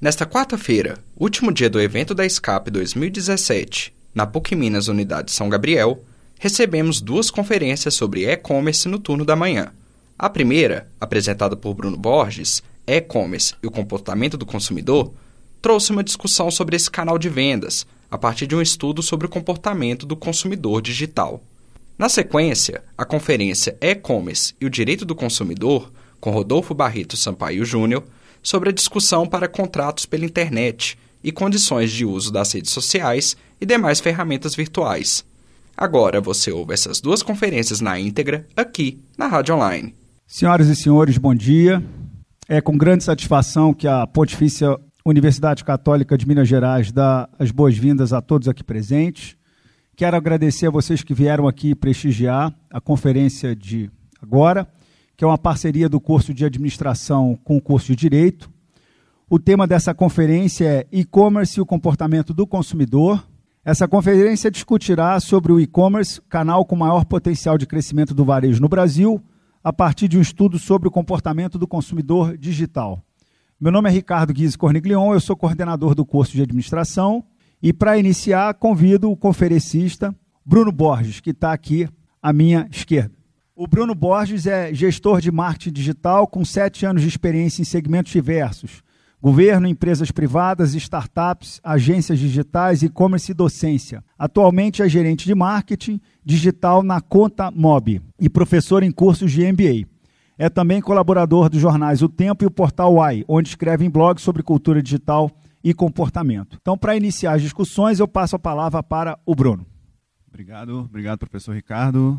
[0.00, 6.02] Nesta quarta-feira, último dia do evento da SCAP 2017, na PUC Minas Unidade São Gabriel,
[6.38, 9.74] recebemos duas conferências sobre e-commerce no turno da manhã.
[10.18, 15.12] A primeira, apresentada por Bruno Borges, E-commerce e o comportamento do consumidor,
[15.60, 19.30] trouxe uma discussão sobre esse canal de vendas, a partir de um estudo sobre o
[19.30, 21.42] comportamento do consumidor digital.
[21.98, 28.02] Na sequência, a conferência E-commerce e o direito do consumidor, com Rodolfo Barreto Sampaio Júnior,
[28.42, 33.66] sobre a discussão para contratos pela internet e condições de uso das redes sociais e
[33.66, 35.24] demais ferramentas virtuais.
[35.76, 39.94] Agora você ouve essas duas conferências na íntegra aqui na Rádio Online.
[40.26, 41.82] Senhoras e senhores, bom dia.
[42.48, 48.12] É com grande satisfação que a Pontifícia Universidade Católica de Minas Gerais dá as boas-vindas
[48.12, 49.36] a todos aqui presentes.
[49.96, 54.68] Quero agradecer a vocês que vieram aqui prestigiar a conferência de agora,
[55.20, 58.50] que é uma parceria do curso de administração com o curso de direito.
[59.28, 63.22] O tema dessa conferência é e-commerce e o comportamento do consumidor.
[63.62, 68.68] Essa conferência discutirá sobre o e-commerce, canal com maior potencial de crescimento do varejo no
[68.70, 69.22] Brasil,
[69.62, 72.98] a partir de um estudo sobre o comportamento do consumidor digital.
[73.60, 77.22] Meu nome é Ricardo Guise Corniglion, eu sou coordenador do curso de administração
[77.62, 81.86] e para iniciar convido o conferencista Bruno Borges, que está aqui
[82.22, 83.19] à minha esquerda.
[83.62, 88.10] O Bruno Borges é gestor de marketing digital com sete anos de experiência em segmentos
[88.10, 88.82] diversos,
[89.20, 94.02] Governo, empresas privadas, startups, agências digitais, e-commerce e docência.
[94.18, 99.86] Atualmente é gerente de marketing digital na Conta Mob e professor em cursos de MBA.
[100.38, 104.24] É também colaborador dos jornais O Tempo e o Portal Uai, onde escreve em blogs
[104.24, 105.30] sobre cultura digital
[105.62, 106.56] e comportamento.
[106.62, 109.66] Então, para iniciar as discussões, eu passo a palavra para o Bruno.
[110.26, 112.18] Obrigado, obrigado, professor Ricardo.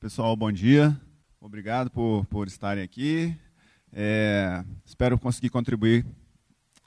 [0.00, 0.98] Pessoal, bom dia.
[1.38, 3.36] Obrigado por, por estarem aqui.
[3.92, 6.06] É, espero conseguir contribuir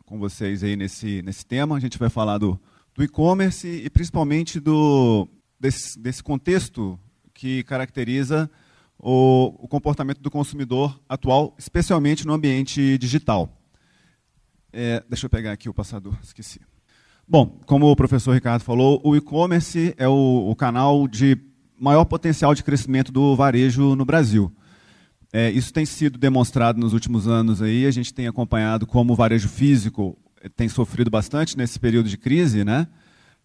[0.04, 1.78] com vocês aí nesse, nesse tema.
[1.78, 2.60] A gente vai falar do,
[2.96, 7.00] do e-commerce e principalmente do, desse, desse contexto
[7.36, 8.50] que caracteriza
[8.98, 13.62] o, o, comportamento do consumidor atual, especialmente no ambiente digital.
[14.72, 16.60] É, deixa eu pegar aqui o passador, esqueci.
[17.28, 21.53] Bom, como o professor Ricardo falou, o e-commerce é o, o canal de
[21.84, 24.50] maior potencial de crescimento do varejo no Brasil.
[25.34, 27.86] É, isso tem sido demonstrado nos últimos anos aí.
[27.86, 32.18] A gente tem acompanhado como o varejo físico eh, tem sofrido bastante nesse período de
[32.18, 32.88] crise, né?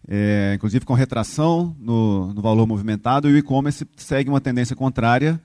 [0.07, 5.41] É, inclusive com retração no, no, valor movimentado, e o e-commerce segue uma tendência contrária.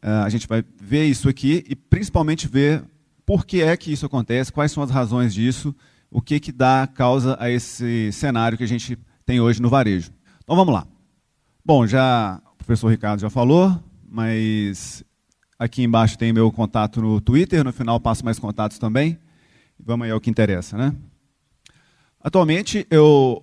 [0.00, 2.84] É, a gente vai ver isso aqui e principalmente ver
[3.24, 5.74] por que é que isso acontece, quais são as razões disso,
[6.08, 10.12] o que, que dá causa a esse cenário que a gente tem hoje no varejo.
[10.44, 10.86] Então vamos lá.
[11.66, 15.04] Bom, já o professor Ricardo já falou, mas
[15.58, 19.18] Aqui embaixo tem meu contato no Twitter, no final passo mais contatos também.
[19.82, 20.94] Vamos aí ao que interessa, né?
[22.20, 23.42] Atualmente eu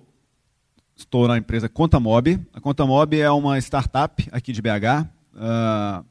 [0.94, 2.40] estou na empresa Contamob.
[2.52, 4.68] A Contamob é uma startup aqui de BH.
[4.68, 6.04] Uh, ah,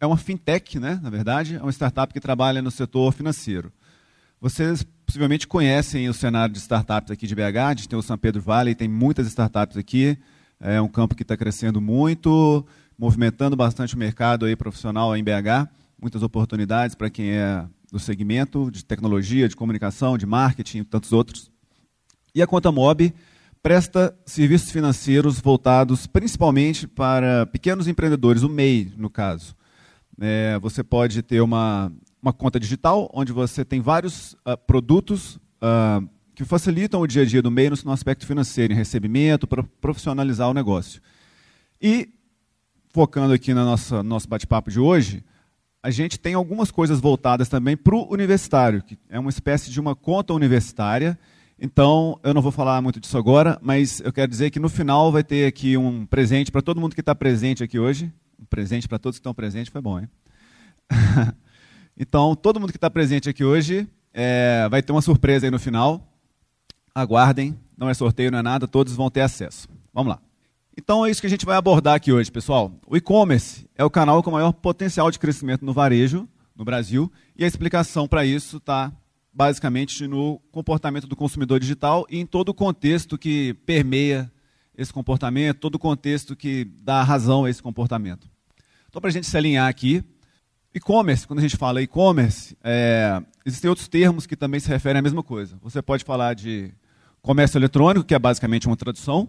[0.00, 1.54] é uma fintech, né, na verdade.
[1.54, 3.72] É uma startup que trabalha no setor financeiro.
[4.40, 7.56] Vocês possivelmente conhecem o cenário de startups aqui de BH.
[7.56, 10.18] A gente tem o São Pedro Vale, tem muitas startups aqui.
[10.60, 12.66] É um campo que está crescendo muito
[12.98, 15.68] movimentando bastante o mercado aí profissional em BH,
[16.00, 21.12] muitas oportunidades para quem é do segmento de tecnologia, de comunicação, de marketing e tantos
[21.12, 21.50] outros.
[22.34, 23.14] E a Conta Mob
[23.62, 29.54] presta serviços financeiros voltados principalmente para pequenos empreendedores, o MEI, no caso.
[30.20, 31.92] É, você pode ter uma,
[32.22, 37.24] uma conta digital, onde você tem vários uh, produtos uh, que facilitam o dia a
[37.24, 41.00] dia do MEI no, aspecto financeiro, em recebimento, para profissionalizar o negócio.
[41.80, 42.10] E
[42.90, 45.24] focando aqui no nosso, nosso bate-papo de hoje,
[45.82, 49.80] a gente tem algumas coisas voltadas também para o universitário, que é uma espécie de
[49.80, 51.18] uma conta universitária.
[51.58, 55.10] Então, eu não vou falar muito disso agora, mas eu quero dizer que no final
[55.10, 58.12] vai ter aqui um presente para todo mundo que está presente aqui hoje.
[58.38, 60.08] Um presente para todos que estão presentes, foi bom, hein?
[61.96, 65.58] então, todo mundo que está presente aqui hoje é, vai ter uma surpresa aí no
[65.58, 66.12] final.
[66.96, 69.68] Aguardem, não é sorteio, não é nada, todos vão ter acesso.
[69.92, 70.18] Vamos lá.
[70.78, 72.72] Então é isso que a gente vai abordar aqui hoje, pessoal.
[72.86, 77.44] O e-commerce é o canal com maior potencial de crescimento no varejo no Brasil e
[77.44, 78.90] a explicação para isso está
[79.30, 84.32] basicamente no comportamento do consumidor digital e em todo o contexto que permeia
[84.74, 88.26] esse comportamento, todo o contexto que dá razão a esse comportamento.
[88.88, 90.02] Então, para a gente se alinhar aqui,
[90.74, 95.02] e-commerce, quando a gente fala e-commerce, é, existem outros termos que também se referem à
[95.02, 95.58] mesma coisa.
[95.62, 96.72] Você pode falar de
[97.26, 99.28] comércio eletrônico, que é basicamente uma tradução,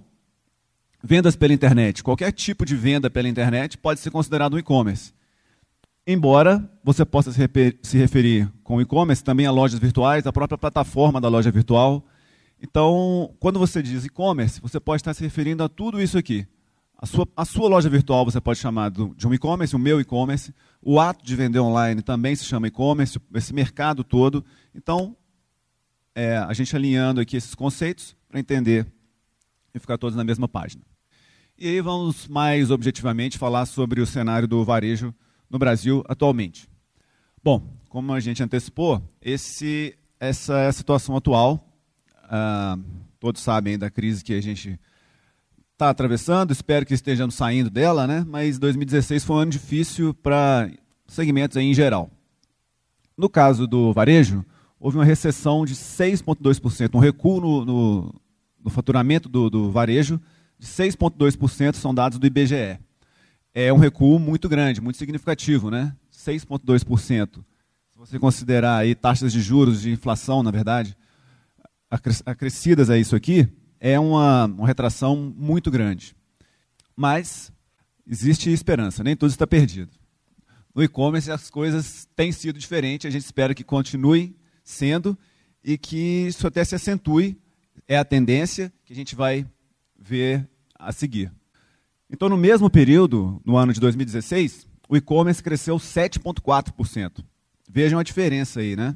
[1.03, 2.03] Vendas pela internet.
[2.03, 5.13] Qualquer tipo de venda pela internet pode ser considerado um e-commerce.
[6.05, 11.27] Embora você possa se referir com e-commerce também a lojas virtuais, a própria plataforma da
[11.27, 12.03] loja virtual.
[12.61, 16.47] Então, quando você diz e-commerce, você pode estar se referindo a tudo isso aqui.
[16.97, 20.53] A sua, a sua loja virtual você pode chamar de um e-commerce, o meu e-commerce.
[20.81, 24.44] O ato de vender online também se chama e-commerce, esse mercado todo.
[24.73, 25.15] Então,
[26.17, 28.87] é, a gente alinhando aqui esses conceitos para entender
[29.71, 30.81] e ficar todos na mesma página.
[31.55, 35.13] E aí vamos mais objetivamente falar sobre o cenário do varejo
[35.47, 36.67] no Brasil atualmente.
[37.43, 41.63] Bom, como a gente antecipou, esse, essa é a situação atual.
[42.23, 42.79] Ah,
[43.19, 44.79] todos sabem da crise que a gente
[45.73, 48.25] está atravessando, espero que estejamos saindo dela, né?
[48.27, 50.67] mas 2016 foi um ano difícil para
[51.05, 52.09] segmentos em geral.
[53.15, 54.43] No caso do varejo,
[54.79, 58.21] houve uma recessão de 6,2%, um recuo no, no,
[58.63, 60.19] no faturamento do, do varejo
[60.59, 62.79] de 6,2%, são dados do IBGE
[63.59, 65.91] é um recuo muito grande, muito significativo, né?
[66.13, 67.38] 6,2%.
[67.38, 67.44] Se
[67.95, 70.95] você considerar aí taxas de juros, de inflação, na verdade,
[72.23, 73.47] acrescidas a isso aqui,
[73.80, 76.15] é uma, uma retração muito grande.
[76.95, 77.51] Mas
[78.06, 79.89] existe esperança, nem tudo está perdido.
[80.75, 84.35] No e-commerce as coisas têm sido diferentes, a gente espera que continue
[84.67, 85.17] sendo
[85.63, 87.39] e que isso até se acentue,
[87.87, 89.47] é a tendência que a gente vai
[89.97, 90.47] ver
[90.77, 91.31] a seguir.
[92.09, 97.23] Então, no mesmo período, no ano de 2016, o e-commerce cresceu 7,4%.
[97.69, 98.93] Vejam a diferença aí, né?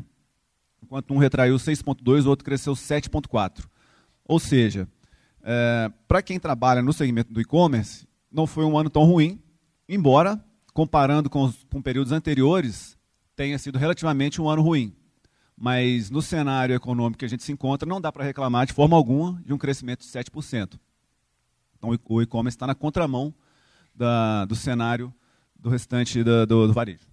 [0.83, 3.63] Enquanto um retraiu 6,2%, o outro cresceu 7,4%.
[4.25, 4.87] Ou seja,
[5.41, 9.41] é, para quem trabalha no segmento do e-commerce, não foi um ano tão ruim,
[9.87, 10.43] embora,
[10.73, 12.97] comparando com, os, com períodos anteriores,
[13.35, 14.93] tenha sido relativamente um ano ruim.
[15.61, 18.97] Mas no cenário econômico que a gente se encontra, não dá para reclamar de forma
[18.97, 20.79] alguma de um crescimento de 7%.
[21.77, 23.31] Então, o e-commerce está na contramão
[23.93, 25.13] da, do cenário
[25.55, 27.05] do restante do, do, do varejo.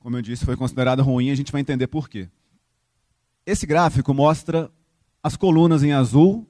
[0.00, 2.28] Como eu disse, foi considerado ruim, a gente vai entender por quê.
[3.46, 4.68] Esse gráfico mostra
[5.22, 6.44] as colunas em azul,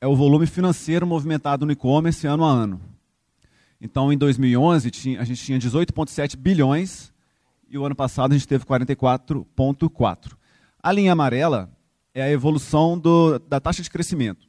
[0.00, 2.80] é o volume financeiro movimentado no e-commerce ano a ano.
[3.80, 4.88] Então, em 2011,
[5.18, 7.12] a gente tinha 18,7 bilhões
[7.68, 10.36] e o ano passado a gente teve 44,4.
[10.82, 11.70] A linha amarela
[12.14, 14.48] é a evolução do, da taxa de crescimento.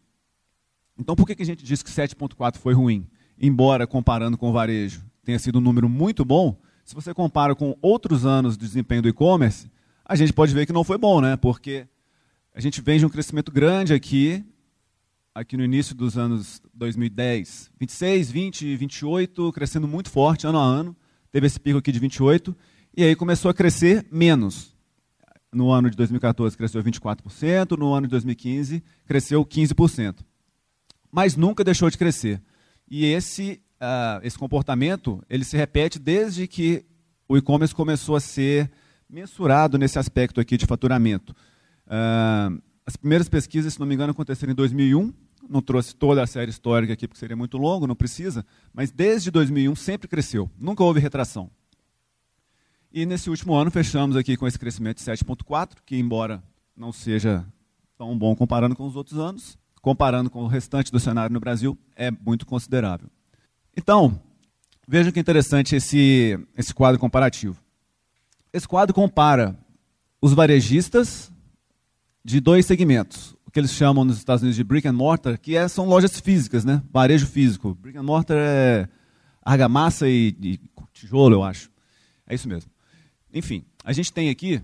[0.97, 3.07] Então, por que, que a gente diz que 7,4 foi ruim?
[3.39, 7.77] Embora, comparando com o varejo, tenha sido um número muito bom, se você compara com
[7.83, 9.69] outros anos de desempenho do e-commerce,
[10.03, 11.37] a gente pode ver que não foi bom, né?
[11.37, 11.87] Porque
[12.51, 14.43] a gente vem de um crescimento grande aqui,
[15.35, 20.95] aqui no início dos anos 2010, 26, 20, 28, crescendo muito forte ano a ano.
[21.31, 22.57] Teve esse pico aqui de 28,
[23.01, 24.75] e aí começou a crescer menos.
[25.51, 30.23] No ano de 2014 cresceu 24%, no ano de 2015 cresceu 15%
[31.11, 32.41] mas nunca deixou de crescer.
[32.89, 36.85] E esse, uh, esse comportamento ele se repete desde que
[37.27, 38.71] o e-commerce começou a ser
[39.09, 41.35] mensurado nesse aspecto aqui de faturamento.
[41.87, 45.13] Uh, as primeiras pesquisas, se não me engano, aconteceram em 2001.
[45.47, 48.45] Não trouxe toda a série histórica aqui, porque seria muito longo, não precisa.
[48.73, 50.49] Mas desde 2001 sempre cresceu.
[50.59, 51.49] Nunca houve retração.
[52.91, 56.41] E nesse último ano fechamos aqui com esse crescimento de 7,4, que embora
[56.75, 57.45] não seja
[57.95, 61.77] tão bom comparando com os outros anos, comparando com o restante do cenário no Brasil,
[61.95, 63.07] é muito considerável.
[63.77, 64.19] Então,
[64.87, 67.57] vejam que interessante esse, esse quadro comparativo.
[68.51, 69.55] Esse quadro compara
[70.19, 71.31] os varejistas
[72.25, 75.55] de dois segmentos, o que eles chamam nos Estados Unidos de brick and mortar, que
[75.55, 76.81] é, são lojas físicas, né?
[76.91, 77.75] varejo físico.
[77.75, 78.89] Brick and mortar é
[79.43, 80.59] argamassa e, e
[80.91, 81.69] tijolo, eu acho.
[82.27, 82.71] É isso mesmo.
[83.33, 84.61] Enfim, a gente tem aqui,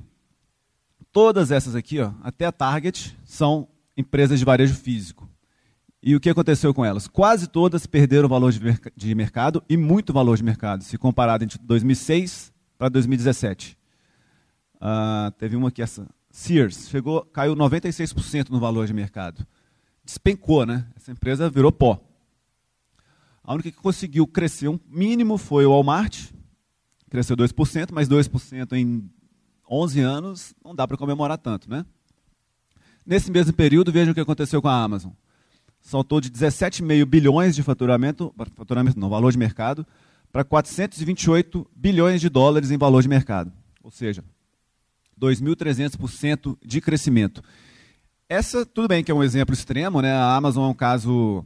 [1.12, 5.30] todas essas aqui, ó, até a Target, são empresas de varejo físico.
[6.02, 7.08] E o que aconteceu com elas?
[7.08, 11.44] Quase todas perderam valor de, merc de mercado e muito valor de mercado, se comparado
[11.44, 13.78] entre 2006 para 2017.
[14.76, 19.48] Uh, teve uma aqui, essa Sears, chegou, caiu 96% no valor de mercado.
[20.04, 20.86] Despencou, né?
[20.96, 22.00] Essa empresa virou pó.
[23.42, 26.30] A única que conseguiu crescer um mínimo foi o Walmart,
[27.16, 29.10] cresceu 2%, mas 2% em
[29.70, 31.86] 11 anos não dá para comemorar tanto, né?
[33.06, 35.12] Nesse mesmo período, vejam o que aconteceu com a Amazon.
[35.80, 39.86] Saltou de 17,5 bilhões de faturamento, faturamento não, valor de mercado,
[40.32, 43.54] para 428 bilhões de dólares em valor de mercado.
[43.82, 44.24] Ou seja,
[45.20, 47.42] 2.300% de crescimento.
[48.28, 50.12] Essa, tudo bem que é um exemplo extremo, né?
[50.12, 51.46] a Amazon é um caso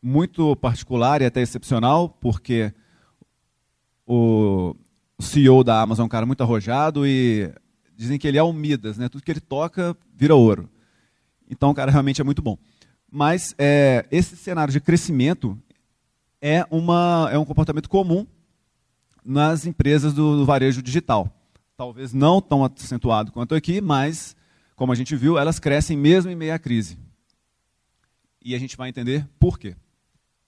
[0.00, 2.72] muito particular e até excepcional, porque
[4.06, 4.76] o
[5.20, 7.52] CEO da Amazon é um cara muito arrojado e
[7.96, 9.08] dizem que ele é um Midas, né?
[9.08, 10.68] tudo que ele toca vira ouro.
[11.48, 12.56] Então, o cara realmente é muito bom.
[13.10, 15.58] Mas é, esse cenário de crescimento
[16.40, 18.26] é, uma, é um comportamento comum
[19.24, 21.28] nas empresas do, do varejo digital.
[21.76, 24.36] Talvez não tão acentuado quanto aqui, mas,
[24.76, 26.98] como a gente viu, elas crescem mesmo em meio à crise.
[28.42, 29.76] E a gente vai entender por quê.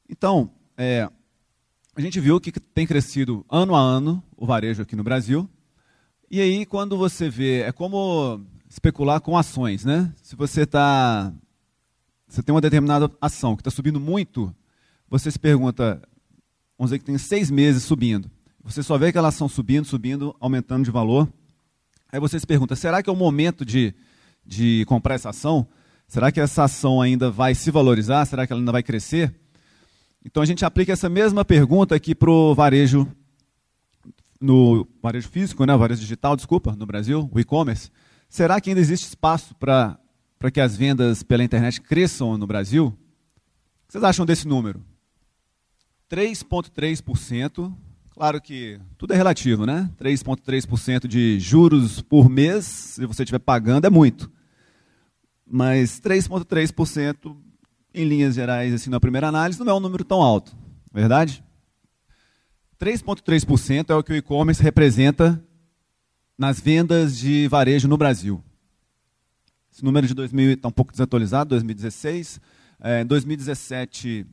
[0.09, 1.09] Então, é,
[1.95, 5.49] a gente viu que tem crescido ano a ano o varejo aqui no Brasil.
[6.31, 10.11] E aí, quando você vê, é como especular com ações, né?
[10.23, 11.31] Se você está,
[12.27, 14.55] você tem uma determinada ação que está subindo muito,
[15.11, 16.01] você se pergunta,
[16.79, 18.31] vamos dizer que tem seis meses subindo,
[18.65, 21.31] você só vê aquela ação subindo, subindo, aumentando de valor.
[22.11, 23.95] Aí você se pergunta, será que é o momento de,
[24.47, 25.67] de comprar essa ação?
[26.09, 28.25] Será que essa ação ainda vai se valorizar?
[28.25, 29.42] Será que ela ainda vai crescer?
[30.25, 33.07] Então a gente aplica essa mesma pergunta aqui para o varejo,
[34.41, 37.91] no varejo físico, né, varejo digital, desculpa, no Brasil, o e-commerce.
[38.29, 39.99] Será que ainda existe espaço para
[40.53, 42.87] que as vendas pela internet cresçam no Brasil?
[42.87, 42.93] O
[43.87, 44.83] que vocês acham desse número?
[46.11, 47.75] 3,3%.
[48.11, 49.91] Claro que tudo é relativo, né?
[49.99, 54.31] 3,3% de juros por mês, se você estiver pagando, é muito.
[55.47, 57.37] Mas 3,3%
[57.95, 60.57] em linhas gerais, assim, na primeira análise, não é um número tão alto,
[60.93, 61.45] verdade?
[62.81, 65.43] 3,3% é o que o e-commerce representa
[66.37, 68.43] nas vendas de varejo no Brasil.
[69.73, 72.41] Esse número de 2000 está um pouco desatualizado, 2016.
[73.01, 74.27] Em 2017,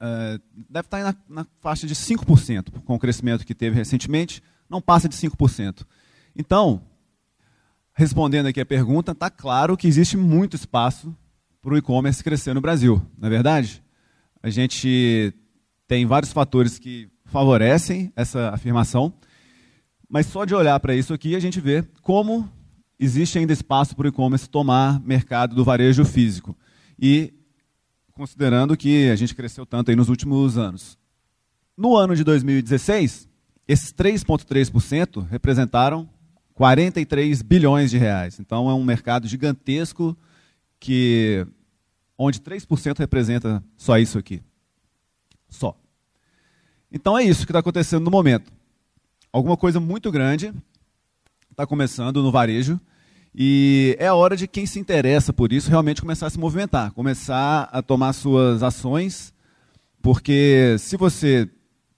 [0.00, 4.80] é, deve estar na, na faixa de 5%, com o crescimento que teve recentemente, não
[4.80, 5.82] passa de 5%.
[6.34, 6.82] Então,
[7.92, 11.14] respondendo aqui a pergunta, está claro que existe muito espaço
[11.66, 13.82] para o e-commerce crescer no Brasil, não é verdade?
[14.40, 15.34] A gente
[15.88, 19.12] tem vários fatores que favorecem essa afirmação,
[20.08, 22.48] mas só de olhar para isso aqui a gente vê como
[23.00, 26.56] existe ainda espaço para o e-commerce tomar mercado do varejo físico.
[26.96, 27.34] E
[28.12, 30.96] considerando que a gente cresceu tanto aí nos últimos anos.
[31.76, 33.28] No ano de 2016,
[33.66, 36.08] esses 3,3% representaram
[36.54, 38.38] 43 bilhões de reais.
[38.38, 40.16] Então é um mercado gigantesco
[40.78, 41.46] que
[42.18, 44.42] onde 3% representa só isso aqui.
[45.48, 45.76] Só.
[46.90, 48.52] Então é isso que está acontecendo no momento.
[49.32, 50.52] Alguma coisa muito grande
[51.50, 52.80] está começando no varejo
[53.34, 56.92] e é a hora de quem se interessa por isso realmente começar a se movimentar,
[56.92, 59.34] começar a tomar suas ações,
[60.00, 61.48] porque se você,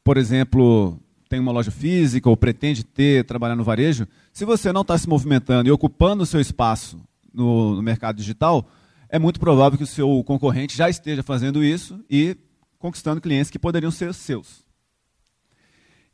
[0.02, 0.98] por exemplo,
[1.28, 5.08] tem uma loja física ou pretende ter, trabalhar no varejo, se você não está se
[5.08, 7.00] movimentando e ocupando o seu espaço
[7.32, 8.68] no, no mercado digital,
[9.08, 12.36] é muito provável que o seu concorrente já esteja fazendo isso e
[12.78, 14.64] conquistando clientes que poderiam ser seus.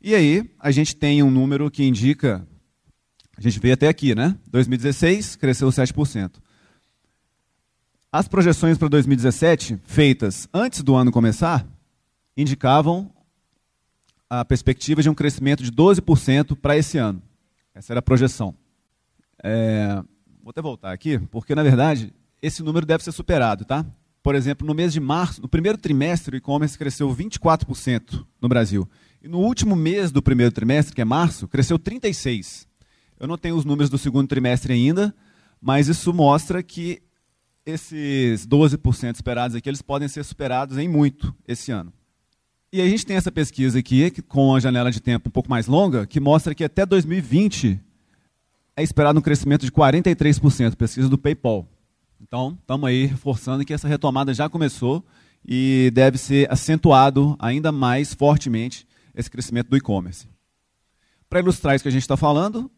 [0.01, 2.47] E aí, a gente tem um número que indica,
[3.37, 4.37] a gente veio até aqui, né?
[4.49, 6.35] 2016 cresceu 7%.
[8.11, 11.67] As projeções para 2017, feitas antes do ano começar,
[12.37, 13.11] indicavam
[14.29, 17.21] a perspectiva de um crescimento de 12% para esse ano.
[17.73, 18.55] Essa era a projeção.
[19.43, 20.01] É,
[20.41, 22.13] vou até voltar aqui, porque na verdade
[22.45, 23.85] esse número deve ser superado, tá?
[24.21, 28.87] Por exemplo, no mês de março, no primeiro trimestre, o e-commerce cresceu 24% no Brasil.
[29.21, 32.67] E no último mês do primeiro trimestre, que é março, cresceu 36%.
[33.19, 35.15] Eu não tenho os números do segundo trimestre ainda,
[35.59, 37.01] mas isso mostra que
[37.65, 41.91] esses 12% esperados aqui, eles podem ser superados em muito esse ano.
[42.71, 45.65] E a gente tem essa pesquisa aqui, com a janela de tempo um pouco mais
[45.65, 47.79] longa, que mostra que até 2020
[48.77, 51.67] é esperado um crescimento de 43%, pesquisa do PayPal.
[52.21, 55.03] Então, estamos aí reforçando que essa retomada já começou
[55.45, 60.27] e deve ser acentuado ainda mais fortemente esse crescimento do e-commerce.
[61.29, 62.69] Para ilustrar isso que a gente está falando,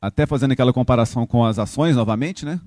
[0.00, 2.60] até fazendo aquela comparação com as ações novamente, né?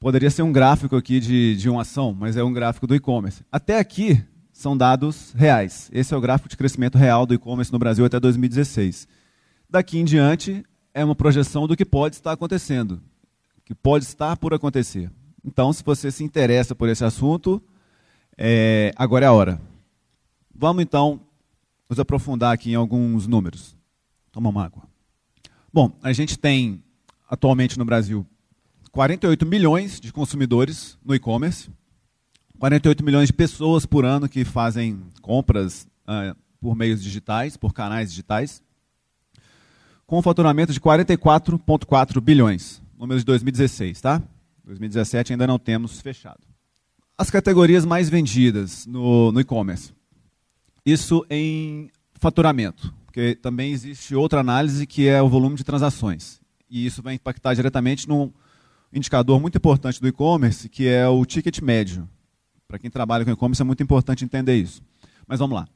[0.00, 3.44] Poderia ser um gráfico aqui de, de uma ação, mas é um gráfico do e-commerce.
[3.50, 5.90] Até aqui são dados reais.
[5.92, 9.08] Esse é o gráfico de crescimento real do e-commerce no Brasil até 2016.
[9.68, 10.64] Daqui em diante
[10.94, 13.00] é uma projeção do que pode estar acontecendo
[13.68, 15.10] que pode estar por acontecer.
[15.44, 17.62] Então, se você se interessa por esse assunto,
[18.34, 19.60] é, agora é a hora.
[20.54, 21.20] Vamos então
[21.86, 23.76] nos aprofundar aqui em alguns números.
[24.32, 24.84] Toma uma água.
[25.70, 26.82] Bom, a gente tem
[27.28, 28.26] atualmente no Brasil
[28.90, 31.70] 48 milhões de consumidores no e-commerce,
[32.58, 38.08] 48 milhões de pessoas por ano que fazem compras uh, por meios digitais, por canais
[38.08, 38.62] digitais,
[40.06, 44.22] com um faturamento de 44,4 bilhões números de 2016, tá?
[44.64, 46.40] 2017 ainda não temos fechado.
[47.16, 49.92] As categorias mais vendidas no, no e-commerce.
[50.84, 56.40] Isso em faturamento, porque também existe outra análise que é o volume de transações.
[56.68, 58.32] E isso vai impactar diretamente num
[58.92, 62.08] indicador muito importante do e-commerce, que é o ticket médio.
[62.66, 64.82] Para quem trabalha com e-commerce é muito importante entender isso.
[65.26, 65.66] Mas vamos lá.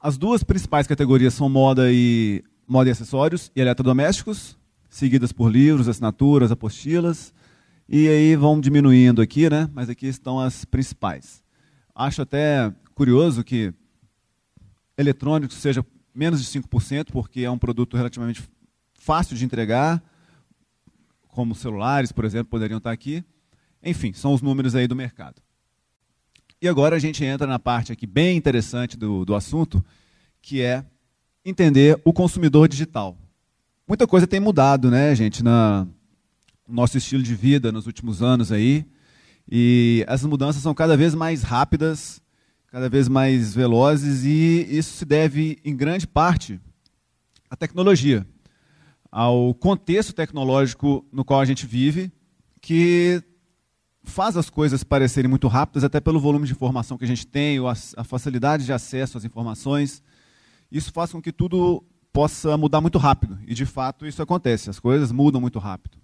[0.00, 4.57] As duas principais categorias são moda e moda e acessórios e eletrodomésticos,
[4.98, 7.32] seguidas por livros, assinaturas, apostilas.
[7.88, 9.70] E aí vão diminuindo aqui, né?
[9.72, 11.42] Mas aqui estão as principais.
[11.94, 13.72] Acho até curioso que
[14.96, 18.42] eletrônicos seja menos de 5%, porque é um produto relativamente
[18.92, 20.02] fácil de entregar,
[21.28, 23.24] como celulares, por exemplo, poderiam estar aqui.
[23.82, 25.40] Enfim, são os números aí do mercado.
[26.60, 29.82] E agora a gente entra na parte aqui bem interessante do, do assunto,
[30.42, 30.84] que é
[31.44, 33.16] entender o consumidor digital.
[33.88, 35.88] Muita coisa tem mudado, né, gente, na
[36.68, 38.84] no nosso estilo de vida nos últimos anos aí.
[39.50, 42.20] E essas mudanças são cada vez mais rápidas,
[42.66, 46.60] cada vez mais velozes, e isso se deve, em grande parte,
[47.48, 48.26] à tecnologia,
[49.10, 52.12] ao contexto tecnológico no qual a gente vive,
[52.60, 53.22] que
[54.04, 57.58] faz as coisas parecerem muito rápidas, até pelo volume de informação que a gente tem,
[57.96, 60.02] a facilidade de acesso às informações.
[60.70, 63.38] Isso faz com que tudo possa mudar muito rápido.
[63.46, 64.70] E, de fato, isso acontece.
[64.70, 65.98] As coisas mudam muito rápido.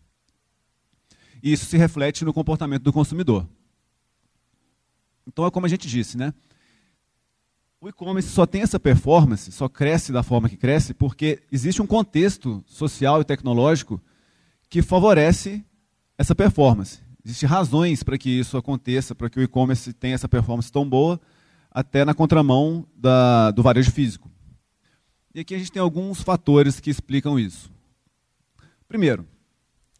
[1.42, 3.46] E isso se reflete no comportamento do consumidor.
[5.26, 6.32] Então, é como a gente disse, né?
[7.80, 11.86] O e-commerce só tem essa performance, só cresce da forma que cresce, porque existe um
[11.86, 14.00] contexto social e tecnológico
[14.70, 15.62] que favorece
[16.16, 17.00] essa performance.
[17.22, 21.20] Existem razões para que isso aconteça, para que o e-commerce tenha essa performance tão boa,
[21.70, 24.30] até na contramão da, do varejo físico.
[25.34, 27.70] E aqui a gente tem alguns fatores que explicam isso.
[28.86, 29.26] Primeiro,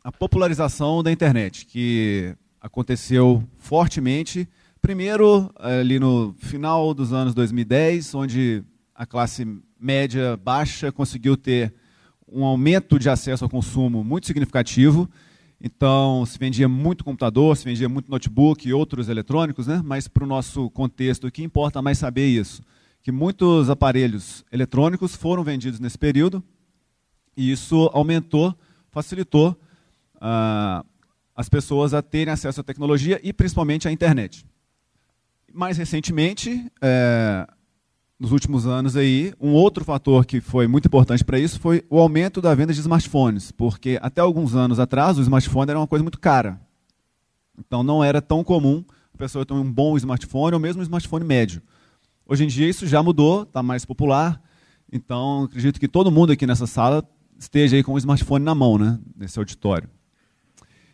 [0.03, 4.49] a popularização da internet, que aconteceu fortemente
[4.85, 8.63] Primeiro, ali no final dos anos 2010, onde
[8.95, 9.49] a classe
[9.81, 11.73] média baixa conseguiu ter
[12.31, 15.09] um aumento de acesso ao consumo muito significativo.
[15.59, 19.81] Então, se vendia muito computador, se vendia muito notebook e outros eletrônicos, né?
[19.83, 22.63] mas para o nosso contexto, o que importa mais saber isso?
[23.05, 26.43] Que muitos aparelhos eletrônicos foram vendidos nesse período
[27.37, 28.57] e isso aumentou,
[28.91, 29.57] facilitou
[30.17, 30.83] uh,
[31.37, 34.47] as pessoas a terem acesso à tecnologia e principalmente à internet.
[35.53, 37.47] Mais recentemente, é,
[38.19, 41.99] nos últimos anos aí, um outro fator que foi muito importante para isso foi o
[41.99, 46.03] aumento da venda de smartphones, porque até alguns anos atrás o smartphone era uma coisa
[46.03, 46.59] muito cara.
[47.59, 51.25] Então não era tão comum a pessoa ter um bom smartphone ou mesmo um smartphone
[51.25, 51.61] médio.
[52.27, 54.43] Hoje em dia isso já mudou, está mais popular.
[54.93, 57.07] Então acredito que todo mundo aqui nessa sala
[57.39, 59.89] esteja aí com o smartphone na mão, né, nesse auditório.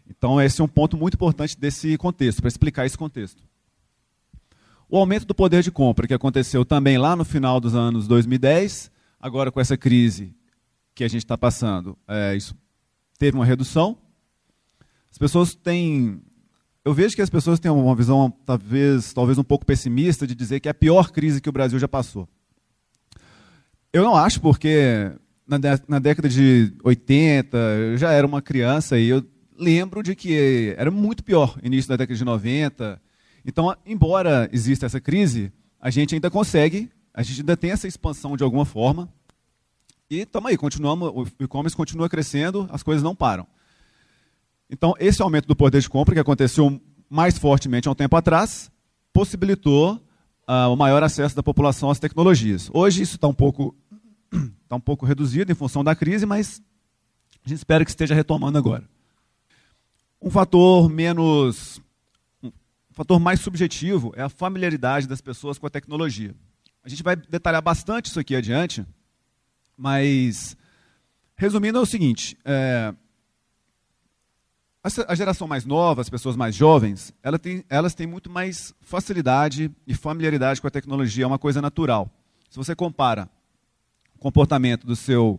[0.08, 3.42] Então esse é um ponto muito importante desse contexto, para explicar esse contexto.
[4.88, 8.90] O aumento do poder de compra, que aconteceu também lá no final dos anos 2010,
[9.20, 10.34] agora com essa crise
[10.94, 12.56] que a gente está passando, é, isso
[13.16, 13.96] teve uma redução.
[15.10, 16.20] As pessoas têm.
[16.84, 20.60] Eu vejo que as pessoas têm uma visão talvez, talvez um pouco pessimista de dizer
[20.60, 22.26] que é a pior crise que o Brasil já passou.
[23.92, 25.12] Eu não acho, porque
[25.46, 29.22] na, na década de 80, eu já era uma criança e eu
[29.58, 33.00] lembro de que era muito pior, início da década de 90,
[33.44, 38.36] então, embora exista essa crise, a gente ainda consegue, a gente ainda tem essa expansão
[38.36, 39.08] de alguma forma.
[40.10, 43.46] E estamos aí, continuamos, o e-commerce continua crescendo, as coisas não param.
[44.70, 48.70] Então, esse aumento do poder de compra, que aconteceu mais fortemente há um tempo atrás,
[49.12, 49.94] possibilitou
[50.48, 52.70] uh, o maior acesso da população às tecnologias.
[52.72, 53.74] Hoje isso está um pouco
[54.62, 56.62] está um pouco reduzido em função da crise, mas
[57.44, 58.84] a gente espera que esteja retomando agora.
[60.22, 61.80] Um fator menos
[62.42, 66.34] o fator mais subjetivo é a familiaridade das pessoas com a tecnologia.
[66.84, 68.86] A gente vai detalhar bastante isso aqui adiante,
[69.76, 70.56] mas
[71.36, 72.94] resumindo é o seguinte: é,
[74.82, 77.12] a geração mais nova, as pessoas mais jovens,
[77.68, 82.10] elas têm, muito mais facilidade e familiaridade com a tecnologia, é uma coisa natural.
[82.48, 83.28] Se você compara
[84.14, 85.38] o comportamento do seu,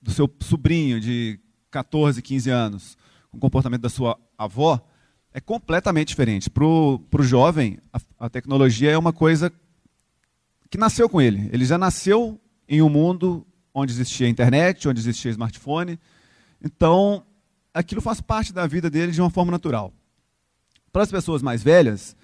[0.00, 1.38] do seu sobrinho de
[1.70, 2.96] 14, 15 anos
[3.30, 4.80] com o comportamento da sua avó,
[5.34, 6.48] é completamente diferente.
[6.48, 9.52] Para o jovem, a, a, tecnologia é uma coisa
[10.70, 11.48] que nasceu com ele.
[11.52, 15.98] Ele já nasceu em um mundo onde existia internet, onde existia smartphone.
[16.62, 17.24] Então,
[17.72, 19.92] aquilo faz parte da vida dele de uma forma natural.
[20.92, 22.14] Para as pessoas mais velhas,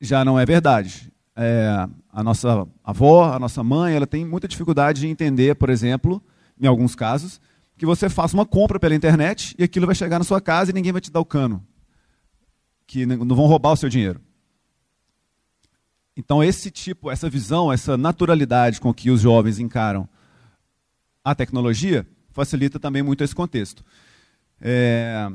[0.00, 1.12] já não é verdade.
[1.36, 6.22] É, a nossa avó, a nossa mãe, ela tem muita dificuldade de entender, por exemplo,
[6.60, 7.40] em alguns casos,
[7.76, 10.74] que você faça uma compra pela internet e aquilo vai chegar na sua casa e
[10.74, 11.64] ninguém vai te dar o cano
[12.88, 14.20] que não vão roubar o seu dinheiro.
[16.16, 20.08] Então, esse tipo, essa visão, essa naturalidade com que os jovens encaram
[21.22, 23.84] a tecnologia, facilita também muito esse contexto.
[24.60, 25.30] É...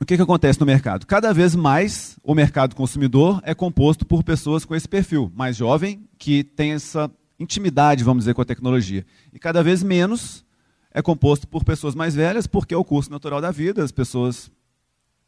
[0.00, 1.06] o que, que acontece no mercado?
[1.06, 6.08] Cada vez mais o mercado consumidor é composto por pessoas com esse perfil mais jovem,
[6.18, 9.04] que tem essa intimidade, vamos dizer, com a tecnologia.
[9.32, 10.44] E cada vez menos
[10.92, 14.50] é composto por pessoas mais velhas, porque é o curso natural da vida, as pessoas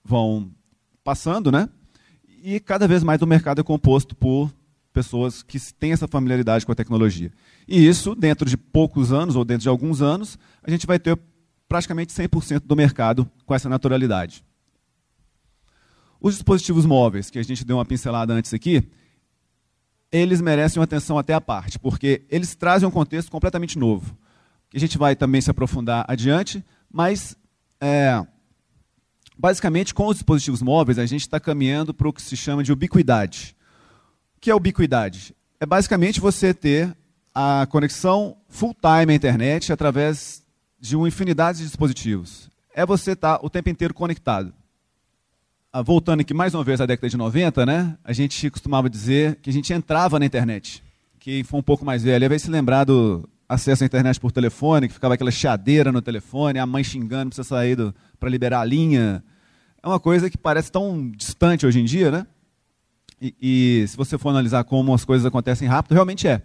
[0.05, 0.50] vão
[1.05, 1.68] passando, né?
[2.42, 4.52] E cada vez mais o mercado é composto por
[4.92, 7.33] pessoas que têm essa familiaridade com a tecnologia.
[7.66, 11.18] E isso, dentro de poucos anos, ou dentro de alguns anos, a gente vai ter
[11.72, 14.44] praticamente 100% do mercado com essa naturalidade.
[16.20, 18.87] Os dispositivos móveis, que a gente deu uma pincelada antes aqui,
[20.12, 24.14] eles merecem uma atenção até à parte, porque eles trazem um contexto completamente novo.
[24.74, 27.38] A gente vai também se aprofundar adiante, mas
[27.80, 28.22] é,
[29.38, 32.70] basicamente com os dispositivos móveis a gente está caminhando para o que se chama de
[32.70, 33.56] ubiquidade.
[34.37, 35.35] O que é ubiquidade?
[35.58, 36.94] É basicamente você ter
[37.35, 40.41] a conexão full time à internet através
[40.83, 42.51] de uma infinidade de dispositivos.
[42.75, 44.53] É você estar tá o tempo inteiro conectado.
[45.73, 49.37] Ah, voltando aqui mais uma vez à década de 90, né, a gente costumava dizer
[49.37, 50.83] que a gente entrava na internet.
[51.21, 54.88] Quem for um pouco mais velho vai se lembrar do acesso à internet por telefone,
[54.88, 57.79] que ficava aquela chiadeira no telefone, a mãe xingando para você sair
[58.18, 59.23] para liberar a linha.
[59.81, 62.27] É uma coisa que parece tão distante hoje em dia, né?
[63.21, 66.42] E, e se você for analisar como as coisas acontecem rápido, realmente é.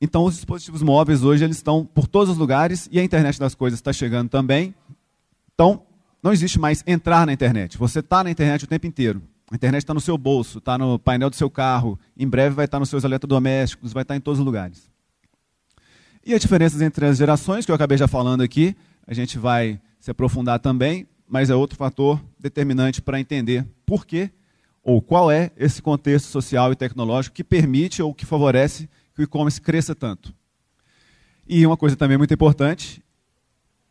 [0.00, 3.54] Então, os dispositivos móveis hoje eles estão por todos os lugares e a internet das
[3.54, 4.74] coisas está chegando também.
[5.54, 5.82] Então,
[6.22, 7.78] não existe mais entrar na internet.
[7.78, 9.22] Você está na internet o tempo inteiro.
[9.50, 12.64] A internet está no seu bolso, está no painel do seu carro, em breve vai
[12.64, 14.90] estar tá nos seus eletrodomésticos, vai estar tá em todos os lugares.
[16.24, 19.80] E as diferenças entre as gerações, que eu acabei já falando aqui, a gente vai
[20.00, 24.30] se aprofundar também, mas é outro fator determinante para entender por que
[24.82, 29.24] ou qual é esse contexto social e tecnológico que permite ou que favorece que o
[29.24, 30.32] e-commerce cresça tanto.
[31.48, 33.02] E uma coisa também muito importante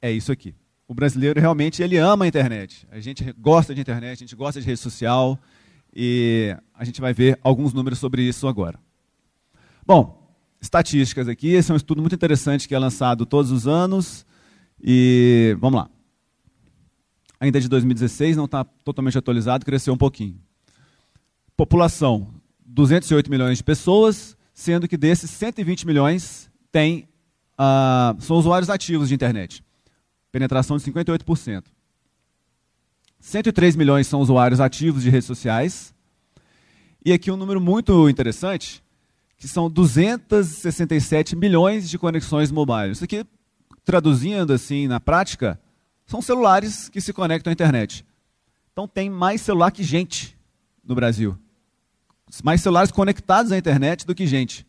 [0.01, 0.55] é isso aqui
[0.87, 2.87] o brasileiro realmente ele ama a internet.
[2.91, 5.39] A gente gosta de internet, a gente gosta de rede social
[5.93, 8.79] e a gente vai ver alguns números sobre isso agora.
[9.85, 14.25] Bom, estatísticas aqui, esse é um estudo muito interessante que é lançado todos os anos
[14.81, 15.89] e vamos lá.
[17.39, 20.39] Ainda de 2016, não está totalmente atualizado, cresceu um pouquinho.
[21.57, 22.33] População,
[22.65, 27.07] 208 milhões de pessoas, sendo que desses 120 milhões tem,
[27.59, 29.63] uh, são usuários ativos de internet
[30.35, 31.63] penetração de 58%.
[33.21, 35.95] 103 milhões são usuários ativos de redes sociais.
[37.05, 38.83] E aqui um número muito interessante,
[39.37, 42.91] que são 267 milhões de conexões mobile.
[42.91, 43.25] Isso aqui,
[43.85, 45.57] traduzindo assim na prática,
[46.05, 48.05] são celulares que se conectam à internet.
[48.73, 50.37] Então tem mais celular que gente
[50.83, 51.37] no Brasil.
[52.43, 54.65] Mais celulares conectados à internet do que gente.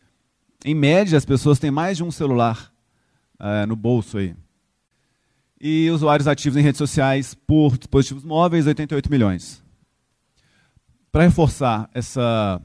[0.65, 2.71] Em média, as pessoas têm mais de um celular
[3.39, 4.35] uh, no bolso aí.
[5.59, 9.63] E usuários ativos em redes sociais por dispositivos móveis, 88 milhões.
[11.11, 12.61] Para reforçar essa,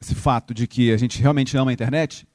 [0.00, 2.28] esse fato de que a gente realmente ama a internet,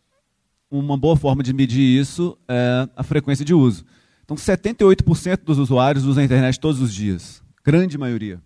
[0.69, 3.85] uma boa forma de medir isso é a frequência de uso.
[4.23, 8.41] Então, 78% dos usuários usam a internet todos os dias, grande maioria.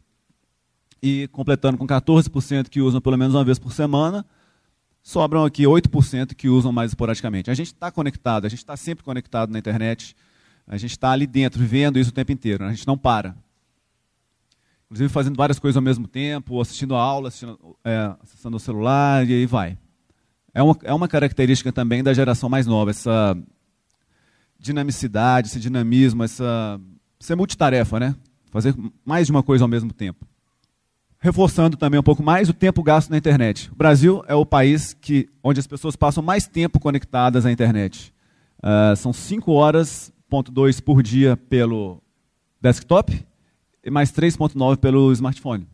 [1.05, 4.25] E completando com 14% que usam pelo menos uma vez por semana,
[5.01, 7.51] sobram aqui 8% que usam mais esporadicamente.
[7.51, 10.15] A gente está conectado, a gente está sempre conectado na internet.
[10.65, 12.69] A gente está ali dentro, vivendo isso o tempo inteiro, né?
[12.69, 13.35] a gente não para.
[14.85, 19.27] Inclusive fazendo várias coisas ao mesmo tempo, assistindo a aula, assistindo, é, acessando o celular
[19.27, 19.77] e aí vai.
[20.53, 23.35] É uma, é uma característica também da geração mais nova, essa
[24.57, 26.79] dinamicidade, esse dinamismo, essa
[27.19, 28.15] ser multitarefa, né?
[28.51, 30.25] Fazer mais de uma coisa ao mesmo tempo.
[31.23, 33.71] Reforçando também um pouco mais o tempo gasto na internet.
[33.71, 38.13] O Brasil é o país que, onde as pessoas passam mais tempo conectadas à internet.
[38.57, 42.03] Uh, são 5 horas 3.2 por dia pelo
[42.59, 43.25] desktop
[43.81, 45.65] e mais 3.9 pelo smartphone.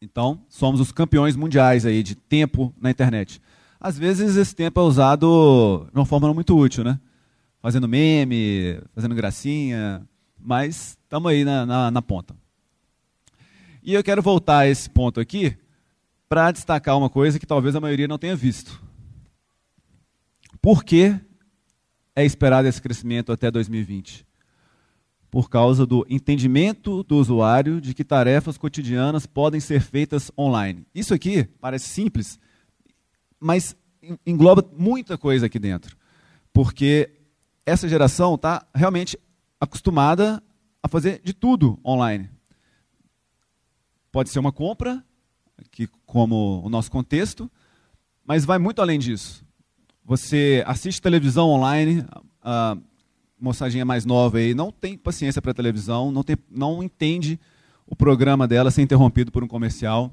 [0.00, 3.42] Então, somos os campeões mundiais aí de tempo na internet.
[3.80, 7.00] Às vezes esse tempo é usado de uma forma não muito útil, né?
[7.60, 10.06] Fazendo meme, fazendo gracinha,
[10.38, 12.39] mas estamos aí na, na, na ponta.
[13.82, 15.56] E eu quero voltar a esse ponto aqui
[16.28, 18.80] para destacar uma coisa que talvez a maioria não tenha visto.
[20.60, 21.18] Por que
[22.14, 24.26] é esperado esse crescimento até 2020?
[25.30, 30.86] Por causa do entendimento do usuário de que tarefas cotidianas podem ser feitas online.
[30.94, 32.38] Isso aqui parece simples,
[33.38, 33.74] mas
[34.26, 35.96] engloba muita coisa aqui dentro.
[36.52, 37.10] Porque
[37.64, 39.18] essa geração está realmente
[39.58, 40.42] acostumada
[40.82, 42.28] a fazer de tudo online.
[44.12, 45.04] Pode ser uma compra,
[45.70, 47.50] que como o nosso contexto,
[48.26, 49.44] mas vai muito além disso.
[50.04, 52.80] Você assiste televisão online, uh,
[53.40, 57.38] moçadinha mais nova aí não tem paciência para televisão, não, tem, não entende
[57.86, 60.12] o programa dela ser interrompido por um comercial.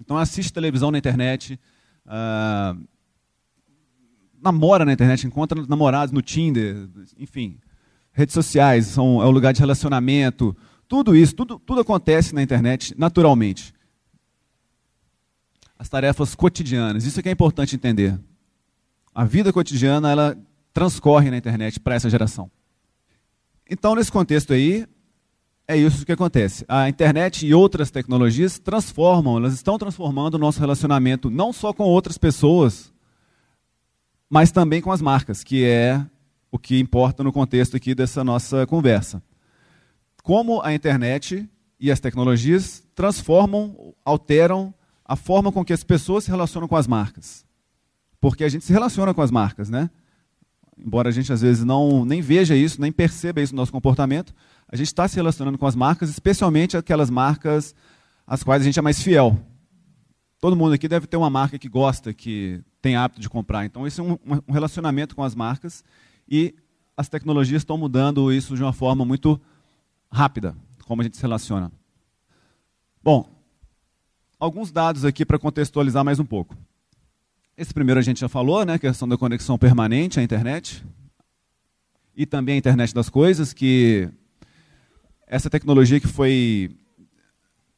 [0.00, 1.58] Então assiste televisão na internet,
[2.06, 2.80] uh,
[4.40, 7.58] namora na internet, encontra namorados no Tinder, enfim.
[8.12, 10.56] Redes sociais são, é o lugar de relacionamento.
[10.88, 13.74] Tudo isso, tudo, tudo acontece na internet naturalmente.
[15.78, 18.18] As tarefas cotidianas, isso é que é importante entender.
[19.14, 20.36] A vida cotidiana, ela
[20.72, 22.50] transcorre na internet para essa geração.
[23.70, 24.86] Então, nesse contexto aí,
[25.68, 26.64] é isso que acontece.
[26.66, 31.84] A internet e outras tecnologias transformam, elas estão transformando o nosso relacionamento não só com
[31.84, 32.90] outras pessoas,
[34.30, 36.04] mas também com as marcas, que é
[36.50, 39.22] o que importa no contexto aqui dessa nossa conversa.
[40.28, 41.48] Como a internet
[41.80, 46.86] e as tecnologias transformam, alteram a forma com que as pessoas se relacionam com as
[46.86, 47.46] marcas.
[48.20, 49.88] Porque a gente se relaciona com as marcas, né?
[50.76, 54.34] Embora a gente às vezes não nem veja isso, nem perceba isso no nosso comportamento,
[54.70, 57.74] a gente está se relacionando com as marcas, especialmente aquelas marcas
[58.26, 59.34] às quais a gente é mais fiel.
[60.38, 63.64] Todo mundo aqui deve ter uma marca que gosta, que tem hábito de comprar.
[63.64, 65.82] Então, esse é um, um relacionamento com as marcas
[66.28, 66.54] e
[66.94, 69.40] as tecnologias estão mudando isso de uma forma muito
[70.10, 71.70] rápida, como a gente se relaciona.
[73.02, 73.28] Bom,
[74.38, 76.56] alguns dados aqui para contextualizar mais um pouco.
[77.56, 80.84] Esse primeiro a gente já falou, né, questão da conexão permanente à internet.
[82.16, 84.08] E também a internet das coisas, que
[85.26, 86.70] essa tecnologia que foi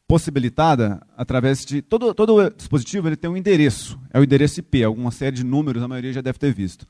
[0.07, 5.13] possibilitada através de todo todo dispositivo ele tem um endereço, é o endereço IP, alguma
[5.13, 6.85] série de números, a maioria já deve ter visto.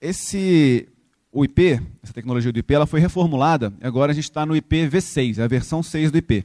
[0.00, 0.88] Esse
[1.32, 4.54] o IP, essa tecnologia do IP, ela foi reformulada, e agora a gente está no
[4.54, 6.44] IPv6, é a versão 6 do IP.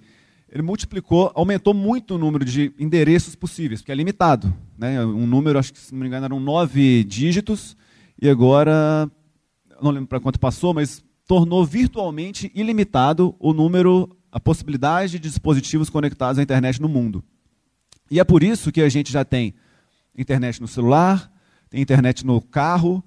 [0.51, 4.53] Ele multiplicou, aumentou muito o número de endereços possíveis, porque é limitado.
[4.77, 5.03] Né?
[5.03, 7.75] Um número, acho que se não me engano, eram nove dígitos,
[8.21, 9.09] e agora,
[9.81, 15.89] não lembro para quanto passou, mas tornou virtualmente ilimitado o número a possibilidade de dispositivos
[15.89, 17.23] conectados à internet no mundo.
[18.09, 19.53] E é por isso que a gente já tem
[20.17, 21.31] internet no celular,
[21.69, 23.03] tem internet no carro,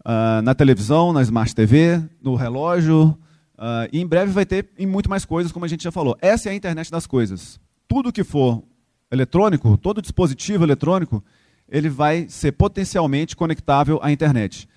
[0.00, 3.18] uh, na televisão, na Smart TV, no relógio,
[3.56, 6.16] uh, e em breve vai ter em muito mais coisas, como a gente já falou.
[6.20, 7.60] Essa é a internet das coisas.
[7.88, 8.62] Tudo que for
[9.10, 11.22] eletrônico, todo dispositivo eletrônico,
[11.68, 14.68] ele vai ser potencialmente conectável à internet.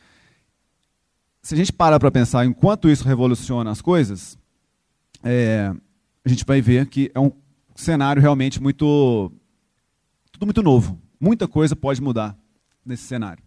[1.42, 4.38] Se a gente para para pensar em quanto isso revoluciona as coisas,
[5.24, 5.74] é,
[6.24, 7.32] a gente vai ver que é um
[7.76, 9.32] cenário realmente muito.
[10.32, 11.00] tudo muito novo.
[11.20, 12.38] Muita coisa pode mudar
[12.86, 13.44] nesse cenário.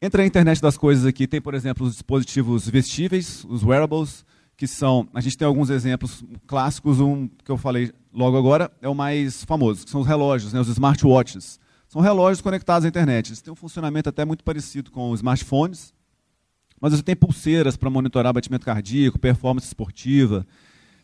[0.00, 4.24] Entre a internet das coisas aqui, tem, por exemplo, os dispositivos vestíveis, os wearables,
[4.56, 5.08] que são.
[5.14, 9.44] A gente tem alguns exemplos clássicos, um que eu falei logo agora é o mais
[9.44, 11.58] famoso, que são os relógios, né, os smartwatches.
[11.88, 13.28] São relógios conectados à internet.
[13.28, 15.94] Eles têm um funcionamento até muito parecido com os smartphones,
[16.80, 20.46] mas você tem pulseiras para monitorar batimento cardíaco, performance esportiva,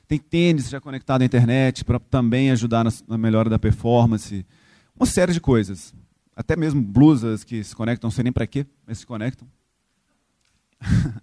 [0.06, 4.44] tem tênis já conectado à internet para também ajudar na, na, melhora da performance.
[4.94, 5.94] Uma série de coisas.
[6.34, 9.46] Até mesmo blusas que se conectam, não sei nem para quê, mas se conectam.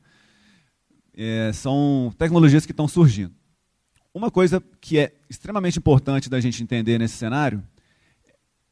[1.14, 3.34] é, são tecnologias que estão surgindo.
[4.14, 7.64] Uma coisa que é extremamente importante da gente entender nesse cenário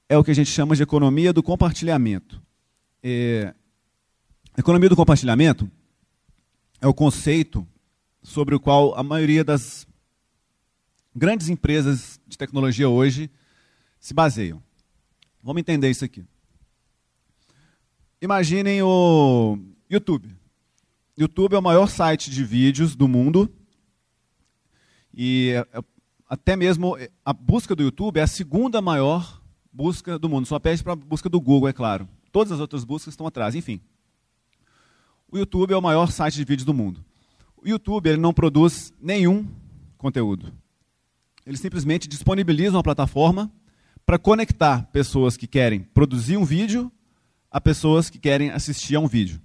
[0.10, 2.42] é o que a gente chama de economia do compartilhamento.
[3.04, 3.54] É,
[4.58, 5.70] economia do compartilhamento
[6.82, 7.68] é o conceito
[8.22, 9.88] sobre o qual a maioria das
[11.16, 13.30] grandes empresas de tecnologia hoje
[14.00, 14.62] se baseiam.
[15.42, 16.26] Vamos entender isso aqui.
[18.22, 20.36] Imaginem o YouTube.
[21.18, 23.52] YouTube é o maior site de vídeos do mundo.
[25.14, 25.84] E é, é,
[26.28, 30.46] até mesmo a busca do YouTube é a segunda maior busca do mundo.
[30.46, 32.08] Só pede para a busca do Google, é claro.
[32.32, 33.80] Todas as outras buscas estão atrás, enfim.
[35.32, 37.04] O YouTube é o maior site de vídeos do mundo.
[37.56, 39.48] O YouTube ele não produz nenhum
[39.98, 40.54] conteúdo.
[41.46, 43.52] Eles simplesmente disponibilizam a plataforma
[44.08, 46.90] para conectar pessoas que querem produzir um vídeo
[47.52, 49.42] a pessoas que querem assistir a um vídeo.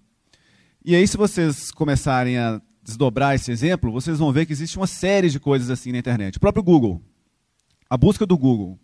[0.85, 4.87] E aí, se vocês começarem a desdobrar esse exemplo, vocês vão ver que existe uma
[4.87, 6.37] série de coisas assim na internet.
[6.37, 7.03] O próprio Google,
[7.91, 8.79] a busca do Google.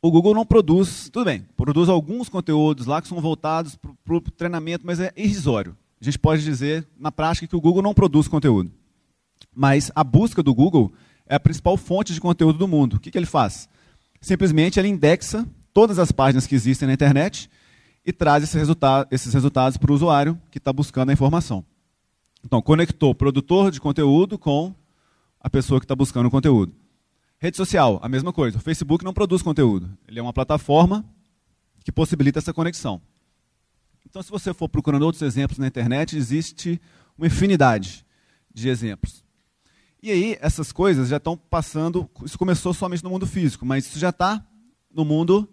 [0.00, 4.20] O Google não produz, tudo bem, produz alguns conteúdos lá que são voltados para o
[4.22, 5.76] treinamento, mas é irrisório.
[6.00, 8.72] A gente pode dizer, na prática, que o Google não produz conteúdo.
[9.54, 10.90] Mas a busca do Google
[11.26, 12.96] é a principal fonte de conteúdo do mundo.
[12.96, 13.68] O que, que ele faz?
[14.20, 17.50] Simplesmente ele indexa todas as páginas que existem na internet
[18.04, 21.64] e traz esse resultado, esses resultados para o usuário que está buscando a informação.
[22.44, 24.72] Então, conectou produtor de conteúdo com
[25.40, 26.72] a pessoa que está buscando o conteúdo.
[27.38, 28.58] Rede social, a mesma coisa.
[28.58, 29.90] O Facebook não produz conteúdo.
[30.06, 31.04] Ele é uma plataforma
[31.84, 33.02] que possibilita essa conexão.
[34.08, 36.80] Então, se você for procurando outros exemplos na internet, existe
[37.18, 38.06] uma infinidade
[38.54, 39.25] de exemplos.
[40.06, 42.08] E aí, essas coisas já estão passando.
[42.24, 44.46] Isso começou somente no mundo físico, mas isso já está
[44.88, 45.48] no mundo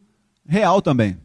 [0.45, 1.17] real também.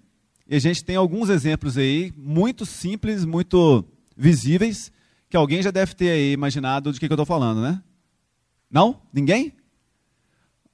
[0.46, 3.84] E a gente tem alguns exemplos aí, muito simples, muito
[4.16, 4.90] visíveis,
[5.28, 7.82] que alguém já deve ter aí imaginado de que, que eu estou falando, né?
[8.70, 8.98] Não?
[9.12, 9.52] Ninguém?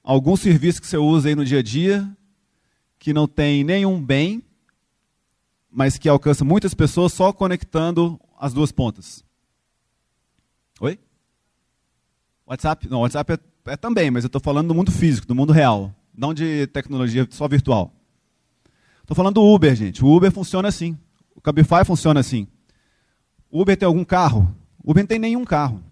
[0.01, 2.09] Algum serviço que você usa aí no dia a dia,
[3.01, 4.41] que não tem nenhum bem,
[5.69, 9.25] mas que alcança muitas pessoas só conectando as duas pontas.
[10.79, 11.01] Oi?
[12.47, 12.89] WhatsApp?
[12.89, 13.39] Não, WhatsApp é,
[13.73, 17.27] é também, mas eu estou falando do mundo físico, do mundo real, não de tecnologia
[17.31, 17.93] só virtual.
[19.01, 20.05] Estou falando do Uber, gente.
[20.05, 20.97] O Uber funciona assim.
[21.35, 22.47] O Cabify funciona assim.
[23.51, 24.55] O Uber tem algum carro?
[24.83, 25.83] O Uber não tem nenhum carro.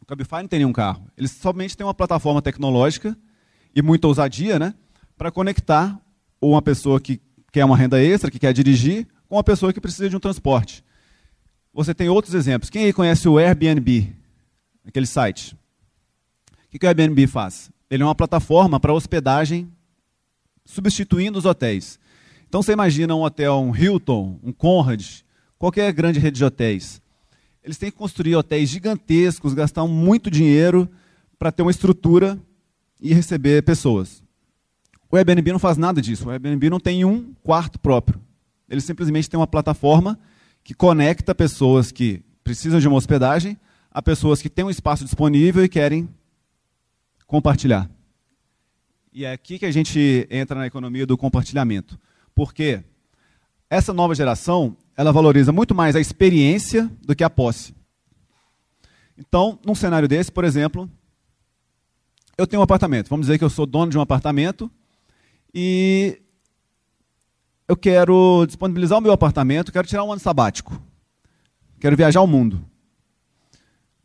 [0.00, 1.06] O Cabify não tem nenhum carro.
[1.16, 3.16] Eles somente têm uma plataforma tecnológica
[3.74, 4.74] e muita ousadia, né?
[5.16, 5.98] Para conectar
[6.40, 10.08] uma pessoa que quer uma renda extra, que quer dirigir, com uma pessoa que precisa
[10.08, 10.84] de um transporte.
[11.72, 12.70] Você tem outros exemplos.
[12.70, 14.14] Quem aí conhece o Airbnb?
[14.86, 15.56] Aquele site.
[16.66, 17.70] O que, o Airbnb faz?
[17.88, 19.70] Ele é uma plataforma para hospedagem
[20.64, 21.98] substituindo os hotéis.
[22.48, 25.04] Então você imagina um hotel, um Hilton, um Conrad,
[25.58, 27.00] qualquer grande rede de hotéis.
[27.62, 30.88] Eles têm que construir hotéis gigantescos, gastar muito dinheiro
[31.38, 32.38] para ter uma estrutura
[33.00, 34.22] e receber pessoas.
[35.10, 36.28] O Airbnb não faz nada disso.
[36.28, 38.20] O Airbnb não tem um quarto próprio.
[38.68, 40.18] Ele simplesmente tem uma plataforma
[40.62, 43.56] que conecta pessoas que precisam de uma hospedagem
[43.94, 46.08] a pessoas que têm um espaço disponível e querem
[47.28, 47.88] compartilhar.
[49.12, 51.96] E é aqui que a gente entra na economia do compartilhamento.
[52.34, 52.82] Porque
[53.70, 57.72] essa nova geração, ela valoriza muito mais a experiência do que a posse.
[59.16, 60.90] Então, num cenário desse, por exemplo,
[62.36, 63.08] eu tenho um apartamento.
[63.08, 64.68] Vamos dizer que eu sou dono de um apartamento
[65.54, 66.20] e
[67.68, 70.82] eu quero disponibilizar o meu apartamento, quero tirar um ano sabático.
[71.78, 72.68] Quero viajar ao mundo.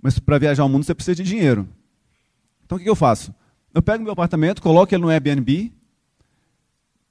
[0.01, 1.67] Mas para viajar ao mundo você precisa de dinheiro.
[2.65, 3.33] Então o que eu faço?
[3.73, 5.71] Eu pego meu apartamento, coloco ele no Airbnb,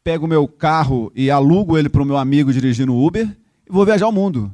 [0.02, 3.28] pego meu carro e alugo ele para o meu amigo dirigindo Uber
[3.68, 4.52] e vou viajar ao mundo.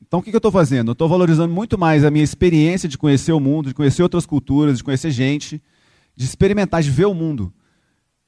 [0.00, 0.88] Então o que eu estou fazendo?
[0.88, 4.24] Eu estou valorizando muito mais a minha experiência de conhecer o mundo, de conhecer outras
[4.24, 5.62] culturas, de conhecer gente,
[6.16, 7.52] de experimentar, de ver o mundo,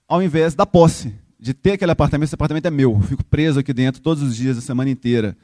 [0.08, 3.60] ao invés da posse, de ter aquele apartamento, esse apartamento é meu, eu fico preso
[3.60, 5.36] aqui dentro todos os dias, a semana inteira.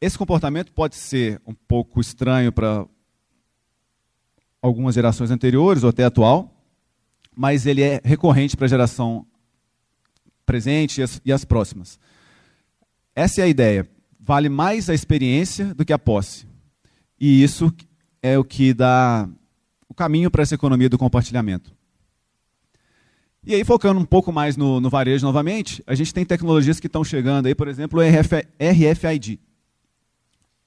[0.00, 2.86] Esse comportamento pode ser um pouco estranho para
[4.62, 6.52] algumas gerações anteriores ou até atual,
[7.34, 9.26] mas ele é recorrente para a geração
[10.44, 11.98] presente e as, e as próximas.
[13.14, 13.88] Essa é a ideia.
[14.18, 16.46] Vale mais a experiência do que a posse.
[17.18, 17.72] E isso
[18.22, 19.28] é o que dá
[19.88, 21.74] o caminho para essa economia do compartilhamento.
[23.44, 26.88] E aí, focando um pouco mais no, no, varejo novamente, a gente tem tecnologias que
[26.88, 29.38] estão chegando aí, por exemplo, o RF, RFID.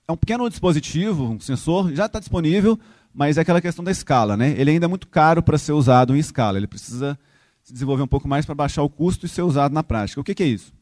[0.07, 2.79] É um pequeno dispositivo, um sensor, já está disponível,
[3.13, 4.37] mas é aquela questão da escala.
[4.37, 4.53] Né?
[4.57, 6.57] Ele ainda é muito caro para ser usado em escala.
[6.57, 7.17] Ele precisa
[7.63, 10.21] se desenvolver um pouco mais para baixar o custo e ser usado na prática.
[10.21, 10.73] O que, que é isso?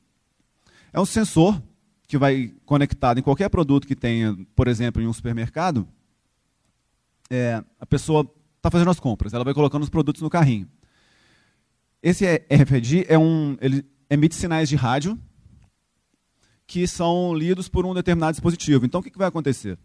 [0.93, 1.61] É um sensor
[2.07, 5.87] que vai conectado em qualquer produto que tenha, por exemplo, em um supermercado.
[7.29, 10.67] É, a pessoa está fazendo as compras, ela vai colocando os produtos no carrinho.
[12.01, 15.19] Esse RFID é um, ele emite sinais de rádio
[16.65, 18.85] que são lidos por um determinado dispositivo.
[18.85, 19.77] Então, o que, que vai acontecer?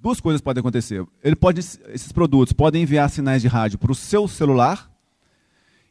[0.00, 1.04] Duas coisas podem acontecer.
[1.22, 4.90] Ele pode, esses produtos podem enviar sinais de rádio para o seu celular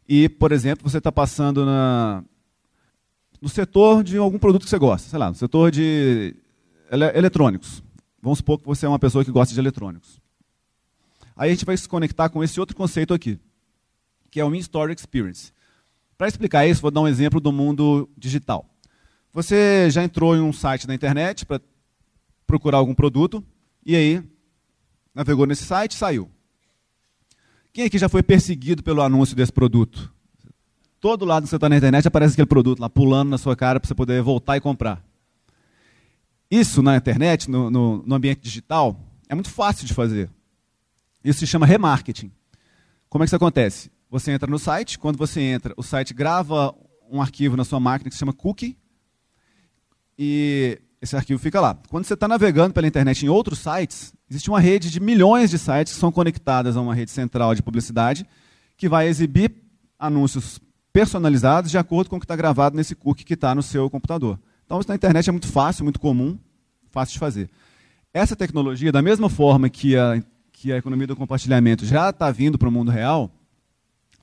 [0.07, 2.23] e, por exemplo, você está passando na,
[3.41, 6.35] no setor de algum produto que você gosta, sei lá, no setor de
[6.89, 7.83] ele, eletrônicos.
[8.21, 10.19] Vamos supor que você é uma pessoa que gosta de eletrônicos.
[11.35, 13.39] Aí a gente vai se conectar com esse outro conceito aqui,
[14.31, 15.51] que é o In-Store Experience.
[16.17, 18.65] Para explicar isso, vou dar um exemplo do mundo digital.
[19.33, 21.61] Você já entrou em um site na internet para
[22.47, 23.43] procurar algum produto,
[23.88, 24.23] e aí,
[25.15, 26.30] navegou nesse site saiu.
[27.71, 30.13] Quem aqui já foi perseguido pelo anúncio desse produto?
[31.00, 33.80] Todo lado que você está na internet aparece aquele produto lá pulando na sua cara
[33.80, 35.02] para você poder voltar e comprar.
[36.52, 40.30] Isso na internet, no, no, no ambiente digital, é muito fácil de fazer.
[41.23, 42.30] Isso se chama remarketing.
[43.08, 43.89] Como é que isso acontece?
[44.10, 46.76] Você entra no site, quando você entra, o site grava
[47.10, 48.77] um arquivo na sua máquina que se chama cookie,
[50.19, 51.77] e esse arquivo fica lá.
[51.89, 55.60] Quando você está navegando pela internet em outros sites, existe uma rede de milhões de
[55.60, 58.25] sites que são conectadas a uma rede central de publicidade
[58.75, 59.52] que vai exibir
[60.00, 60.60] anúncios
[60.91, 64.39] personalizados de acordo com o que está gravado nesse cookie que está no seu computador.
[64.65, 66.37] Então, isso na internet é muito fácil, muito comum,
[66.89, 67.50] fácil de fazer.
[68.13, 70.21] Essa tecnologia, da mesma forma que a,
[70.52, 73.31] que a economia do compartilhamento já está vindo para o mundo real,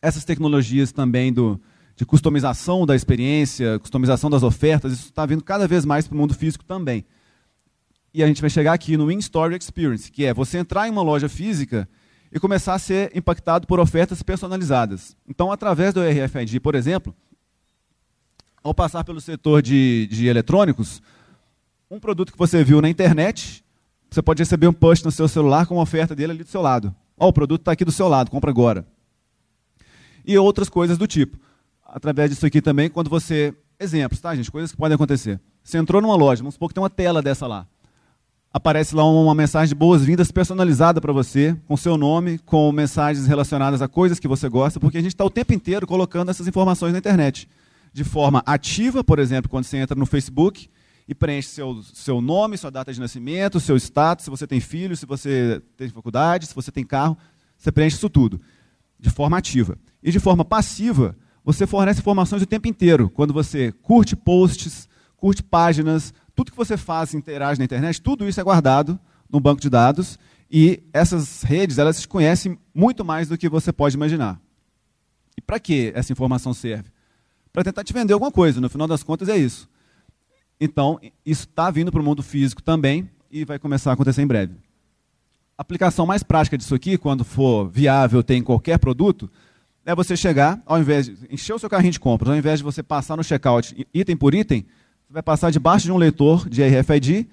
[0.02, 1.60] essas tecnologias também do,
[1.96, 6.18] de customização da experiência, customização das ofertas, isso está vindo cada vez mais para o
[6.18, 7.04] mundo físico também.
[8.12, 11.02] E a gente vai chegar aqui no In-Store Experience, que é você entrar em uma
[11.02, 11.88] loja física
[12.32, 15.16] e começar a ser impactado por ofertas personalizadas.
[15.28, 17.14] Então, através do RFID, por exemplo,
[18.62, 21.02] ao passar pelo setor de, de eletrônicos,
[21.90, 23.64] um produto que você viu na internet,
[24.10, 26.62] você pode receber um push no seu celular com uma oferta dele ali do seu
[26.62, 26.94] lado.
[27.16, 28.86] Ó, oh, o produto está aqui do seu lado, compra agora.
[30.24, 31.38] E outras coisas do tipo.
[31.94, 33.54] Através disso aqui também, quando você.
[33.78, 34.50] Exemplos, tá, gente?
[34.50, 35.40] Coisas que podem acontecer.
[35.62, 37.66] Você entrou numa loja, vamos supor que tem uma tela dessa lá
[38.54, 43.82] aparece lá uma mensagem de boas-vindas personalizada para você, com seu nome, com mensagens relacionadas
[43.82, 46.92] a coisas que você gosta, porque a gente está o tempo inteiro colocando essas informações
[46.92, 47.48] na internet.
[47.92, 50.68] De forma ativa, por exemplo, quando você entra no Facebook
[51.08, 54.96] e preenche seu, seu nome, sua data de nascimento, seu status, se você tem filho,
[54.96, 57.18] se você tem faculdade, se você tem carro,
[57.58, 58.40] você preenche isso tudo.
[59.00, 59.76] De forma ativa.
[60.00, 63.10] E de forma passiva, você fornece informações o tempo inteiro.
[63.10, 68.40] Quando você curte posts, curte páginas, tudo que você faz, interage na internet, tudo isso
[68.40, 68.98] é guardado
[69.30, 70.18] no banco de dados
[70.50, 74.40] e essas redes elas se conhecem muito mais do que você pode imaginar.
[75.36, 76.88] E para que essa informação serve?
[77.52, 79.68] Para tentar te vender alguma coisa, no final das contas é isso.
[80.60, 84.26] Então, isso está vindo para o mundo físico também e vai começar a acontecer em
[84.26, 84.54] breve.
[85.56, 89.30] A aplicação mais prática disso aqui, quando for viável ter em qualquer produto,
[89.84, 92.64] é você chegar, ao invés de encher o seu carrinho de compras, ao invés de
[92.64, 94.66] você passar no checkout item por item,
[95.08, 97.28] vai passar debaixo de um leitor de RFID,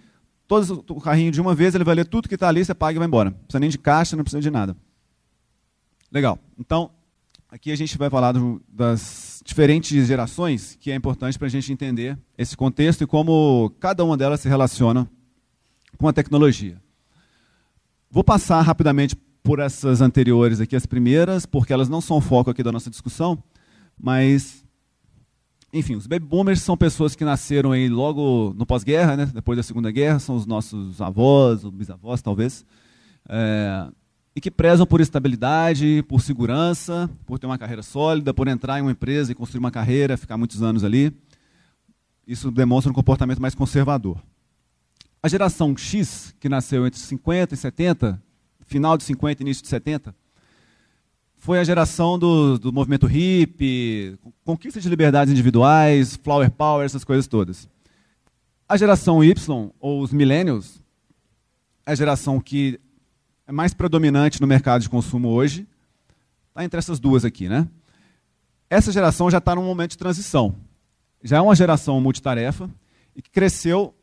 [0.47, 2.97] todo o carrinho de uma vez, ele vai ler tudo que está ali, você paga
[2.97, 3.29] e vai embora.
[3.29, 4.75] Não precisa nem de caixa, não precisa de nada.
[6.11, 6.37] Legal.
[6.59, 6.91] Então,
[7.49, 11.71] aqui a gente vai falar do, das diferentes gerações, que é importante para a gente
[11.71, 15.09] entender esse contexto e como cada uma delas se relaciona
[15.97, 16.81] com a tecnologia.
[18.09, 22.49] Vou passar rapidamente por essas anteriores aqui, as primeiras, porque elas não são o foco
[22.49, 23.41] aqui da nossa discussão,
[23.99, 24.63] mas
[25.73, 29.25] enfim, os baby boomers são pessoas que nasceram aí logo no pós-guerra, né?
[29.33, 32.65] depois da Segunda Guerra, são os nossos avós, ou bisavós talvez,
[33.29, 33.87] é,
[34.35, 38.81] e que prezam por estabilidade, por segurança, por ter uma carreira sólida, por entrar em
[38.81, 41.13] uma empresa e construir uma carreira, ficar muitos anos ali.
[42.27, 44.21] Isso demonstra um comportamento mais conservador.
[45.23, 48.21] A geração X, que nasceu entre 50 e 70,
[48.71, 50.15] final de 50 e início de 70,
[51.35, 57.27] foi a geração do, do movimento hippie, conquista de liberdades individuais, flower power, essas coisas
[57.27, 57.67] todas.
[58.69, 60.81] A geração Y, ou os millennials,
[61.85, 62.79] é a geração que
[63.45, 65.67] é mais predominante no mercado de consumo hoje.
[66.49, 67.67] Está entre essas duas aqui, né?
[68.69, 70.55] Essa geração já está num momento de transição.
[71.21, 72.69] Já é uma geração multitarefa
[73.13, 73.93] e que cresceu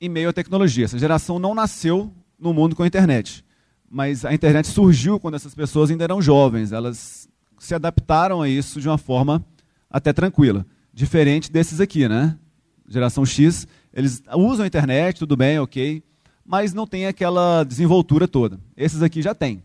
[0.00, 0.86] em meio à tecnologia.
[0.86, 3.46] Essa geração não nasceu no mundo com a internet
[3.88, 6.72] mas a internet surgiu quando essas pessoas ainda eram jovens.
[6.72, 7.28] Elas
[7.58, 9.44] se adaptaram a isso de uma forma
[9.90, 10.66] até tranquila.
[10.92, 12.36] Diferente desses aqui, né?
[12.88, 16.02] Geração X, eles usam a internet, tudo bem, ok,
[16.44, 18.60] mas não tem aquela desenvoltura toda.
[18.76, 19.62] Esses aqui já tem.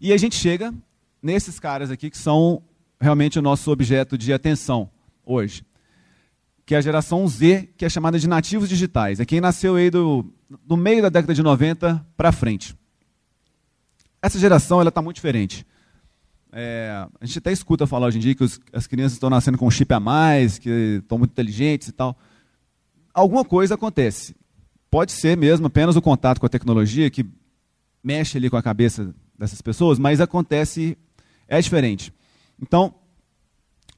[0.00, 0.74] E a gente chega
[1.22, 2.62] nesses caras aqui que são
[3.00, 4.90] realmente o nosso objeto de atenção
[5.24, 5.64] hoje.
[6.66, 9.20] Que é a geração Z, que é chamada de nativos digitais.
[9.20, 10.24] É quem nasceu aí do
[10.64, 12.76] do meio da década de 90 para frente.
[14.20, 15.66] Essa geração ela está muito diferente.
[16.52, 19.58] É, a gente até escuta falar hoje em dia que os, as crianças estão nascendo
[19.58, 22.16] com chip a mais, que estão muito inteligentes e tal.
[23.12, 24.36] Alguma coisa acontece.
[24.90, 27.26] Pode ser mesmo apenas o contato com a tecnologia que
[28.02, 30.96] mexe ali com a cabeça dessas pessoas, mas acontece,
[31.48, 32.12] é diferente.
[32.62, 32.94] Então,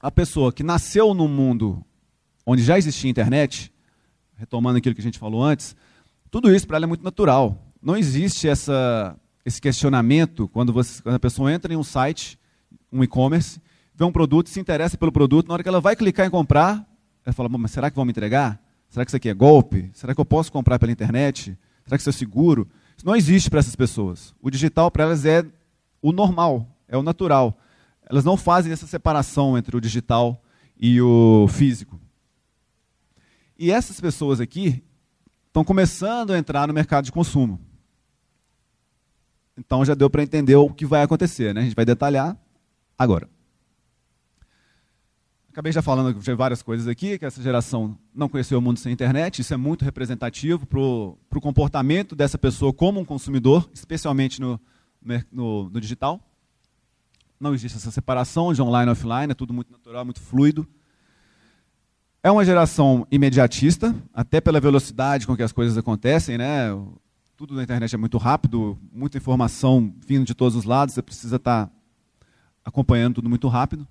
[0.01, 1.85] a pessoa que nasceu num mundo
[2.47, 3.72] onde já existia internet,
[4.36, 5.74] retomando aquilo que a gente falou antes,
[6.30, 7.72] tudo isso para ela é muito natural.
[7.82, 12.38] Não existe essa, esse questionamento quando, você, quando a pessoa entra em um site,
[12.92, 13.61] um e-commerce,
[13.94, 16.86] vê um produto, se interessa pelo produto, na hora que ela vai clicar em comprar,
[17.24, 18.62] ela fala, mas será que vão me entregar?
[18.88, 19.90] Será que isso aqui é golpe?
[19.92, 21.59] Será que eu posso comprar pela internet?
[21.84, 22.68] Será que isso é seguro?
[22.97, 24.34] Isso não existe para essas pessoas.
[24.40, 25.44] O digital para elas é
[26.01, 27.59] o normal, é o natural.
[28.09, 30.40] Elas não fazem essa separação entre o digital
[30.78, 32.01] e o físico.
[33.59, 34.83] E essas pessoas aqui,
[35.47, 37.59] estão começando a entrar no mercado de consumo.
[39.57, 41.63] Então já deu para entender o que vai acontecer, né?
[41.63, 42.37] A gente vai detalhar
[42.99, 43.29] agora.
[45.51, 48.93] Acabei já falando de várias coisas aqui, que essa geração não conheceu o mundo sem
[48.93, 54.61] internet, isso é muito representativo para o comportamento dessa pessoa como um consumidor, especialmente no,
[55.33, 56.21] no, no digital.
[57.41, 60.69] Não existe essa separação de online e offline, é tudo muito natural, muito fluido.
[62.27, 66.77] É uma geração imediatista, até pela velocidade com que as coisas acontecem, né?
[67.37, 71.37] Tudo na internet é muito rápido, muita informação vindo de todos os lados, você precisa
[71.37, 71.70] estar
[72.64, 73.87] acompanhando tudo muito rápido.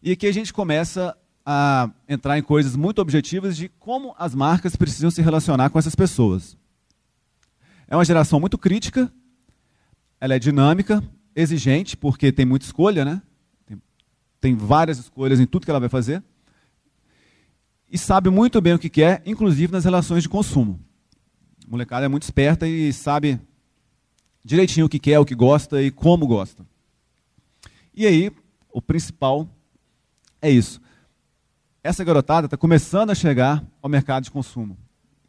[0.00, 4.76] E aqui a gente começa a entrar em coisas muito objetivas de como as marcas
[4.76, 6.56] precisam se relacionar com essas pessoas.
[7.88, 9.12] É uma geração muito crítica,
[10.20, 11.02] ela é dinâmica,
[11.34, 13.20] exigente, porque tem muita escolha, né?
[13.66, 13.82] Tem,
[14.40, 16.22] tem várias escolhas em tudo que ela vai fazer.
[17.94, 20.80] E sabe muito bem o que quer, inclusive nas relações de consumo.
[21.64, 23.40] A molecada é muito esperta e sabe
[24.44, 26.66] direitinho o que quer, o que gosta e como gosta.
[27.94, 28.32] E aí,
[28.72, 29.48] o principal
[30.42, 30.80] é isso.
[31.84, 34.76] Essa garotada está começando a chegar ao mercado de consumo.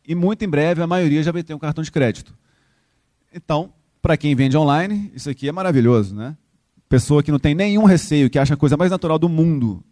[0.03, 2.35] E muito em breve a maioria já vai ter um cartão de crédito.
[3.31, 6.35] Então, para quem vende online, isso aqui é maravilhoso, né?
[6.89, 9.83] Pessoa que não tem nenhum receio, que acha a coisa mais natural do mundo,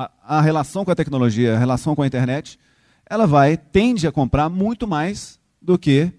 [0.00, 2.58] a, a relação com a tecnologia, a relação com a internet,
[3.04, 6.10] ela vai, tende a comprar muito mais do que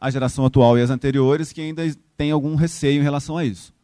[0.00, 1.82] a geração atual e as anteriores, que ainda
[2.16, 3.74] tem algum receio em relação a isso.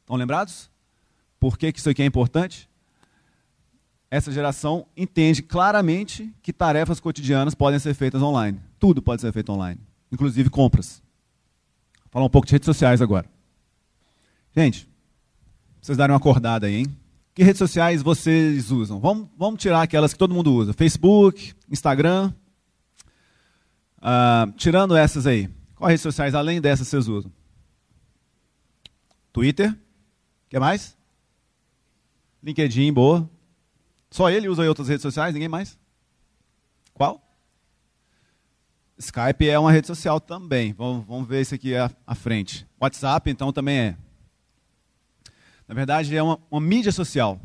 [0.00, 0.68] Estão lembrados?
[1.38, 2.68] Por que, que isso aqui é importante?
[4.10, 8.58] Essa geração entende claramente que tarefas cotidianas podem ser feitas online.
[8.80, 9.80] Tudo pode ser feito online,
[10.10, 11.00] inclusive compras.
[12.04, 13.30] Vou falar um pouco de redes sociais agora.
[14.56, 14.88] Gente,
[15.80, 16.96] vocês darem uma acordada aí, hein?
[17.38, 18.98] Que redes sociais vocês usam?
[18.98, 22.34] Vamos, vamos tirar aquelas que todo mundo usa: Facebook, Instagram,
[23.98, 27.32] Uh, tirando essas aí, quais redes sociais além dessas vocês usam?
[29.32, 29.72] Twitter?
[30.48, 30.96] que mais?
[32.42, 33.30] LinkedIn, boa.
[34.10, 35.78] Só ele usa outras redes sociais, ninguém mais?
[36.92, 37.22] Qual?
[38.98, 40.72] Skype é uma rede social também.
[40.72, 42.66] Vamos, vamos ver isso aqui à, à, frente.
[42.80, 43.96] WhatsApp, então, também é.
[45.68, 47.38] Na verdade, é uma, uma mídia social.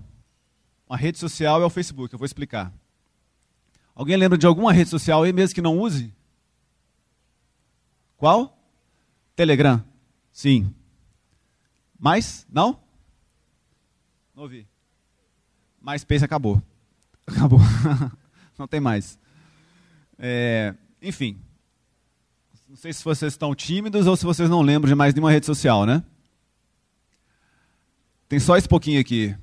[0.88, 2.74] Uma rede social é o Facebook, eu vou explicar.
[3.94, 6.14] Alguém lembra de alguma rede social aí mesmo que não use?
[8.18, 8.58] Qual?
[9.36, 9.84] Telegram.
[10.32, 10.74] Sim.
[12.00, 12.48] Mais?
[12.50, 12.80] Não?
[14.34, 14.68] Não ouvi.
[15.82, 16.62] MySpace acabou.
[17.28, 17.60] Acabou.
[18.58, 19.18] Não tem mais.
[20.18, 21.40] É, enfim.
[22.68, 25.46] Não sei se vocês estão tímidos ou se vocês não lembram de mais nenhuma rede
[25.46, 26.04] social, né?
[28.34, 29.38] Tem só esse pouquinho aqui.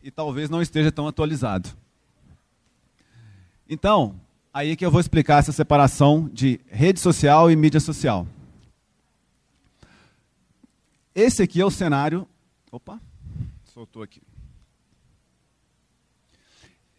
[0.00, 1.68] E talvez não esteja tão atualizado.
[3.68, 4.14] Então,
[4.54, 8.24] Aí que eu vou explicar essa separação de rede social e mídia social.
[11.12, 12.28] Esse aqui é o cenário.
[12.70, 13.00] Opa,
[13.64, 14.22] soltou aqui.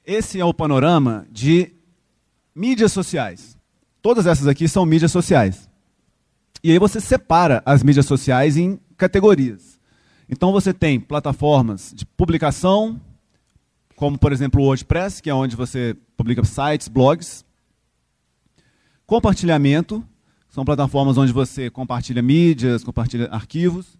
[0.05, 1.71] Esse é o panorama de
[2.53, 3.57] mídias sociais.
[4.01, 5.69] Todas essas aqui são mídias sociais.
[6.61, 9.72] E aí você separa as mídias sociais em categorias.
[10.29, 12.99] Então você tem plataformas de publicação,
[13.95, 17.45] como por exemplo o WordPress, que é onde você publica sites, blogs.
[19.05, 20.03] Compartilhamento,
[20.49, 23.97] são plataformas onde você compartilha mídias, compartilha arquivos,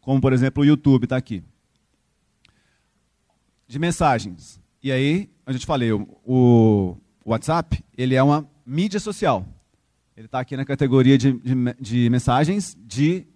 [0.00, 1.42] como por exemplo o YouTube está aqui.
[3.66, 4.60] De mensagens.
[4.82, 9.46] E aí, a gente falei, o, WhatsApp, ele é uma mídia social.
[10.14, 13.26] Ele está aqui na categoria de, de, de mensagens de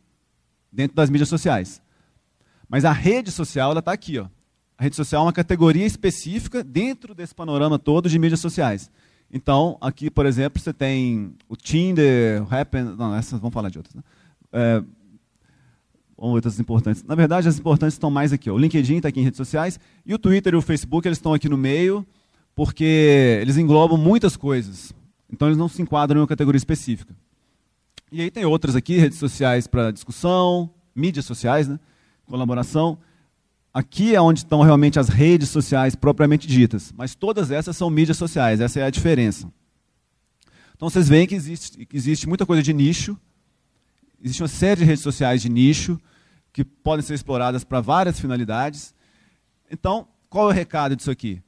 [0.70, 1.80] dentro das mídias sociais.
[2.68, 4.26] Mas a rede social, está aqui, ó.
[4.76, 8.90] A rede social é uma categoria específica dentro desse panorama todo de mídias sociais.
[9.30, 13.78] Então, aqui, por exemplo, você tem o Tinder, o Happen, não, essas vamos falar de
[13.78, 13.94] outras.
[13.94, 14.02] Né?
[14.52, 14.82] É,
[16.16, 17.02] outras importantes.
[17.02, 18.48] Na verdade, as importantes estão mais aqui.
[18.48, 18.54] Ó.
[18.54, 21.34] O LinkedIn está aqui em redes sociais e o Twitter e o Facebook eles estão
[21.34, 22.06] aqui no meio
[22.54, 24.92] porque eles englobam muitas coisas.
[25.30, 27.14] Então, eles não se enquadram em uma categoria específica.
[28.10, 31.78] E aí tem outras aqui, redes sociais para discussão, mídias sociais, né?
[32.28, 32.98] Colaboração.
[33.72, 38.16] Aqui é onde estão realmente as redes sociais propriamente ditas, mas todas essas são mídias
[38.16, 39.50] sociais, essa é a diferença.
[40.74, 43.18] Então vocês veem que existe, que existe muita coisa de nicho,
[44.22, 45.98] existe uma série de redes sociais de nicho
[46.52, 48.94] que podem ser exploradas para várias finalidades.
[49.70, 51.42] Então, qual é o recado disso aqui?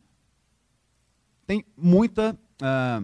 [1.47, 3.03] Tem muita ah,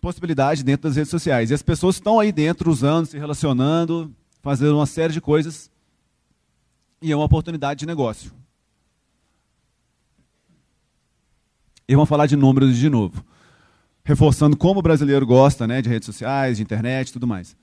[0.00, 1.50] possibilidade dentro das redes sociais.
[1.50, 5.70] E as pessoas estão aí dentro, usando, se relacionando, fazendo uma série de coisas.
[7.00, 8.32] E é uma oportunidade de negócio.
[11.88, 13.24] E vamos falar de números de novo.
[14.04, 17.56] Reforçando como o brasileiro gosta né, de redes sociais, de internet e tudo mais.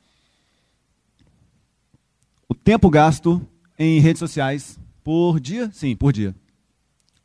[2.48, 3.46] O tempo gasto
[3.78, 5.70] em redes sociais por dia?
[5.72, 6.36] Sim, por dia.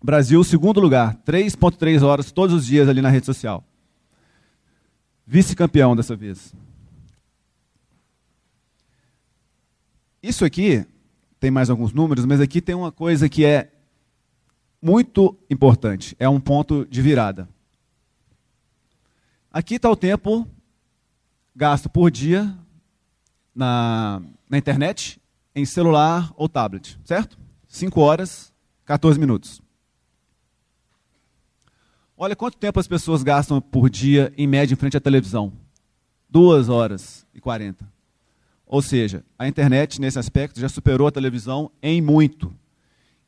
[0.03, 3.65] Brasil, segundo lugar, 3,3 horas todos os dias ali na rede social.
[5.27, 6.55] Vice-campeão dessa vez.
[10.23, 10.85] Isso aqui,
[11.41, 13.73] tem mais alguns números, mas aqui tem uma coisa que é
[14.81, 17.49] muito importante, é um ponto de virada.
[19.51, 20.47] Aqui está o tempo
[21.57, 22.57] gasto por dia
[23.55, 25.21] na, na internet,
[25.55, 27.39] em celular ou tablet, certo?
[27.67, 28.53] 5 horas,
[28.85, 29.61] 14 minutos.
[32.17, 35.53] Olha quanto tempo as pessoas gastam por dia, em média, em frente à televisão.
[36.29, 37.91] Duas horas e quarenta.
[38.73, 42.55] Ou seja, a internet, nesse aspecto, já superou a televisão em muito.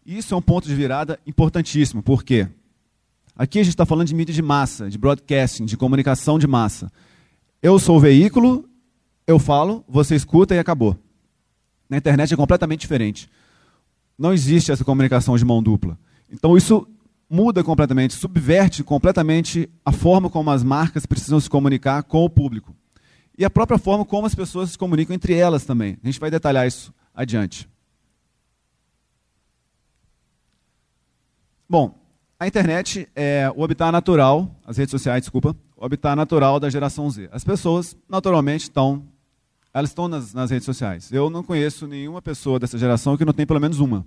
[0.07, 2.01] Isso é um ponto de virada importantíssimo.
[2.01, 2.47] Por quê?
[3.35, 6.93] Aqui a gente está falando de mídia de massa, de broadcasting, de comunicação de massa.
[7.61, 8.69] Eu sou o veículo,
[9.27, 10.97] eu falo, você escuta e acabou.
[11.91, 13.29] Na internet é completamente diferente.
[14.17, 15.99] Não existe essa comunicação de mão dupla.
[16.31, 16.87] Então isso
[17.29, 22.77] muda completamente, subverte completamente a forma como as marcas precisam se comunicar com o público.
[23.37, 25.99] E a própria forma como as pessoas se comunicam entre elas também.
[26.03, 27.69] A gente vai detalhar isso adiante.
[31.69, 31.95] Bom,
[32.39, 37.09] a internet é o habitat natural, as redes sociais, desculpa, o habitat natural da geração
[37.09, 37.29] Z.
[37.33, 39.05] As pessoas, naturalmente, estão,
[39.73, 41.11] elas estão nas, nas redes sociais.
[41.13, 44.05] Eu não conheço nenhuma pessoa dessa geração que não tem pelo menos uma.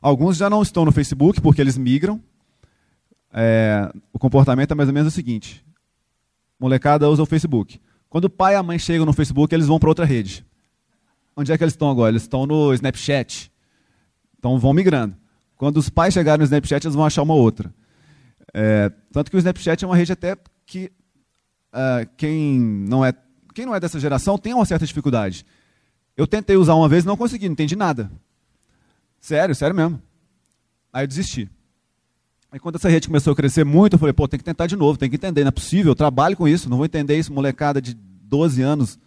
[0.00, 2.20] Alguns já não estão no Facebook porque eles migram.
[3.32, 5.64] É, o comportamento é mais ou menos o seguinte:
[6.58, 7.80] molecada usa o Facebook.
[8.08, 10.44] Quando o pai e a mãe chegam no Facebook, eles vão para outra rede.
[11.36, 12.10] Onde é que eles estão agora?
[12.10, 13.52] Eles estão no Snapchat.
[14.38, 15.16] Então vão migrando.
[15.56, 17.72] Quando os pais chegarem no Snapchat, eles vão achar uma outra.
[18.54, 20.90] É, tanto que o Snapchat é uma rede até que
[21.72, 23.12] uh, quem, não é,
[23.54, 25.44] quem não é dessa geração tem uma certa dificuldade.
[26.16, 28.10] Eu tentei usar uma vez não consegui, não entendi nada.
[29.20, 30.02] Sério, sério mesmo.
[30.92, 31.48] Aí eu desisti.
[32.50, 34.74] Aí quando essa rede começou a crescer muito, eu falei, pô, tem que tentar de
[34.74, 37.32] novo, tem que entender, não é possível, eu trabalho com isso, não vou entender isso,
[37.32, 38.98] molecada de 12 anos,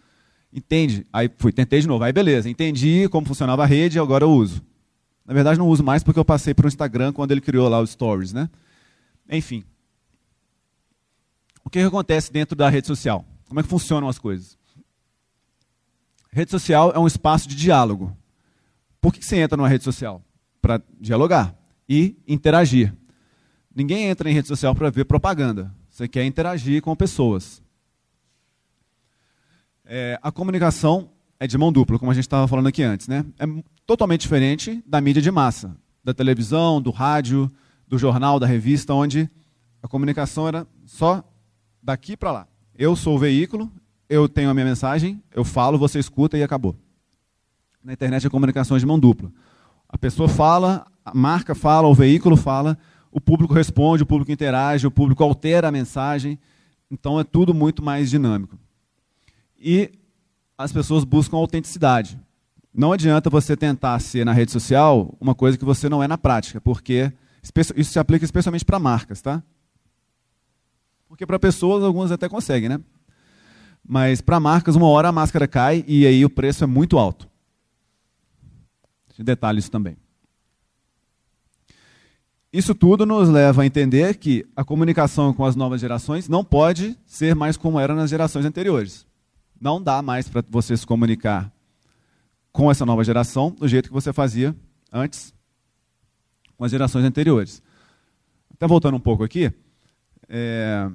[0.52, 1.04] entende?
[1.12, 4.62] Aí fui, tentei de novo, aí beleza, entendi como funcionava a rede, agora eu uso.
[5.26, 7.80] Na verdade não uso mais porque eu passei para o Instagram quando ele criou lá
[7.80, 8.48] os stories, né?
[9.28, 9.64] Enfim.
[11.64, 13.24] O que, que acontece dentro da rede social?
[13.48, 14.56] Como é que funcionam as coisas?
[16.30, 18.16] Rede social é um espaço de diálogo.
[19.00, 20.22] Por que você entra numa rede social?
[20.60, 21.54] Para dialogar
[21.88, 22.94] e interagir.
[23.74, 25.74] Ninguém entra em rede social para ver propaganda.
[25.90, 27.62] Você quer interagir com pessoas.
[29.84, 31.10] É, a comunicação
[31.40, 33.08] é de mão dupla, como a gente estava falando aqui antes.
[33.08, 33.24] Né?
[33.38, 33.46] É
[33.86, 37.50] totalmente diferente da mídia de massa, da televisão, do rádio,
[37.86, 39.28] do jornal, da revista, onde
[39.82, 41.24] a comunicação era só
[41.82, 42.48] daqui para lá.
[42.76, 43.70] Eu sou o veículo,
[44.08, 46.76] eu tenho a minha mensagem, eu falo, você escuta e acabou.
[47.82, 49.32] Na internet é comunicação de mão dupla.
[49.88, 52.78] A pessoa fala, a marca fala, o veículo fala,
[53.12, 56.38] o público responde, o público interage, o público altera a mensagem.
[56.90, 58.58] Então é tudo muito mais dinâmico.
[59.58, 59.92] E
[60.58, 62.18] as pessoas buscam autenticidade.
[62.74, 66.18] Não adianta você tentar ser na rede social uma coisa que você não é na
[66.18, 67.12] prática, porque
[67.76, 69.42] isso se aplica especialmente para marcas, tá?
[71.06, 72.80] Porque para pessoas algumas até conseguem, né?
[73.86, 77.30] Mas para marcas, uma hora a máscara cai e aí o preço é muito alto
[79.22, 79.96] detalhe isso também.
[82.52, 86.98] Isso tudo nos leva a entender que a comunicação com as novas gerações não pode
[87.06, 89.06] ser mais como era nas gerações anteriores.
[89.58, 91.50] Não dá mais para você se comunicar
[92.52, 94.54] com essa nova geração do jeito que você fazia
[94.92, 95.32] antes
[96.58, 97.62] com as gerações anteriores.
[98.52, 99.50] Até voltando um pouco aqui.
[100.28, 100.90] É...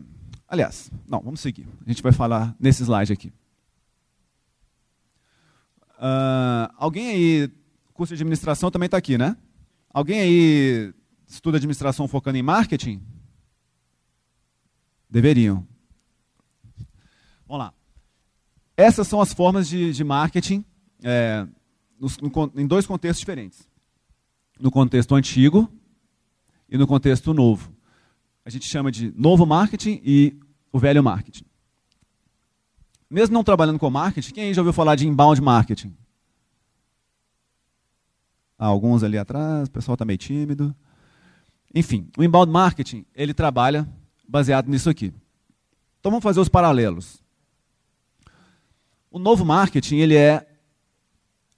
[0.48, 1.68] Aliás, não, vamos seguir.
[1.84, 3.34] A gente vai falar nesse slide aqui.
[5.98, 7.52] Uh, alguém aí
[7.94, 9.36] curso de administração também está aqui, né?
[9.92, 10.94] Alguém aí
[11.28, 13.02] estuda administração focando em marketing?
[15.10, 15.68] Deveriam.
[17.48, 17.74] Vamos lá.
[18.76, 20.64] Essas são as formas de, de marketing
[21.04, 21.48] é,
[22.00, 23.68] nos, no, em dois contextos diferentes.
[24.60, 25.72] No contexto antigo
[26.70, 27.72] e no contexto novo.
[28.44, 30.38] A gente chama de novo marketing e
[30.72, 31.46] o velho marketing.
[33.10, 35.96] Mesmo não trabalhando com marketing, quem já ouviu falar de inbound marketing?
[38.58, 40.76] Alguns ali atrás, o pessoal está meio tímido.
[41.74, 43.88] Enfim, o inbound marketing, ele trabalha
[44.28, 45.14] baseado nisso aqui.
[46.00, 47.22] Então vamos fazer os paralelos.
[49.12, 50.48] O novo marketing, ele é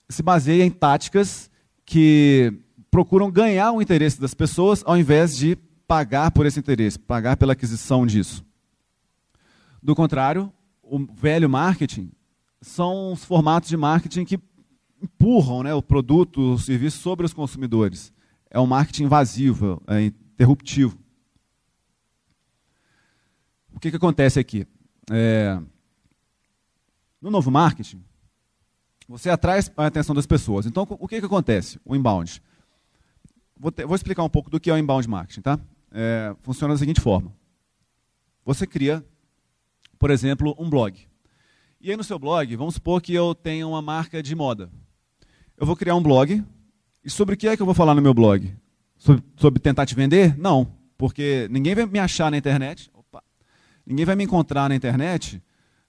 [0.09, 1.51] se baseia em táticas
[1.85, 2.53] que
[2.89, 5.55] procuram ganhar o interesse das pessoas ao invés de
[5.87, 8.43] pagar por esse interesse, pagar pela aquisição disso.
[9.81, 10.51] Do contrário,
[10.83, 12.11] o velho marketing
[12.61, 14.39] são os formatos de marketing que
[15.01, 18.11] empurram né, o produto, o serviço sobre os consumidores.
[18.49, 20.97] É um marketing invasivo, é interruptivo.
[23.73, 24.65] O que, que acontece aqui?
[25.11, 25.59] É,
[27.21, 28.03] no novo marketing,
[29.07, 30.65] você atrai a atenção das pessoas.
[30.65, 31.79] Então, o que, que acontece?
[31.85, 32.41] O inbound.
[33.57, 35.41] Vou, vou explicar um pouco do que é o inbound marketing.
[35.41, 35.59] Tá?
[35.91, 37.33] É, funciona da seguinte forma.
[38.45, 39.05] Você cria,
[39.97, 41.07] por exemplo, um blog.
[41.79, 44.69] E aí no seu blog, vamos supor que eu tenha uma marca de moda
[45.59, 46.43] eu vou criar um blog.
[47.03, 48.53] E sobre o que é que eu vou falar no meu blog?
[48.97, 50.37] Sobre, sobre tentar te vender?
[50.37, 50.79] Não.
[50.97, 53.23] Porque ninguém vai me achar na internet, opa,
[53.85, 55.41] ninguém vai me encontrar na internet,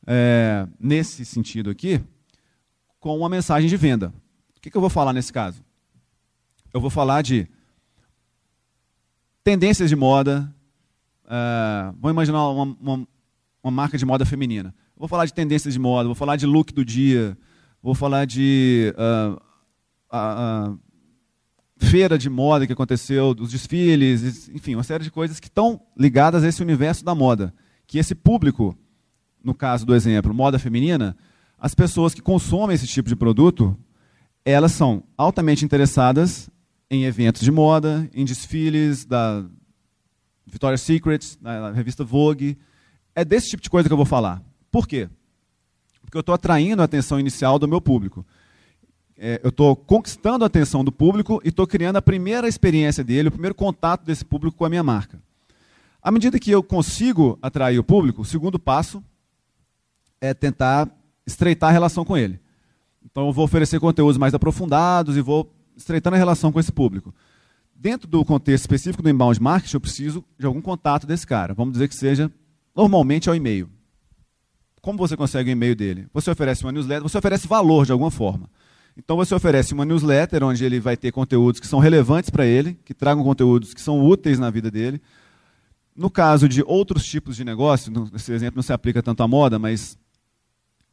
[0.06, 2.00] é, nesse sentido aqui,
[3.00, 4.14] com uma mensagem de venda.
[4.56, 5.64] O que, que eu vou falar nesse caso?
[6.72, 7.48] Eu vou falar de
[9.42, 10.54] tendências de moda.
[11.24, 13.08] Uh, vamos imaginar uma, uma,
[13.62, 14.72] uma, marca de moda feminina.
[14.96, 17.36] Vou falar de tendências de moda, vou falar de look do dia,
[17.82, 19.40] vou falar de uh,
[20.14, 20.78] uh,
[21.80, 26.44] feira de moda que aconteceu, dos desfiles, enfim, uma série de coisas que estão ligadas
[26.44, 27.52] a esse universo da moda.
[27.86, 28.76] Que esse público,
[29.42, 31.16] no caso do exemplo, moda feminina,
[31.58, 33.76] as pessoas que consomem esse tipo de produto,
[34.44, 36.48] elas são altamente interessadas
[36.90, 39.44] em eventos de moda, em desfiles da
[40.46, 42.58] Victoria's Secret, da revista Vogue.
[43.14, 44.42] É desse tipo de coisa que eu vou falar.
[44.70, 45.08] Por quê?
[46.02, 48.24] Porque eu estou atraindo a atenção inicial do meu público.
[49.22, 53.28] É, eu estou conquistando a atenção do público e estou criando a primeira experiência dele,
[53.28, 55.22] o primeiro contato desse público com a minha marca.
[56.02, 59.04] À medida que eu consigo atrair o público, o segundo passo
[60.22, 60.88] é tentar
[61.26, 62.40] estreitar a relação com ele.
[63.04, 67.14] Então, eu vou oferecer conteúdos mais aprofundados e vou estreitando a relação com esse público.
[67.74, 71.52] Dentro do contexto específico do inbound marketing, eu preciso de algum contato desse cara.
[71.52, 72.32] Vamos dizer que seja,
[72.74, 73.68] normalmente é o e-mail.
[74.80, 76.06] Como você consegue o e-mail dele?
[76.14, 78.48] Você oferece uma newsletter, você oferece valor de alguma forma.
[78.96, 82.78] Então você oferece uma newsletter onde ele vai ter conteúdos que são relevantes para ele,
[82.84, 85.00] que tragam conteúdos que são úteis na vida dele.
[85.96, 89.58] No caso de outros tipos de negócio, esse exemplo não se aplica tanto à moda,
[89.58, 89.98] mas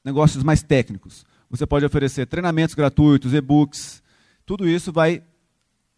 [0.03, 1.25] negócios mais técnicos.
[1.49, 4.01] Você pode oferecer treinamentos gratuitos, e-books,
[4.45, 5.21] tudo isso vai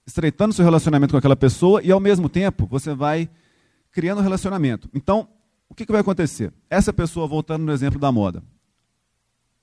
[0.06, 3.30] estreitando seu relacionamento com aquela pessoa e, ao mesmo tempo, você vai
[3.92, 4.90] criando um relacionamento.
[4.94, 5.28] Então,
[5.70, 6.52] o que, que vai acontecer?
[6.70, 8.44] Essa pessoa, voltando no exemplo da moda,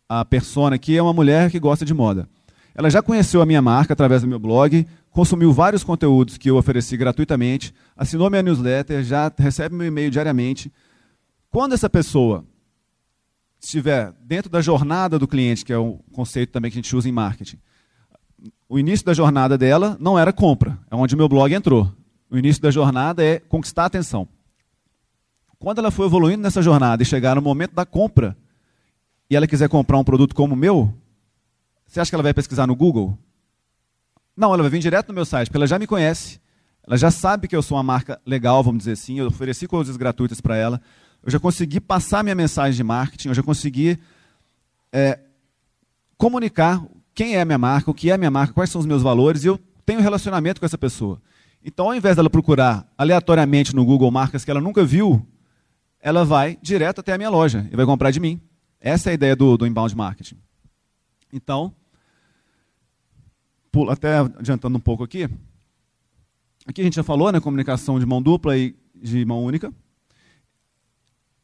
[0.09, 2.29] a persona aqui é uma mulher que gosta de moda.
[2.75, 6.57] Ela já conheceu a minha marca através do meu blog, consumiu vários conteúdos que eu
[6.57, 10.71] ofereci gratuitamente, assinou minha newsletter, já recebe meu e-mail diariamente.
[11.51, 12.45] Quando essa pessoa
[13.59, 17.09] estiver dentro da jornada do cliente, que é um conceito também que a gente usa
[17.09, 17.59] em marketing,
[18.69, 21.91] o início da jornada dela não era compra, é onde meu blog entrou.
[22.31, 24.29] O início da jornada é conquistar a atenção.
[25.59, 28.37] Quando ela for evoluindo nessa jornada e chegar no momento da compra,
[29.29, 30.93] e ela quiser comprar um produto como o meu,
[31.87, 33.19] você acha que ela vai pesquisar no Google?
[34.37, 36.41] Não, ela vai vir direto no meu site, porque ela já me conhece,
[36.87, 39.97] ela já sabe que eu sou uma marca legal, vamos dizer assim, eu ofereci coisas
[39.97, 40.81] gratuitas para ela,
[41.23, 43.99] eu já consegui passar minha mensagem de marketing, eu já consegui
[44.93, 45.19] é,
[46.17, 48.87] comunicar quem é a minha marca, o que é a minha marca, quais são os
[48.87, 51.21] meus valores, e eu tenho um relacionamento com essa pessoa.
[51.65, 55.27] Então, ao invés dela procurar aleatoriamente no Google marcas que ela nunca viu,
[56.01, 58.41] ela vai direto até a minha loja e vai comprar de mim.
[58.87, 60.37] Essa é a ideia do, do inbound marketing.
[61.33, 61.75] Então,
[63.91, 65.29] até adiantando um pouco aqui,
[66.65, 69.75] aqui a gente já falou, né, comunicação de mão dupla e de mão única.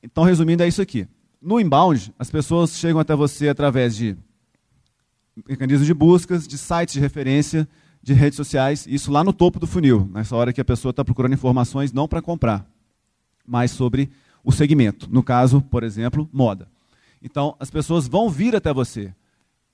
[0.00, 1.08] Então, resumindo, é isso aqui.
[1.40, 4.16] No inbound, as pessoas chegam até você através de
[5.48, 7.68] mecanismos de buscas, de sites de referência,
[8.00, 11.04] de redes sociais, isso lá no topo do funil, nessa hora que a pessoa está
[11.04, 12.64] procurando informações não para comprar,
[13.44, 14.12] mas sobre
[14.44, 15.08] o segmento.
[15.10, 16.70] No caso, por exemplo, moda.
[17.22, 19.14] Então, as pessoas vão vir até você.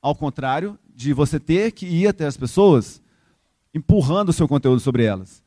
[0.01, 3.03] Ao contrário de você ter que ir até as pessoas
[3.75, 5.43] empurrando o seu conteúdo sobre elas.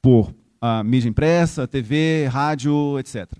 [0.00, 3.30] Por a mídia impressa, TV, rádio, etc.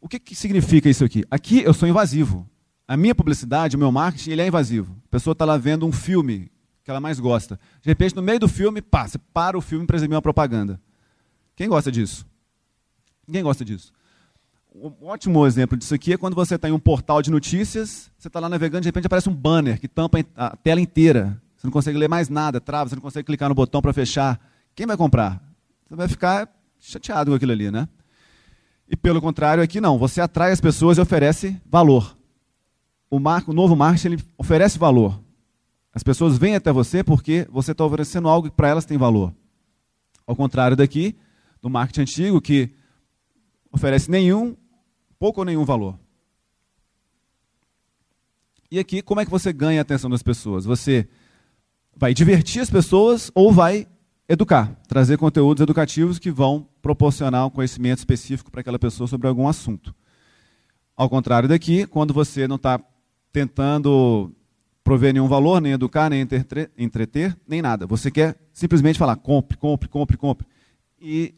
[0.00, 1.24] O que, que significa isso aqui?
[1.30, 2.48] Aqui eu sou invasivo.
[2.88, 4.96] A minha publicidade, o meu marketing, ele é invasivo.
[5.06, 6.50] A pessoa está lá vendo um filme
[6.82, 7.58] que ela mais gosta.
[7.82, 10.80] De repente, no meio do filme, pá, você para o filme para exibir uma propaganda.
[11.56, 12.24] Quem gosta disso?
[13.26, 13.92] Ninguém gosta disso.
[14.78, 18.28] Um ótimo exemplo disso aqui é quando você está em um portal de notícias, você
[18.28, 21.40] está lá navegando, de repente aparece um banner que tampa a tela inteira.
[21.56, 24.38] Você não consegue ler mais nada, trava, você não consegue clicar no botão para fechar.
[24.74, 25.42] Quem vai comprar?
[25.88, 26.48] Você vai ficar
[26.78, 27.88] chateado com aquilo ali, né?
[28.88, 29.98] E pelo contrário, aqui não.
[29.98, 32.16] Você atrai as pessoas e oferece valor
[33.10, 35.20] o, marco, o novo marketing ele oferece valor.
[35.92, 39.32] As pessoas vêm até você porque você está oferecendo algo que para elas tem valor.
[40.26, 41.16] Ao contrário daqui,
[41.62, 42.70] do marketing antigo, que
[43.72, 44.56] oferece nenhum,
[45.18, 45.98] pouco ou nenhum valor.
[48.70, 50.64] E aqui, como é que você ganha a atenção das pessoas?
[50.64, 51.08] Você
[51.96, 53.86] vai divertir as pessoas ou vai
[54.28, 59.48] educar, trazer conteúdos educativos que vão proporcionar um conhecimento específico para aquela pessoa sobre algum
[59.48, 59.94] assunto.
[60.96, 62.80] Ao contrário daqui, quando você não está
[63.32, 64.32] tentando
[64.82, 66.26] prover nenhum valor, nem educar, nem
[66.78, 67.86] entreter, nem nada.
[67.86, 70.46] Você quer simplesmente falar compre, compre, compre, compre.
[71.00, 71.34] E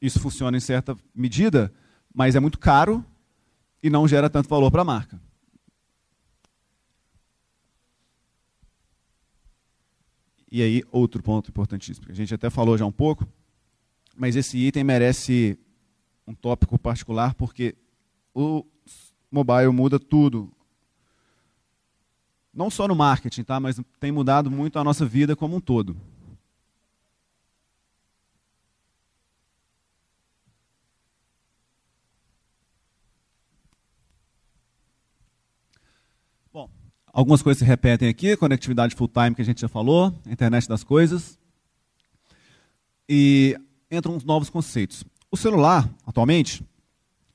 [0.00, 1.72] isso funciona em certa medida,
[2.14, 3.04] mas é muito caro
[3.82, 5.20] e não gera tanto valor para a marca.
[10.50, 13.26] E aí, outro ponto importantíssimo, a gente até falou já um pouco,
[14.16, 15.58] mas esse item merece
[16.26, 17.76] um tópico particular porque
[18.34, 18.64] o
[19.30, 20.52] mobile muda tudo.
[22.52, 23.60] Não só no marketing, tá?
[23.60, 25.96] mas tem mudado muito a nossa vida como um todo.
[36.50, 36.70] Bom,
[37.16, 40.84] algumas coisas se repetem aqui, conectividade full time que a gente já falou, internet das
[40.84, 41.38] coisas.
[43.08, 43.58] E
[43.90, 45.02] entram novos conceitos.
[45.30, 46.62] O celular, atualmente,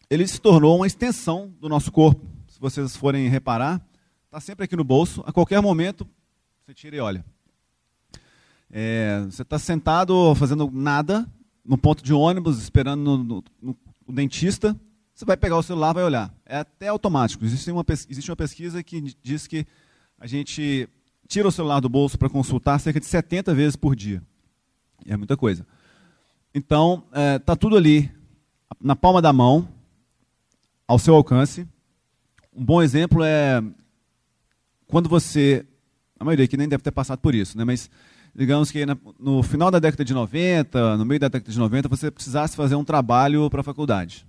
[0.08, 2.24] ele se tornou uma extensão do nosso corpo.
[2.48, 3.82] Se vocês forem reparar,
[4.26, 6.08] está sempre aqui no bolso, a qualquer momento
[6.64, 7.26] você tira e olha.
[8.70, 11.28] É, você está sentado fazendo nada
[11.66, 14.80] no ponto de ônibus, esperando no, no, no, o dentista,
[15.22, 16.34] você vai pegar o celular, vai olhar.
[16.48, 17.46] É até automático.
[17.46, 19.68] Existe uma, existe uma pesquisa que diz que
[20.20, 20.90] a gente
[21.28, 24.24] tira o celular do bolso para consultar cerca de 70 vezes por dia.
[25.06, 25.66] É muita coisa.
[26.56, 28.12] Então, está é, tá tudo ali,
[28.82, 29.70] na palma da mão,
[30.88, 31.68] ao seu alcance.
[32.52, 33.64] Um bom exemplo é
[34.88, 35.64] quando você.
[36.20, 37.64] A maioria aqui nem deve ter passado por isso, né?
[37.64, 37.92] mas
[38.34, 38.84] digamos que
[39.20, 42.74] no final da década de 90, no meio da década de 90, você precisasse fazer
[42.74, 44.26] um trabalho para a faculdade.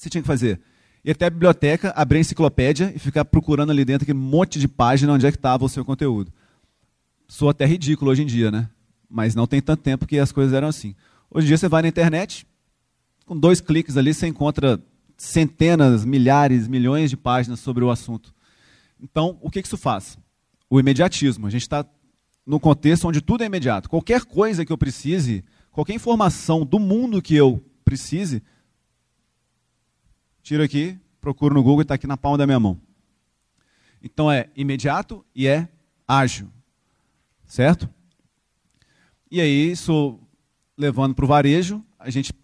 [0.00, 0.58] Você tinha que fazer?
[1.04, 4.66] Ir até a biblioteca, abrir a enciclopédia e ficar procurando ali dentro aquele monte de
[4.66, 6.32] página onde é que estava o seu conteúdo.
[7.28, 8.70] Soa até ridículo hoje em dia, né?
[9.10, 10.94] Mas não tem tanto tempo que as coisas eram assim.
[11.30, 12.46] Hoje em dia você vai na internet,
[13.26, 14.80] com dois cliques ali você encontra
[15.18, 18.32] centenas, milhares, milhões de páginas sobre o assunto.
[19.02, 20.16] Então, o que isso faz?
[20.70, 21.46] O imediatismo.
[21.46, 21.84] A gente está
[22.46, 23.90] no contexto onde tudo é imediato.
[23.90, 28.42] Qualquer coisa que eu precise, qualquer informação do mundo que eu precise,
[30.50, 32.76] tiro aqui, procuro no Google e está aqui na palma da minha mão.
[34.02, 35.68] Então é imediato e é
[36.08, 36.48] ágil.
[37.46, 37.88] Certo?
[39.30, 40.18] E aí, isso
[40.76, 42.34] levando para o varejo, a gente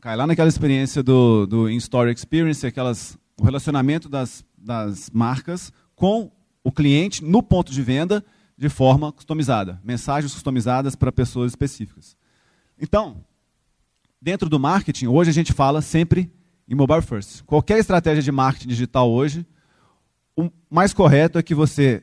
[0.00, 6.32] cai lá naquela experiência do, do In-Store Experience, aquelas, o relacionamento das, das marcas com
[6.64, 8.24] o cliente no ponto de venda
[8.56, 12.16] de forma customizada, mensagens customizadas para pessoas específicas.
[12.80, 13.22] Então,
[14.22, 16.32] dentro do marketing, hoje a gente fala sempre
[16.68, 17.42] em mobile first.
[17.44, 19.46] Qualquer estratégia de marketing digital hoje,
[20.36, 22.02] o mais correto é que você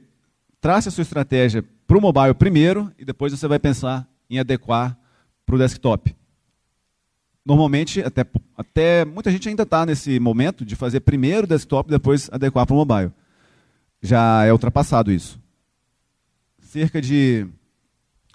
[0.60, 4.98] trace a sua estratégia para o mobile primeiro e depois você vai pensar em adequar
[5.46, 6.16] para o desktop.
[7.46, 8.26] Normalmente, até,
[8.58, 12.66] até muita gente ainda está nesse momento de fazer primeiro o desktop e depois adequar
[12.66, 13.12] para o mobile.
[14.02, 15.40] Já é ultrapassado isso.
[16.62, 17.46] Cerca de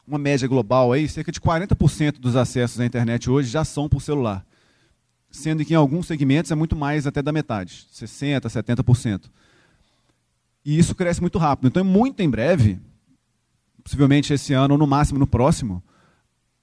[0.06, 4.00] uma média global aí, cerca de 40% dos acessos à internet hoje já são por
[4.00, 4.46] celular.
[5.30, 9.30] Sendo que em alguns segmentos é muito mais até da metade, 60%, 70%.
[10.64, 11.68] E isso cresce muito rápido.
[11.68, 12.78] Então, muito em breve,
[13.82, 15.82] possivelmente esse ano ou no máximo no próximo,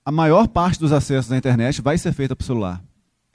[0.03, 2.84] a maior parte dos acessos à internet vai ser feita por celular.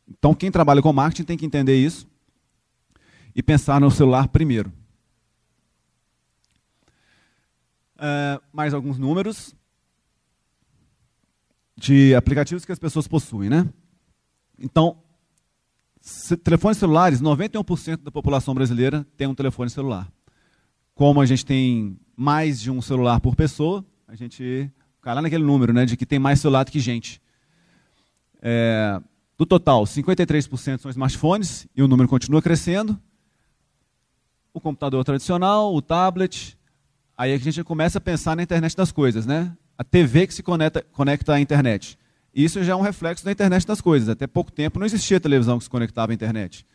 [0.09, 2.07] Então, quem trabalha com marketing tem que entender isso
[3.35, 4.73] e pensar no celular primeiro.
[7.97, 9.55] Uh, mais alguns números
[11.77, 13.69] de aplicativos que as pessoas possuem, né?
[14.59, 15.03] Então,
[16.43, 20.11] telefones celulares, 91% da população brasileira tem um telefone celular.
[20.95, 24.71] Como a gente tem mais de um celular por pessoa, a gente
[25.03, 27.23] Cai lá naquele número, né, de que tem mais celular do que gente.
[28.43, 29.01] É,
[29.39, 33.01] do total, 53% são smartphones, e o número continua crescendo.
[34.53, 36.59] O computador tradicional, o tablet.
[37.17, 39.57] Aí a gente começa a pensar na internet das coisas, né?
[39.79, 41.99] A TV que se conecta, conecta à internet.
[42.35, 44.09] Isso já é um reflexo da internet das coisas.
[44.09, 46.67] Até pouco tempo não existia televisão que se conectava à internet.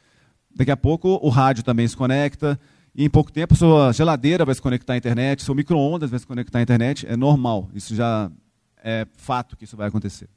[0.54, 2.60] Daqui a pouco o rádio também se conecta,
[2.94, 6.26] e em pouco tempo sua geladeira vai se conectar à internet, seu micro-ondas vai se
[6.26, 7.06] conectar à internet.
[7.06, 8.32] É normal, isso já
[8.78, 10.30] é fato que isso vai acontecer.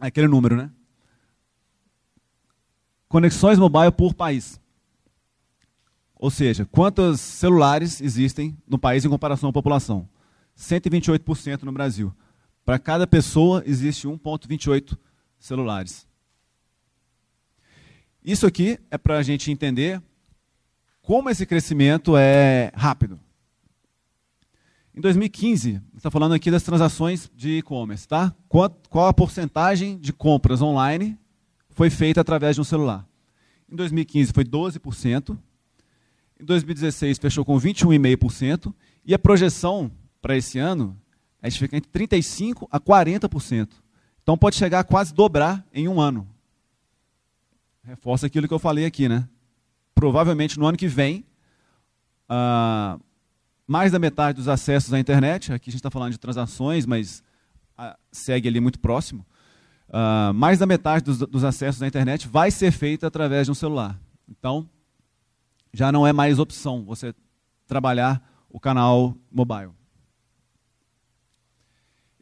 [0.00, 0.70] É aquele número, né?
[3.08, 4.58] Conexões mobile por país.
[6.16, 10.08] Ou seja, quantos celulares existem no país em comparação à população?
[10.58, 12.14] 128% no Brasil.
[12.64, 14.96] Para cada pessoa existe 1,28
[15.38, 16.06] celulares.
[18.24, 20.00] Isso aqui é para a gente entender
[21.00, 23.18] como esse crescimento é rápido.
[24.94, 28.34] Em 2015, está falando aqui das transações de e-commerce, tá?
[28.48, 31.18] Qual, qual a porcentagem de compras online
[31.70, 33.08] foi feita através de um celular?
[33.68, 35.36] Em 2015 foi 12%,
[36.38, 38.72] em 2016 fechou com 21,5%,
[39.04, 39.90] e a projeção
[40.22, 40.96] para esse ano
[41.42, 43.68] é de ficar entre 35% a 40%.
[44.22, 46.28] Então pode chegar a quase dobrar em um ano.
[47.82, 49.28] Reforça aquilo que eu falei aqui, né?
[49.92, 51.24] Provavelmente no ano que vem,
[52.30, 53.02] uh,
[53.66, 57.24] mais da metade dos acessos à internet, aqui a gente está falando de transações, mas
[57.76, 59.26] ah, segue ali muito próximo,
[59.88, 63.54] uh, mais da metade dos, dos acessos à internet vai ser feita através de um
[63.54, 63.98] celular.
[64.28, 64.68] Então,
[65.72, 67.12] já não é mais opção você
[67.66, 69.72] trabalhar o canal mobile.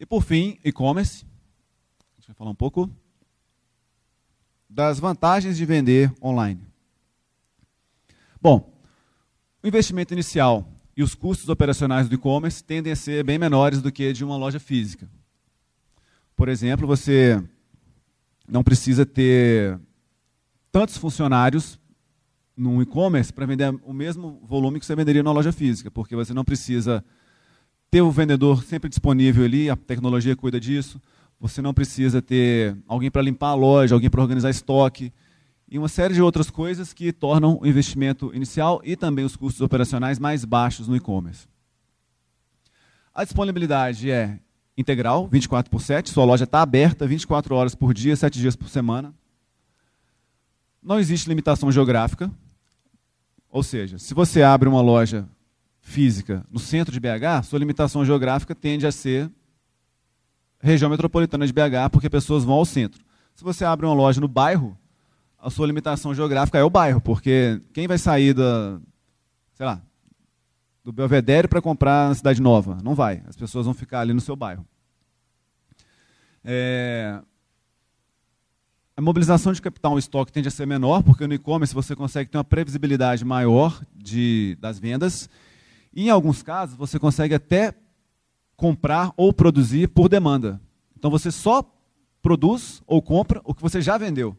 [0.01, 1.27] E por fim, e-commerce.
[2.17, 2.91] Deixa eu falar um pouco
[4.67, 6.67] das vantagens de vender online.
[8.41, 8.73] Bom,
[9.63, 13.93] o investimento inicial e os custos operacionais do e-commerce tendem a ser bem menores do
[13.93, 15.07] que de uma loja física.
[16.35, 17.43] Por exemplo, você
[18.49, 19.79] não precisa ter
[20.73, 21.79] tantos funcionários
[22.57, 26.33] no e-commerce para vender o mesmo volume que você venderia na loja física, porque você
[26.33, 27.05] não precisa
[27.91, 31.01] ter o vendedor sempre disponível ali, a tecnologia cuida disso.
[31.41, 35.13] Você não precisa ter alguém para limpar a loja, alguém para organizar estoque
[35.69, 39.61] e uma série de outras coisas que tornam o investimento inicial e também os custos
[39.61, 41.49] operacionais mais baixos no e-commerce.
[43.15, 44.39] A disponibilidade é
[44.77, 48.69] integral, 24 por 7, sua loja está aberta 24 horas por dia, 7 dias por
[48.69, 49.15] semana.
[50.83, 52.31] Não existe limitação geográfica,
[53.51, 55.29] ou seja, se você abre uma loja
[55.91, 59.31] física no centro de BH, sua limitação geográfica tende a ser
[60.61, 63.03] região metropolitana de BH, porque pessoas vão ao centro.
[63.35, 64.79] Se você abre uma loja no bairro,
[65.39, 68.79] a sua limitação geográfica é o bairro, porque quem vai sair da,
[69.55, 69.83] sei lá,
[70.85, 72.79] do Belvedere para comprar na Cidade Nova?
[72.83, 73.23] Não vai.
[73.27, 74.67] As pessoas vão ficar ali no seu bairro.
[76.45, 77.21] É,
[78.97, 82.31] a mobilização de capital no estoque tende a ser menor, porque no e-commerce você consegue
[82.31, 85.29] ter uma previsibilidade maior de, das vendas.
[85.95, 87.75] Em alguns casos, você consegue até
[88.57, 90.61] comprar ou produzir por demanda.
[90.97, 91.63] Então, você só
[92.21, 94.37] produz ou compra o que você já vendeu.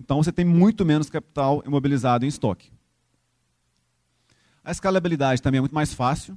[0.00, 2.72] Então você tem muito menos capital imobilizado em estoque.
[4.62, 6.36] A escalabilidade também é muito mais fácil.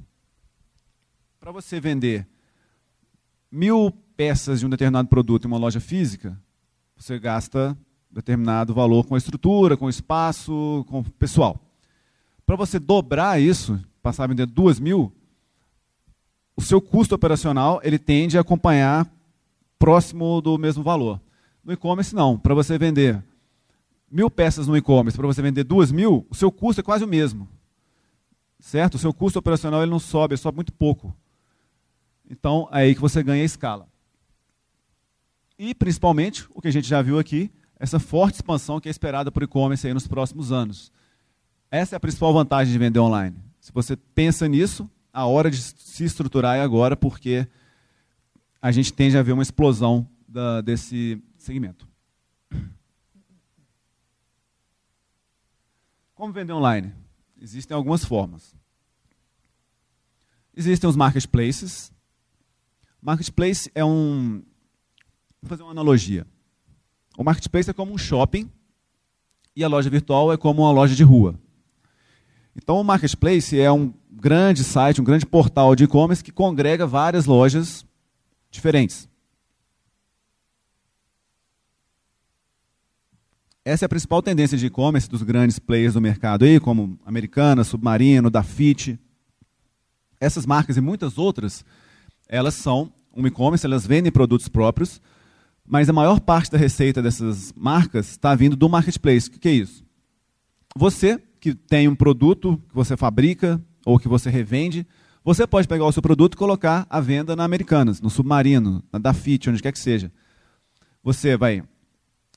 [1.40, 2.28] Para você vender
[3.52, 6.40] mil peças de um determinado produto em uma loja física,
[6.96, 7.78] você gasta
[8.12, 11.62] determinado valor com a estrutura, com o espaço, com o pessoal.
[12.46, 15.12] Para você dobrar isso, passar a vender duas mil,
[16.56, 19.06] o seu custo operacional ele tende a acompanhar
[19.78, 21.20] próximo do mesmo valor.
[21.62, 22.40] No e-commerce, não.
[22.40, 23.22] Para você vender
[24.10, 27.08] mil peças no e-commerce para você vender duas mil, o seu custo é quase o
[27.08, 27.50] mesmo.
[28.62, 28.96] Certo?
[28.96, 31.14] O seu custo operacional ele não sobe, ele sobe muito pouco.
[32.30, 33.90] Então, é aí que você ganha escala.
[35.60, 39.32] E, principalmente, o que a gente já viu aqui, essa forte expansão que é esperada
[39.32, 40.94] por e-commerce nos próximos anos.
[41.70, 43.47] Essa é a principal vantagem de vender online.
[43.68, 47.46] Se você pensa nisso, a hora de se estruturar é agora, porque
[48.62, 51.86] a gente tende a ver uma explosão da, desse segmento.
[56.16, 56.94] Como vender online?
[57.42, 58.56] Existem algumas formas.
[60.56, 61.92] Existem os marketplaces.
[63.02, 64.46] Marketplace é um.
[65.42, 66.26] Vou fazer uma analogia.
[67.18, 68.50] O marketplace é como um shopping
[69.54, 71.38] e a loja virtual é como uma loja de rua.
[72.58, 77.26] Então, o marketplace é um grande site, um grande portal de e-commerce que congrega várias
[77.26, 77.86] lojas
[78.50, 79.08] diferentes.
[83.64, 87.64] Essa é a principal tendência de e-commerce dos grandes players do mercado aí, como Americana,
[87.64, 89.00] Submarino, Dafit.
[90.20, 91.64] Essas marcas e muitas outras,
[92.28, 95.02] elas são um e-commerce, elas vendem produtos próprios,
[95.66, 99.28] mas a maior parte da receita dessas marcas está vindo do marketplace.
[99.28, 99.84] O que é isso?
[100.76, 104.86] Você que tem um produto que você fabrica ou que você revende,
[105.24, 109.00] você pode pegar o seu produto e colocar à venda na Americanas, no Submarino, na
[109.00, 110.12] Dafit, onde quer que seja.
[111.04, 111.64] Você vai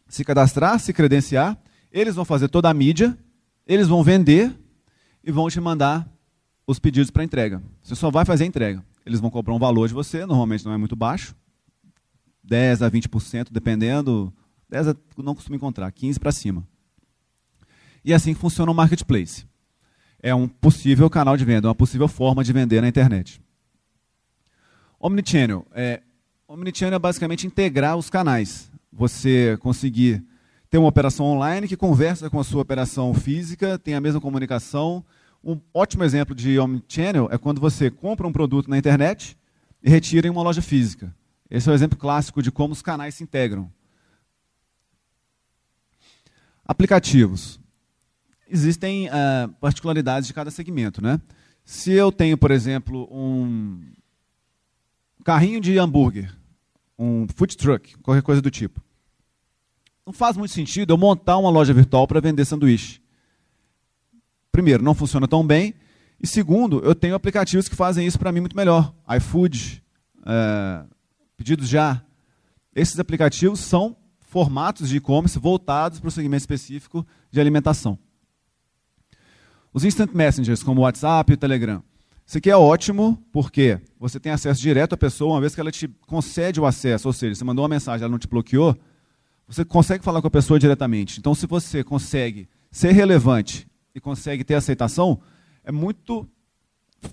[0.09, 1.59] se cadastrar, se credenciar,
[1.91, 3.17] eles vão fazer toda a mídia,
[3.67, 4.57] eles vão vender
[5.25, 6.09] e vão te mandar
[6.67, 7.63] os pedidos para entrega.
[7.83, 8.85] Você só vai fazer a entrega.
[9.05, 11.35] Eles vão cobrar um valor de você, normalmente não é muito baixo,
[12.45, 14.33] 10 a 20%, dependendo,
[14.69, 16.67] 10 a, não costumo encontrar, 15 para cima.
[18.05, 19.47] E é assim funciona o marketplace.
[20.23, 23.41] É um possível canal de venda, uma possível forma de vender na internet.
[24.99, 25.67] Omnichannel.
[25.73, 26.03] É,
[26.47, 30.25] Omnichannel é basicamente integrar os canais você conseguir
[30.69, 35.05] ter uma operação online que conversa com a sua operação física, tem a mesma comunicação.
[35.43, 39.37] Um ótimo exemplo de omnichannel é quando você compra um produto na internet
[39.83, 41.15] e retira em uma loja física.
[41.51, 43.71] Esse é o exemplo clássico de como os canais se integram.
[46.65, 47.60] Aplicativos.
[48.51, 51.03] Existem uh, particularidades de cada segmento.
[51.03, 51.21] Né?
[51.65, 53.81] Se eu tenho, por exemplo, um
[55.25, 56.35] carrinho de hambúrguer
[57.01, 58.83] um food truck, qualquer coisa do tipo.
[60.05, 63.01] Não faz muito sentido eu montar uma loja virtual para vender sanduíche.
[64.53, 65.75] Primeiro, não funciona tão bem.
[66.23, 68.93] E segundo, eu tenho aplicativos que fazem isso para mim muito melhor.
[69.17, 69.83] iFood,
[70.27, 70.85] é,
[71.39, 72.05] Pedidos Já.
[72.75, 77.99] Esses aplicativos são formatos de e-commerce voltados para o segmento específico de alimentação.
[79.73, 81.83] Os instant messengers, como o WhatsApp e o Telegram.
[82.27, 85.71] Isso aqui é ótimo porque você tem acesso direto à pessoa, uma vez que ela
[85.71, 88.77] te concede o acesso, ou seja, você mandou uma mensagem, ela não te bloqueou,
[89.47, 91.19] você consegue falar com a pessoa diretamente.
[91.19, 95.21] Então, se você consegue ser relevante e consegue ter aceitação,
[95.65, 96.29] é muito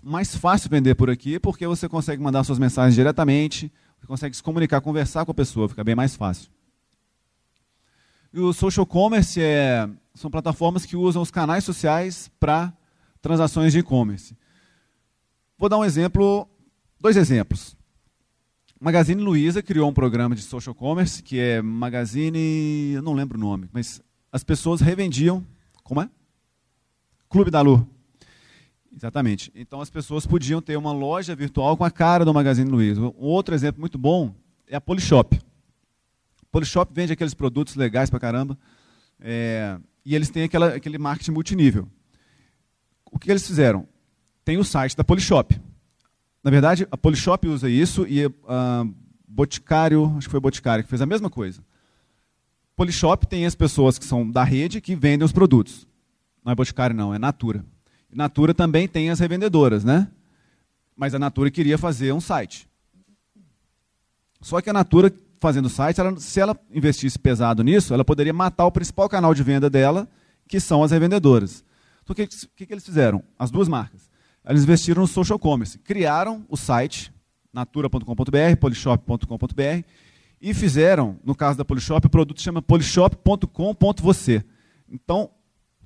[0.03, 4.43] mais fácil vender por aqui, porque você consegue mandar suas mensagens diretamente, você consegue se
[4.43, 6.51] comunicar, conversar com a pessoa, fica bem mais fácil.
[8.33, 12.73] E o social commerce é, são plataformas que usam os canais sociais para
[13.21, 14.35] transações de e-commerce.
[15.57, 16.47] Vou dar um exemplo,
[16.99, 17.75] dois exemplos.
[18.79, 23.41] Magazine Luiza criou um programa de social commerce que é Magazine, eu não lembro o
[23.41, 24.01] nome, mas
[24.31, 25.43] as pessoas revendiam,
[25.83, 26.09] como é?
[27.27, 27.87] Clube da Lu.
[28.95, 29.51] Exatamente.
[29.55, 33.01] Então as pessoas podiam ter uma loja virtual com a cara do Magazine Luiza.
[33.01, 34.33] Um outro exemplo muito bom
[34.67, 35.39] é a Polishop.
[36.51, 38.57] Polishop vende aqueles produtos legais pra caramba.
[39.19, 41.87] É, e eles têm aquela, aquele marketing multinível.
[43.11, 43.87] O que eles fizeram?
[44.47, 45.59] tem o site da Polishop.
[46.41, 48.31] Na verdade, a Polishop usa isso e uh,
[49.27, 51.61] Boticário, acho que foi Boticário que fez a mesma coisa.
[52.73, 55.85] Polishop tem as pessoas que são da rede que vendem os produtos.
[56.45, 57.65] Não é Boticário não, é Natura.
[58.09, 60.09] Natura também tem as revendedoras, né?
[60.95, 62.69] Mas a Natura queria fazer um site.
[64.39, 68.65] Só que a Natura fazendo site, ela, se ela investisse pesado nisso, ela poderia matar
[68.65, 70.07] o principal canal de venda dela,
[70.47, 71.63] que são as revendedoras.
[72.03, 73.23] Então o que, que, que eles fizeram?
[73.37, 74.07] As duas marcas
[74.49, 75.77] eles investiram no social commerce.
[75.79, 77.11] Criaram o site
[77.51, 79.83] natura.com.br, polishop.com.br
[80.39, 84.43] e fizeram, no caso da Polishop, o produto chama polishop.com.você.
[84.89, 85.31] Então,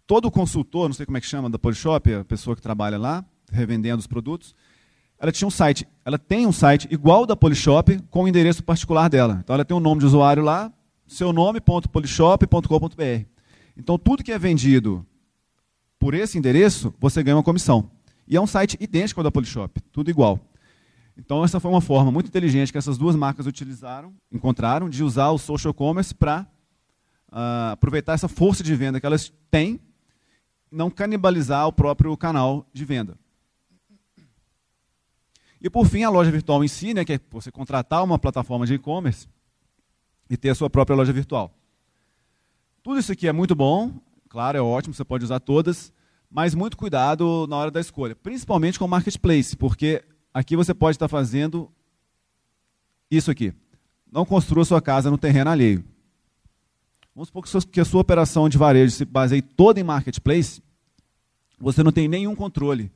[0.05, 3.25] todo consultor, não sei como é que chama da Polishop, a pessoa que trabalha lá,
[3.49, 4.53] revendendo os produtos,
[5.21, 9.07] ela tinha um site, ela tem um site igual da Polishop com o endereço particular
[9.07, 9.39] dela.
[9.43, 10.73] Então ela tem um nome de usuário lá,
[11.05, 13.25] seu nome.polishop.com.br.
[13.77, 15.05] Então tudo que é vendido
[15.99, 17.91] por esse endereço, você ganha uma comissão.
[18.27, 20.39] E é um site idêntico ao da Polishop, tudo igual.
[21.15, 25.29] Então, essa foi uma forma muito inteligente que essas duas marcas utilizaram, encontraram, de usar
[25.29, 26.47] o social commerce para uh,
[27.31, 29.79] ah, aproveitar essa força de venda que elas têm,
[30.71, 33.17] não canibalizar o próprio canal de venda.
[35.61, 38.65] E, por fim, a loja virtual em si, né, que é você contratar uma plataforma
[38.65, 39.27] de e-commerce
[40.29, 41.53] e ter a sua própria loja virtual.
[42.81, 43.93] Tudo isso aqui é muito bom,
[44.27, 45.93] claro, é ótimo, você pode usar todas,
[46.29, 50.03] mas muito cuidado na hora da escolha, principalmente com o marketplace, porque
[50.33, 51.71] aqui você pode estar fazendo
[53.11, 53.53] isso aqui.
[54.11, 55.83] Não construa sua casa no terreno alheio.
[57.13, 60.63] Vamos supor que a sua operação de varejo se baseie toda em marketplace,
[61.59, 62.89] você não tem nenhum controle.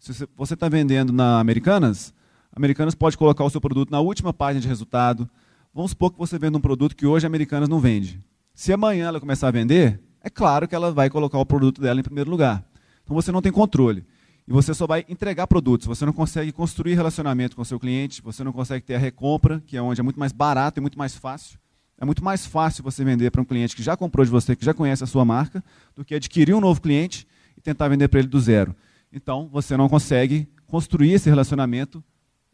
[0.00, 2.14] Se você está vendendo na Americanas,
[2.56, 5.28] Americanas pode colocar o seu produto na última página de resultado.
[5.74, 8.18] Vamos supor que você vende um produto que hoje a Americanas não vende.
[8.54, 12.00] Se amanhã ela começar a vender, é claro que ela vai colocar o produto dela
[12.00, 12.64] em primeiro lugar.
[13.04, 14.02] Então você não tem controle.
[14.48, 15.86] E você só vai entregar produtos.
[15.86, 19.62] Você não consegue construir relacionamento com o seu cliente, você não consegue ter a recompra,
[19.66, 21.58] que é onde é muito mais barato e muito mais fácil.
[21.98, 24.64] É muito mais fácil você vender para um cliente que já comprou de você, que
[24.64, 25.62] já conhece a sua marca,
[25.94, 28.74] do que adquirir um novo cliente e tentar vender para ele do zero.
[29.12, 32.02] Então, você não consegue construir esse relacionamento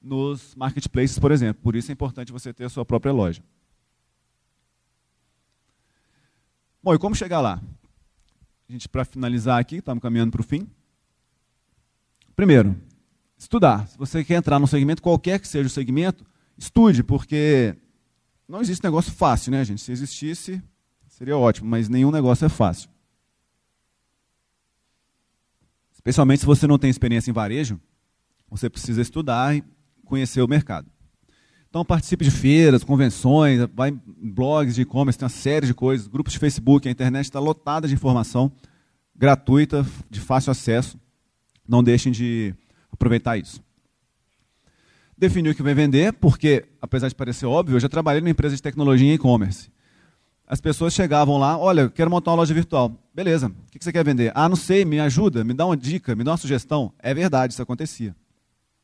[0.01, 1.63] nos marketplaces, por exemplo.
[1.63, 3.43] Por isso é importante você ter a sua própria loja.
[6.83, 7.61] Bom, e como chegar lá?
[8.69, 10.69] A gente, para finalizar aqui, estamos caminhando para o fim.
[12.35, 12.77] Primeiro,
[13.37, 13.87] estudar.
[13.89, 16.25] Se você quer entrar num segmento, qualquer que seja o segmento,
[16.57, 17.77] estude, porque
[18.49, 19.81] não existe negócio fácil, né, gente?
[19.81, 20.63] Se existisse,
[21.09, 22.89] seria ótimo, mas nenhum negócio é fácil.
[26.07, 27.81] Especialmente se você não tem experiência em varejo,
[28.49, 29.65] você precisa estudar e
[30.05, 30.89] conhecer o mercado.
[31.69, 34.01] Então participe de feiras, convenções, vai em
[34.33, 37.89] blogs de e-commerce, tem uma série de coisas, grupos de Facebook, a internet está lotada
[37.89, 38.53] de informação
[39.17, 40.97] gratuita, de fácil acesso.
[41.69, 42.55] Não deixem de
[42.89, 43.61] aproveitar isso.
[45.19, 48.55] Definir o que vai vender, porque, apesar de parecer óbvio, eu já trabalhei numa empresa
[48.55, 49.73] de tecnologia e e-commerce.
[50.47, 52.97] As pessoas chegavam lá, olha, quero montar uma loja virtual.
[53.17, 54.31] Beleza, o que você quer vender?
[54.35, 56.93] Ah, não sei, me ajuda, me dá uma dica, me dá uma sugestão.
[56.99, 58.15] É verdade, isso acontecia.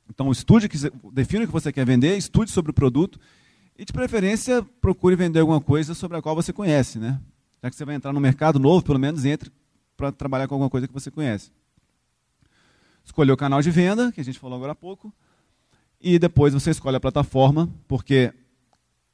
[0.09, 0.79] Então, estude, que,
[1.13, 3.21] defina o que você quer vender, estude sobre o produto
[3.77, 6.99] e, de preferência, procure vender alguma coisa sobre a qual você conhece.
[6.99, 7.21] Né?
[7.63, 9.53] Já que você vai entrar no mercado novo, pelo menos entre
[9.99, 11.53] para trabalhar com alguma coisa que você conhece.
[13.05, 15.13] Escolher o canal de venda, que a gente falou agora há pouco,
[16.01, 18.33] e depois você escolhe a plataforma, porque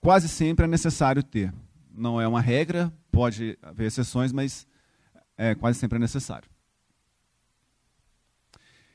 [0.01, 1.53] quase sempre é necessário ter.
[1.93, 4.65] Não é uma regra, pode haver exceções, mas
[5.39, 6.49] é, quase sempre é necessário.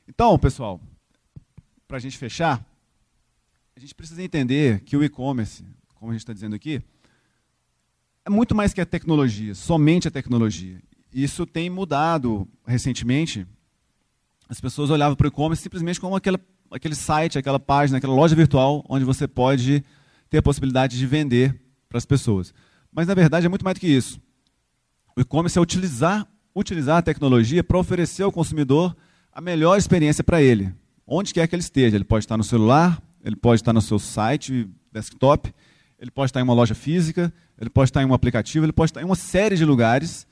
[0.06, 0.78] Então, pessoal,
[1.88, 2.64] para a gente fechar,
[3.74, 5.64] a gente precisa entender que o e-commerce,
[5.94, 6.82] como a gente está dizendo aqui,
[8.24, 10.80] é muito mais que a tecnologia, somente a tecnologia.
[11.12, 13.46] Isso tem mudado recentemente.
[14.48, 16.38] As pessoas olhavam para o e-commerce simplesmente como aquela,
[16.70, 19.82] aquele site, aquela página, aquela loja virtual onde você pode
[20.28, 22.52] ter a possibilidade de vender para as pessoas.
[22.92, 24.20] Mas, na verdade, é muito mais do que isso.
[25.16, 28.96] O e-commerce é utilizar, utilizar a tecnologia para oferecer ao consumidor
[29.32, 30.72] a melhor experiência para ele,
[31.06, 31.96] onde quer que ele esteja.
[31.96, 35.52] Ele pode estar no celular, ele pode estar no seu site, desktop,
[35.98, 38.90] ele pode estar em uma loja física, ele pode estar em um aplicativo, ele pode
[38.90, 40.26] estar em uma série de lugares.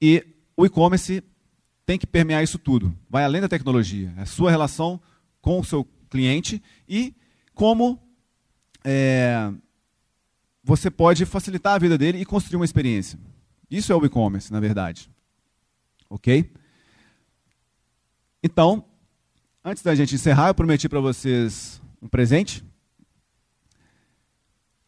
[0.00, 0.26] E
[0.56, 1.22] o e-commerce
[1.86, 2.96] tem que permear isso tudo.
[3.08, 4.12] Vai além da tecnologia.
[4.16, 5.00] É a sua relação
[5.40, 7.14] com o seu cliente e
[7.54, 7.98] como
[8.84, 9.52] é,
[10.62, 13.18] você pode facilitar a vida dele e construir uma experiência.
[13.70, 15.10] Isso é o e-commerce, na verdade.
[16.10, 16.52] Ok?
[18.42, 18.84] Então,
[19.64, 22.64] antes da gente encerrar, eu prometi para vocês um presente.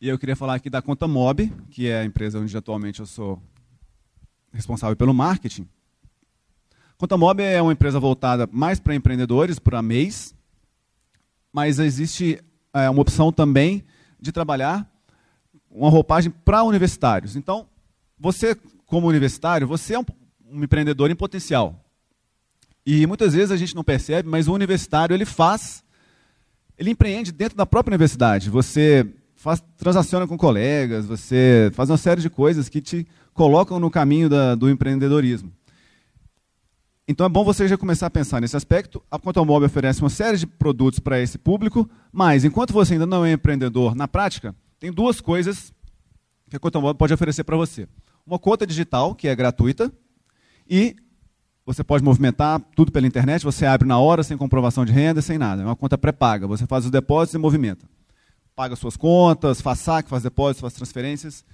[0.01, 3.07] E eu queria falar aqui da Conta Mob, que é a empresa onde atualmente eu
[3.07, 3.41] sou
[4.53, 5.69] responsável pelo marketing.
[6.99, 10.35] Conta Mob é uma empresa voltada mais para empreendedores, para mês,
[11.53, 12.43] mas existe
[12.75, 13.85] é, uma opção também
[14.21, 14.91] de trabalhar
[15.71, 17.37] uma roupagem para universitários.
[17.37, 17.69] Então,
[18.19, 20.05] você, como universitário, você é um,
[20.53, 21.83] um empreendedor em potencial.
[22.85, 25.83] E muitas vezes a gente não percebe, mas o universitário ele faz,
[26.77, 28.51] ele empreende dentro da própria universidade.
[28.51, 29.07] Você
[29.37, 34.29] faz, transaciona com colegas, você faz uma série de coisas que te colocam no caminho
[34.29, 35.53] da, do empreendedorismo.
[37.07, 39.03] Então é bom você já começar a pensar nesse aspecto.
[39.11, 43.25] A Contomóvel oferece uma série de produtos para esse público, mas enquanto você ainda não
[43.25, 45.73] é empreendedor na prática, tem duas coisas
[46.49, 47.89] que a Contomóvel pode oferecer para você.
[48.27, 49.93] Uma conta digital, que é gratuita,
[50.69, 50.97] e
[51.65, 55.39] você pode movimentar tudo pela internet, você abre na hora, sem comprovação de renda, sem
[55.39, 55.63] nada.
[55.63, 56.47] É uma conta pré-paga.
[56.47, 57.87] Você faz os depósitos e movimenta
[58.55, 61.45] paga suas contas, faz saque, faz depósitos, faz transferências.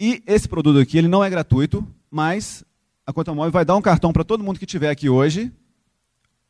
[0.00, 2.64] E esse produto aqui, ele não é gratuito, mas
[3.06, 5.52] a Conta Móvel vai dar um cartão para todo mundo que estiver aqui hoje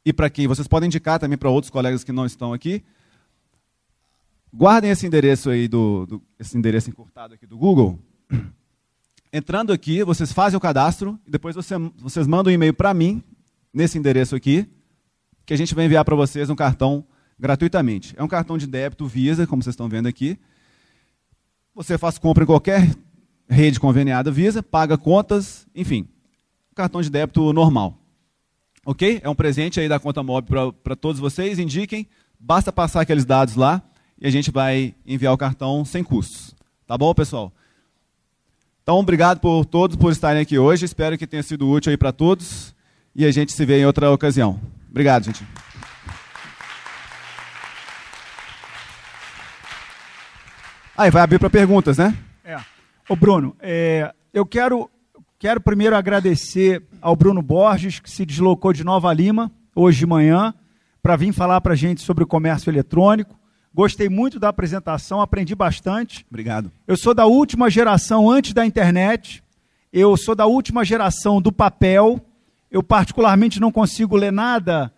[0.05, 2.83] e para quem vocês podem indicar também para outros colegas que não estão aqui.
[4.53, 7.99] Guardem esse endereço aí do, do esse endereço encurtado aqui do Google.
[9.33, 13.23] Entrando aqui, vocês fazem o cadastro e depois você, vocês mandam um e-mail para mim
[13.73, 14.67] nesse endereço aqui,
[15.45, 17.05] que a gente vai enviar para vocês um cartão
[17.39, 18.15] gratuitamente.
[18.17, 20.39] É um cartão de débito Visa, como vocês estão vendo aqui.
[21.75, 22.91] Você faz compra em qualquer
[23.49, 26.09] rede conveniada Visa, paga contas, enfim.
[26.75, 27.99] Cartão de débito normal.
[28.85, 29.21] Ok?
[29.23, 31.59] É um presente aí da conta móvel para todos vocês.
[31.59, 32.09] Indiquem.
[32.41, 33.83] Basta passar aqueles dados lá
[34.19, 36.55] e a gente vai enviar o cartão sem custos.
[36.87, 37.53] Tá bom, pessoal?
[38.89, 40.87] Então, obrigado por todos por estarem aqui hoje.
[40.87, 42.75] Espero que tenha sido útil aí para todos.
[43.15, 44.59] E a gente se vê em outra ocasião.
[44.89, 45.47] Obrigado, gente.
[50.97, 52.17] Aí vai abrir para perguntas, né?
[52.43, 52.57] É.
[53.07, 54.91] Ô Bruno, é, eu quero,
[55.39, 60.55] quero primeiro agradecer ao Bruno Borges, que se deslocou de Nova Lima hoje de manhã
[61.03, 63.38] para vir falar para a gente sobre o comércio eletrônico.
[63.79, 66.27] Gostei muito da apresentação, aprendi bastante.
[66.29, 66.69] Obrigado.
[66.85, 69.41] Eu sou da última geração antes da internet.
[69.93, 72.21] Eu sou da última geração do papel.
[72.73, 74.93] Eu particularmente não consigo ler nada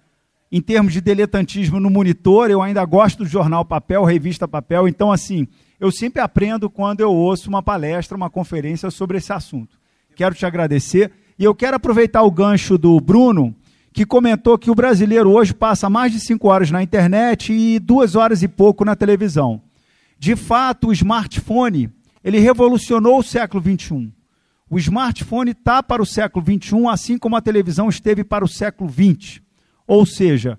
[0.51, 2.51] em termos de diletantismo no monitor.
[2.51, 4.89] Eu ainda gosto do jornal papel, revista papel.
[4.89, 5.47] Então, assim,
[5.79, 9.79] eu sempre aprendo quando eu ouço uma palestra, uma conferência sobre esse assunto.
[10.17, 11.13] Quero te agradecer.
[11.39, 13.55] E eu quero aproveitar o gancho do Bruno,
[13.93, 18.15] que comentou que o brasileiro hoje passa mais de cinco horas na internet e duas
[18.15, 19.61] horas e pouco na televisão.
[20.19, 21.91] De fato, o smartphone
[22.23, 24.13] ele revolucionou o século XXI.
[24.69, 28.89] O smartphone está para o século XXI, assim como a televisão esteve para o século
[28.89, 29.41] XX.
[29.87, 30.59] Ou seja,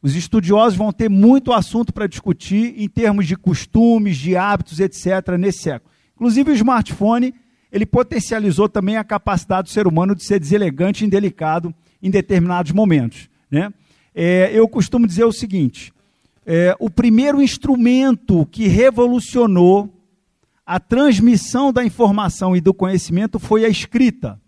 [0.00, 5.36] os estudiosos vão ter muito assunto para discutir em termos de costumes, de hábitos, etc.,
[5.38, 5.90] nesse século.
[6.14, 7.34] Inclusive, o smartphone
[7.70, 12.72] ele potencializou também a capacidade do ser humano de ser deselegante e indelicado em determinados
[12.72, 13.28] momentos.
[13.50, 13.72] Né?
[14.14, 15.92] É, eu costumo dizer o seguinte:
[16.44, 19.88] é, o primeiro instrumento que revolucionou
[20.66, 24.40] a transmissão da informação e do conhecimento foi a escrita.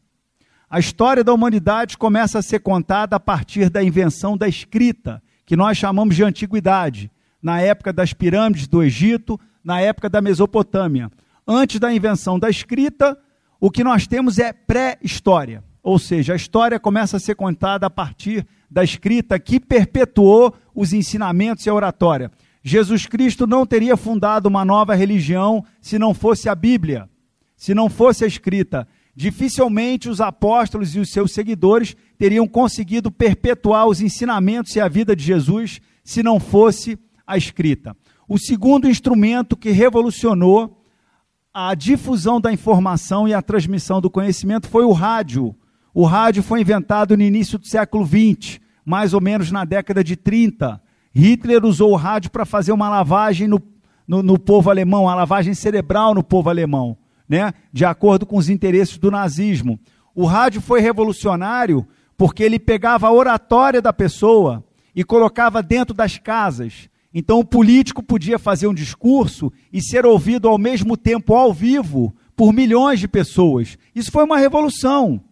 [0.68, 5.56] A história da humanidade começa a ser contada a partir da invenção da escrita que
[5.56, 7.10] nós chamamos de antiguidade,
[7.42, 11.10] na época das pirâmides do Egito, na época da Mesopotâmia.
[11.46, 13.18] Antes da invenção da escrita,
[13.60, 17.90] o que nós temos é pré-história, ou seja, a história começa a ser contada a
[17.90, 22.32] partir da escrita que perpetuou os ensinamentos e a oratória.
[22.62, 27.06] Jesus Cristo não teria fundado uma nova religião se não fosse a Bíblia,
[27.54, 28.88] se não fosse a escrita.
[29.14, 35.14] Dificilmente os apóstolos e os seus seguidores teriam conseguido perpetuar os ensinamentos e a vida
[35.14, 37.94] de Jesus se não fosse a escrita.
[38.26, 40.82] O segundo instrumento que revolucionou
[41.52, 45.54] a difusão da informação e a transmissão do conhecimento foi o rádio.
[45.94, 50.16] O rádio foi inventado no início do século XX, mais ou menos na década de
[50.16, 50.82] 30.
[51.14, 53.62] Hitler usou o rádio para fazer uma lavagem no,
[54.06, 56.98] no, no, povo alemão, uma lavagem cerebral no povo alemão,
[57.28, 57.54] né?
[57.72, 59.78] de acordo com os interesses do nazismo.
[60.16, 64.64] O rádio foi revolucionário porque ele pegava a oratória da pessoa
[64.96, 66.88] e colocava dentro das casas.
[67.14, 72.12] Então o político podia fazer um discurso e ser ouvido ao mesmo tempo ao vivo
[72.34, 73.78] por milhões de pessoas.
[73.94, 75.22] Isso foi uma revolução.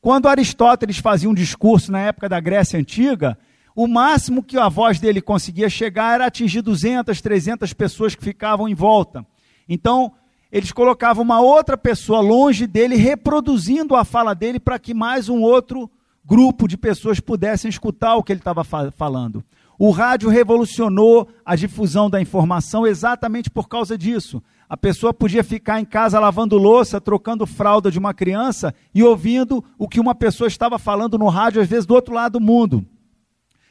[0.00, 3.36] Quando Aristóteles fazia um discurso na época da Grécia Antiga,
[3.76, 8.66] o máximo que a voz dele conseguia chegar era atingir 200, 300 pessoas que ficavam
[8.66, 9.26] em volta.
[9.68, 10.12] Então,
[10.50, 15.42] eles colocavam uma outra pessoa longe dele, reproduzindo a fala dele, para que mais um
[15.42, 15.90] outro
[16.24, 19.44] grupo de pessoas pudessem escutar o que ele estava falando.
[19.78, 24.42] O rádio revolucionou a difusão da informação exatamente por causa disso.
[24.70, 29.64] A pessoa podia ficar em casa lavando louça, trocando fralda de uma criança e ouvindo
[29.76, 32.86] o que uma pessoa estava falando no rádio, às vezes do outro lado do mundo.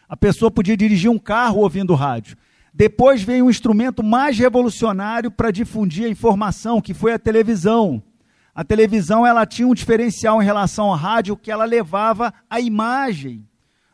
[0.10, 2.36] A pessoa podia dirigir um carro ouvindo rádio.
[2.74, 8.04] Depois veio um instrumento mais revolucionário para difundir a informação, que foi a televisão.
[8.54, 13.48] A televisão ela tinha um diferencial em relação ao rádio que ela levava a imagem.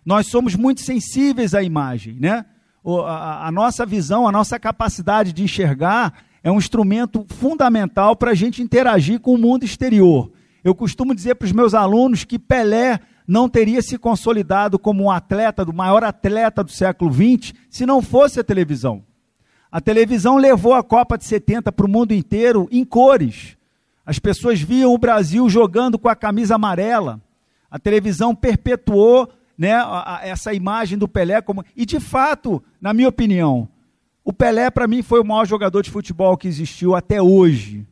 [0.04, 2.48] Nós somos muito sensíveis à imagem, né?
[2.84, 6.14] A, a nossa visão, a nossa capacidade de enxergar
[6.46, 10.32] é um instrumento fundamental para a gente interagir com o mundo exterior.
[10.64, 15.10] Eu costumo dizer para os meus alunos que Pelé não teria se consolidado como um
[15.10, 19.04] atleta, do maior atleta do século XX, se não fosse a televisão.
[19.72, 23.58] A televisão levou a Copa de 70 para o mundo inteiro em cores.
[24.06, 27.20] As pessoas viam o Brasil jogando com a camisa amarela.
[27.72, 29.28] A televisão perpetuou
[29.58, 29.74] né,
[30.22, 31.66] essa imagem do Pelé como.
[31.76, 33.68] E de fato, na minha opinião,
[34.26, 37.86] o Pelé, para mim, foi o maior jogador de futebol que existiu até hoje.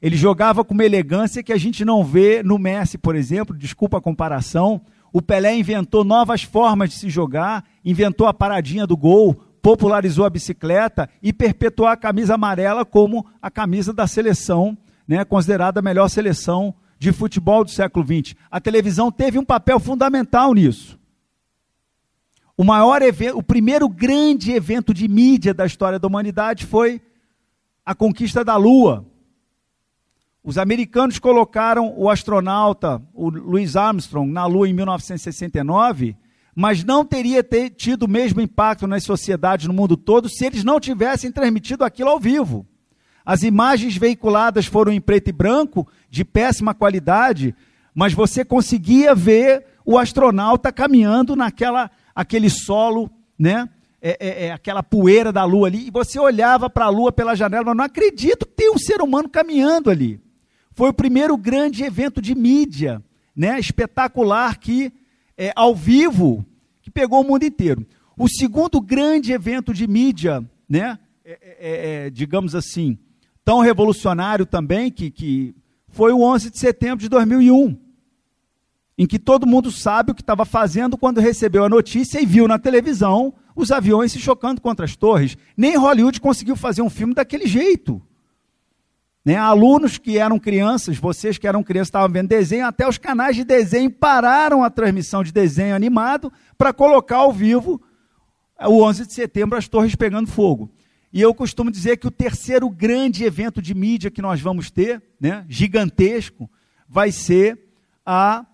[0.00, 3.98] Ele jogava com uma elegância que a gente não vê no Messi, por exemplo, desculpa
[3.98, 4.80] a comparação.
[5.12, 10.30] O Pelé inventou novas formas de se jogar, inventou a paradinha do gol, popularizou a
[10.30, 16.08] bicicleta e perpetuou a camisa amarela como a camisa da seleção, né, considerada a melhor
[16.08, 18.36] seleção de futebol do século XX.
[18.48, 20.96] A televisão teve um papel fundamental nisso.
[22.62, 27.02] O maior evento, o primeiro grande evento de mídia da história da humanidade foi
[27.84, 29.04] a conquista da Lua.
[30.44, 36.16] Os americanos colocaram o astronauta, o Louis Armstrong, na Lua em 1969,
[36.54, 40.62] mas não teria ter, tido o mesmo impacto nas sociedades no mundo todo se eles
[40.62, 42.64] não tivessem transmitido aquilo ao vivo.
[43.26, 47.56] As imagens veiculadas foram em preto e branco, de péssima qualidade,
[47.92, 53.68] mas você conseguia ver o astronauta caminhando naquela aquele solo, né?
[54.04, 57.36] É, é, é, aquela poeira da lua ali, e você olhava para a lua pela
[57.36, 60.20] janela, mas não acredito que tem um ser humano caminhando ali.
[60.72, 63.00] Foi o primeiro grande evento de mídia,
[63.34, 64.92] né, espetacular que
[65.38, 66.44] é, ao vivo
[66.80, 67.86] que pegou o mundo inteiro.
[68.18, 72.98] O segundo grande evento de mídia, né, é, é, digamos assim,
[73.44, 75.54] tão revolucionário também que, que
[75.88, 77.81] foi o 11 de setembro de 2001
[78.96, 82.46] em que todo mundo sabe o que estava fazendo quando recebeu a notícia e viu
[82.46, 85.36] na televisão os aviões se chocando contra as torres.
[85.56, 88.02] Nem Hollywood conseguiu fazer um filme daquele jeito.
[89.24, 89.36] Né?
[89.36, 93.44] Alunos que eram crianças, vocês que eram crianças estavam vendo desenho, até os canais de
[93.44, 97.80] desenho pararam a transmissão de desenho animado para colocar ao vivo
[98.60, 100.70] o 11 de setembro as torres pegando fogo.
[101.12, 105.02] E eu costumo dizer que o terceiro grande evento de mídia que nós vamos ter,
[105.20, 106.50] né, gigantesco,
[106.88, 107.58] vai ser
[108.04, 108.46] a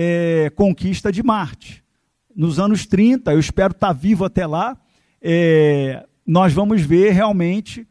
[0.00, 1.82] é, conquista de Marte.
[2.34, 4.78] Nos anos 30, eu espero estar vivo até lá,
[5.20, 7.84] é, nós vamos ver realmente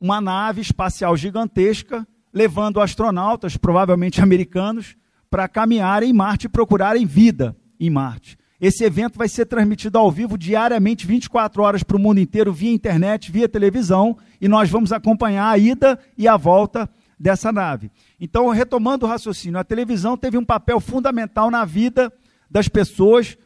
[0.00, 2.04] uma nave espacial gigantesca
[2.34, 4.96] levando astronautas, provavelmente americanos,
[5.30, 8.36] para caminharem em Marte e procurarem vida em Marte.
[8.60, 12.72] Esse evento vai ser transmitido ao vivo diariamente, 24 horas para o mundo inteiro, via
[12.72, 17.90] internet, via televisão, e nós vamos acompanhar a ida e a volta dessa nave.
[18.20, 22.12] Então, retomando o raciocínio, a televisão teve um papel fundamental na vida
[22.50, 23.36] das pessoas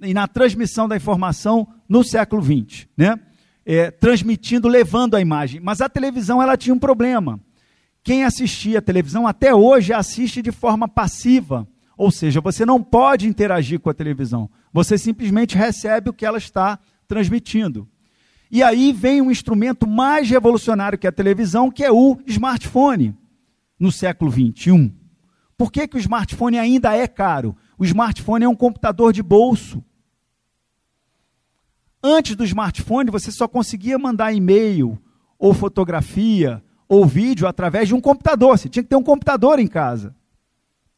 [0.00, 3.18] e na transmissão da informação no século XX, né?
[3.64, 5.60] É, transmitindo, levando a imagem.
[5.60, 7.40] Mas a televisão ela tinha um problema.
[8.02, 13.26] Quem assistia a televisão até hoje assiste de forma passiva, ou seja, você não pode
[13.26, 14.48] interagir com a televisão.
[14.72, 17.86] Você simplesmente recebe o que ela está transmitindo.
[18.50, 23.14] E aí vem um instrumento mais revolucionário que a televisão, que é o smartphone,
[23.78, 24.92] no século XXI.
[25.56, 27.56] Por que, que o smartphone ainda é caro?
[27.78, 29.84] O smartphone é um computador de bolso.
[32.02, 34.98] Antes do smartphone, você só conseguia mandar e-mail,
[35.38, 38.56] ou fotografia, ou vídeo através de um computador.
[38.56, 40.14] Você tinha que ter um computador em casa.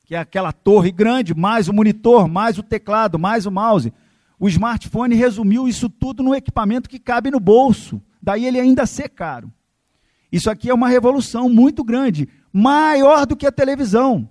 [0.05, 3.93] Que é aquela torre grande, mais o monitor, mais o teclado, mais o mouse.
[4.41, 8.01] O smartphone resumiu isso tudo no equipamento que cabe no bolso.
[8.23, 9.53] Daí ele ainda ser caro.
[10.33, 14.27] Isso aqui é uma revolução muito grande, maior do que a televisão.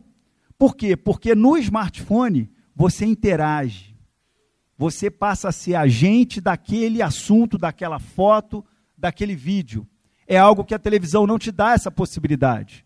[0.57, 0.97] Por quê?
[0.97, 3.95] Porque no smartphone você interage.
[4.75, 8.65] Você passa a ser agente daquele assunto, daquela foto,
[8.97, 9.85] daquele vídeo.
[10.27, 12.85] É algo que a televisão não te dá essa possibilidade.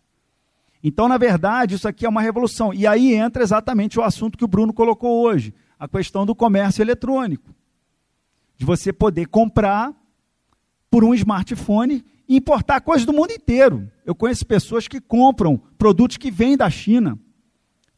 [0.82, 2.74] Então, na verdade, isso aqui é uma revolução.
[2.74, 6.82] E aí entra exatamente o assunto que o Bruno colocou hoje, a questão do comércio
[6.82, 7.54] eletrônico.
[8.56, 9.92] De você poder comprar
[10.90, 13.90] por um smartphone e importar coisas do mundo inteiro.
[14.06, 17.18] Eu conheço pessoas que compram produtos que vêm da China.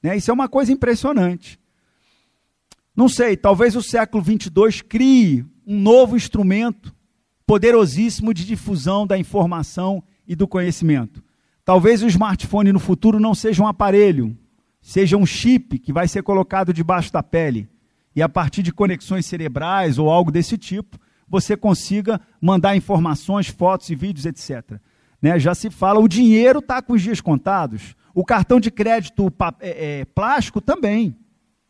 [0.02, 0.16] Né?
[0.16, 1.60] Isso é uma coisa impressionante.
[2.94, 6.94] Não sei, talvez o século 22 crie um novo instrumento
[7.46, 11.22] poderosíssimo de difusão da informação e do conhecimento.
[11.64, 14.36] Talvez o smartphone no futuro não seja um aparelho,
[14.80, 17.68] seja um chip que vai ser colocado debaixo da pele.
[18.16, 20.98] E a partir de conexões cerebrais ou algo desse tipo,
[21.28, 24.80] você consiga mandar informações, fotos e vídeos, etc.
[25.20, 25.38] Né?
[25.38, 27.94] Já se fala, o dinheiro está com os dias contados.
[28.14, 29.30] O cartão de crédito
[29.60, 31.14] é, é, plástico também.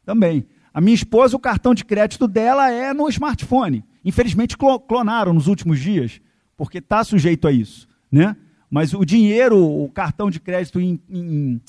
[0.05, 0.47] Também.
[0.73, 3.85] A minha esposa, o cartão de crédito dela é no smartphone.
[4.05, 6.21] Infelizmente, clonaram nos últimos dias,
[6.57, 7.89] porque está sujeito a isso.
[8.13, 8.37] Né?
[8.71, 11.61] Mas o dinheiro, o cartão de crédito em, em,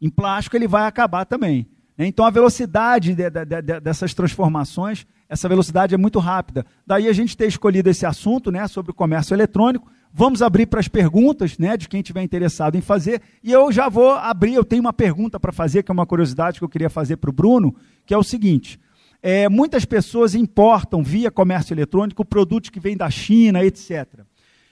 [0.00, 1.68] em plástico, ele vai acabar também.
[1.98, 6.64] Então, a velocidade de, de, de, dessas transformações essa velocidade é muito rápida.
[6.86, 9.90] Daí a gente ter escolhido esse assunto né, sobre o comércio eletrônico.
[10.12, 13.20] Vamos abrir para as perguntas né, de quem estiver interessado em fazer.
[13.42, 16.58] E eu já vou abrir, eu tenho uma pergunta para fazer, que é uma curiosidade
[16.58, 17.74] que eu queria fazer para o Bruno,
[18.04, 18.78] que é o seguinte.
[19.20, 24.06] É, muitas pessoas importam via comércio eletrônico produtos que vêm da China, etc.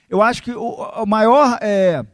[0.08, 1.58] Eu acho que o, o maior.
[1.60, 2.04] É,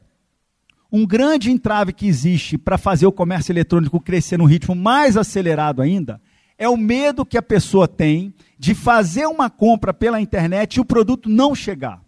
[0.93, 5.81] um grande entrave que existe para fazer o comércio eletrônico crescer num ritmo mais acelerado
[5.81, 6.21] ainda
[6.59, 10.85] é o medo que a pessoa tem de fazer uma compra pela internet e o
[10.85, 12.03] produto não chegar.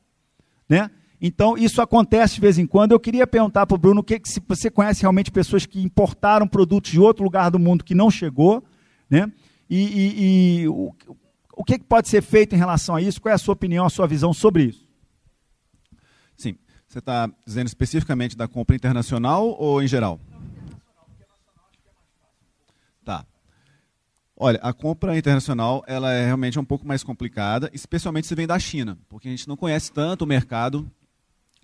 [0.69, 0.91] Né?
[1.19, 2.93] Então, isso acontece de vez em quando.
[2.93, 6.91] Eu queria perguntar para o Bruno que, se você conhece realmente pessoas que importaram produtos
[6.91, 8.63] de outro lugar do mundo que não chegou,
[9.09, 9.33] né?
[9.71, 10.93] E, e, e o,
[11.57, 13.23] o que pode ser feito em relação a isso?
[13.23, 14.82] Qual é a sua opinião, a sua visão sobre isso?
[16.93, 20.21] Você está dizendo especificamente da compra internacional ou em geral?
[23.03, 23.25] Tá.
[24.37, 28.59] Olha, a compra internacional ela é realmente um pouco mais complicada, especialmente se vem da
[28.59, 30.87] China, porque a gente não conhece tanto o mercado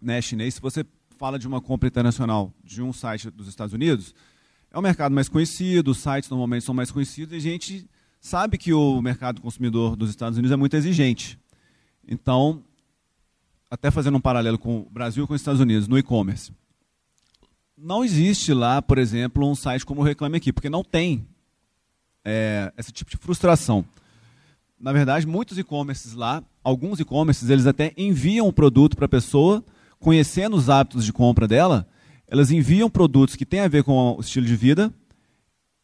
[0.00, 0.54] né, chinês.
[0.54, 0.82] Se você
[1.18, 4.14] fala de uma compra internacional de um site dos Estados Unidos,
[4.70, 7.86] é um mercado mais conhecido, os sites normalmente são mais conhecidos, e a gente
[8.18, 11.38] sabe que o mercado consumidor dos Estados Unidos é muito exigente.
[12.10, 12.64] Então,
[13.70, 16.52] até fazendo um paralelo com o Brasil e com os Estados Unidos no e-commerce,
[17.76, 21.26] não existe lá, por exemplo, um site como o Reclame Aqui, porque não tem
[22.24, 23.84] é, esse tipo de frustração.
[24.80, 29.64] Na verdade, muitos e-commerces lá, alguns e-commerces, eles até enviam o produto para a pessoa,
[29.98, 31.86] conhecendo os hábitos de compra dela,
[32.26, 34.92] elas enviam produtos que têm a ver com o estilo de vida,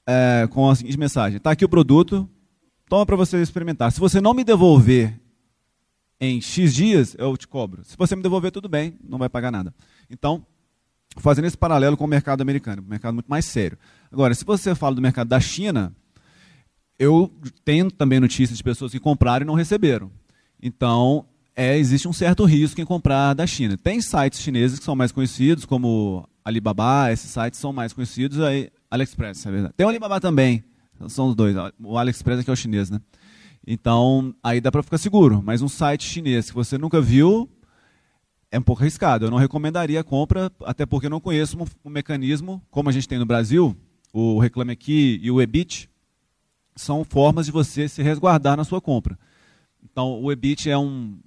[0.06, 2.28] é, com a seguinte mensagem: está aqui o produto,
[2.88, 3.90] toma para você experimentar.
[3.90, 5.18] Se você não me devolver
[6.20, 7.84] em X dias, eu te cobro.
[7.84, 9.74] Se você me devolver, tudo bem, não vai pagar nada.
[10.08, 10.46] Então,
[11.16, 13.78] fazendo esse paralelo com o mercado americano, um mercado muito mais sério.
[14.10, 15.94] Agora, se você fala do mercado da China,
[16.98, 17.32] eu
[17.64, 20.10] tenho também notícias de pessoas que compraram e não receberam.
[20.62, 23.76] Então, é, existe um certo risco em comprar da China.
[23.76, 28.70] Tem sites chineses que são mais conhecidos, como Alibaba, esses sites são mais conhecidos, aí
[28.90, 29.74] AliExpress, é verdade.
[29.76, 30.64] Tem o Alibaba também,
[31.08, 31.54] são os dois.
[31.82, 33.00] O AliExpress é que é o chinês, né?
[33.66, 35.42] Então, aí dá para ficar seguro.
[35.42, 37.48] Mas um site chinês que você nunca viu
[38.50, 39.26] é um pouco arriscado.
[39.26, 43.08] Eu não recomendaria a compra, até porque eu não conheço um, mecanismo, como a gente
[43.08, 43.76] tem no Brasil,
[44.12, 45.90] o Reclame Aqui e o Ebit,
[46.76, 49.18] são formas de você se resguardar na sua compra.
[49.82, 51.18] Então, o EBIT é um,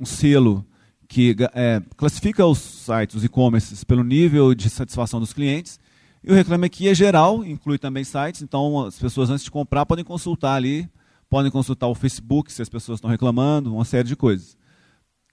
[0.00, 0.64] um selo
[1.08, 5.78] que é, classifica os sites, os e-commerces, pelo nível de satisfação dos clientes.
[6.22, 9.84] E o Reclame Aqui é geral, inclui também sites, então as pessoas antes de comprar
[9.84, 10.88] podem consultar ali,
[11.34, 14.56] podem consultar o Facebook se as pessoas estão reclamando, uma série de coisas.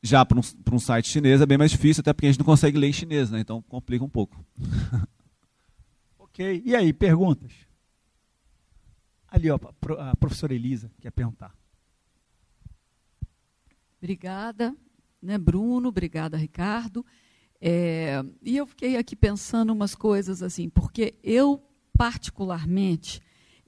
[0.02, 0.42] Já para um,
[0.74, 2.94] um site chinês é bem mais difícil, até porque a gente não consegue ler em
[2.94, 3.40] chinês, né?
[3.40, 4.44] então complica um pouco.
[6.18, 7.52] ok, e aí, perguntas?
[9.28, 9.60] Ali, ó,
[10.00, 11.56] a professora Elisa quer perguntar.
[14.00, 14.76] Obrigada,
[15.22, 17.06] né, Bruno, obrigada, Ricardo.
[17.62, 21.64] É, e eu fiquei aqui pensando umas coisas assim, porque eu
[21.96, 23.22] particularmente,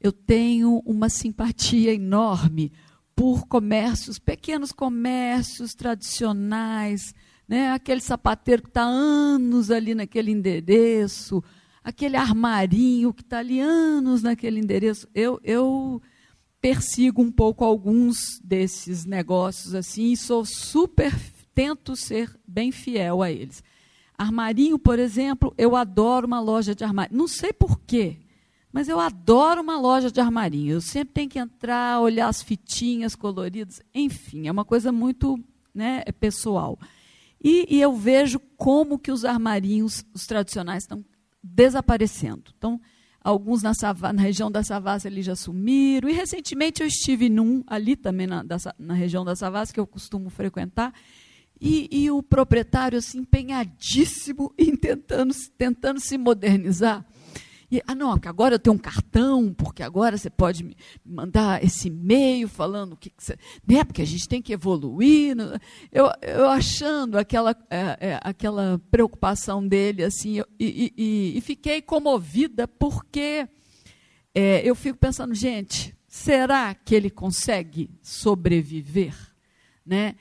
[0.04, 2.74] eu tenho uma simpatia enorme
[3.16, 7.16] por comércios, pequenos comércios tradicionais,
[7.48, 7.72] né?
[7.72, 11.42] aquele sapateiro que está anos ali naquele endereço,
[11.82, 15.08] aquele armarinho que está ali anos naquele endereço.
[15.16, 16.02] Eu, eu
[16.60, 21.14] persigo um pouco alguns desses negócios assim e sou super
[21.56, 23.64] tento ser bem fiel a eles.
[24.18, 27.18] Armarinho, por exemplo, eu adoro uma loja de armarinho.
[27.18, 28.18] Não sei porquê,
[28.74, 30.74] mas eu adoro uma loja de armarinho.
[30.74, 35.40] Eu sempre tenho que entrar, olhar as fitinhas coloridas, enfim, é uma coisa muito
[35.74, 36.80] né, pessoal.
[37.42, 41.06] E, e eu vejo como que os armarinhos, os tradicionais, estão
[41.44, 42.52] desaparecendo.
[42.58, 42.82] Então,
[43.22, 43.74] alguns na,
[44.14, 46.10] na, região da Savassi ali já sumiram.
[46.10, 49.86] E recentemente eu estive num, ali também na, da, na região da Savassi, que eu
[49.86, 50.94] costumo frequentar,
[51.62, 57.06] e, e, o proprietário assim, empenhadíssimo em tentando, tentando se modernizar.
[57.74, 61.64] E, ah, não, que agora eu tenho um cartão, porque agora você pode me mandar
[61.64, 63.36] esse e-mail falando o que, que você.
[63.68, 65.36] Né, porque a gente tem que evoluir.
[65.92, 71.82] Eu, eu achando aquela, é, é, aquela preocupação dele, assim, eu, e, e, e, fiquei
[71.82, 73.50] comovida, porque
[74.36, 79.16] é, eu fico pensando, gente, será que ele consegue sobreviver?
[79.84, 80.14] Né?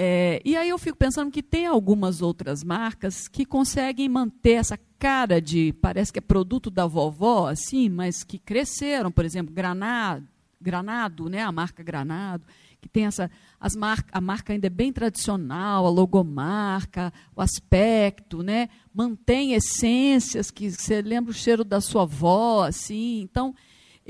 [0.00, 4.78] É, e aí eu fico pensando que tem algumas outras marcas que conseguem manter essa
[4.96, 10.24] cara de, parece que é produto da vovó, assim, mas que cresceram, por exemplo, Granado,
[10.60, 12.46] Granado né, a marca Granado,
[12.80, 18.40] que tem essa, as mar, a marca ainda é bem tradicional, a logomarca, o aspecto,
[18.40, 23.52] né, mantém essências que você lembra o cheiro da sua avó, assim, então...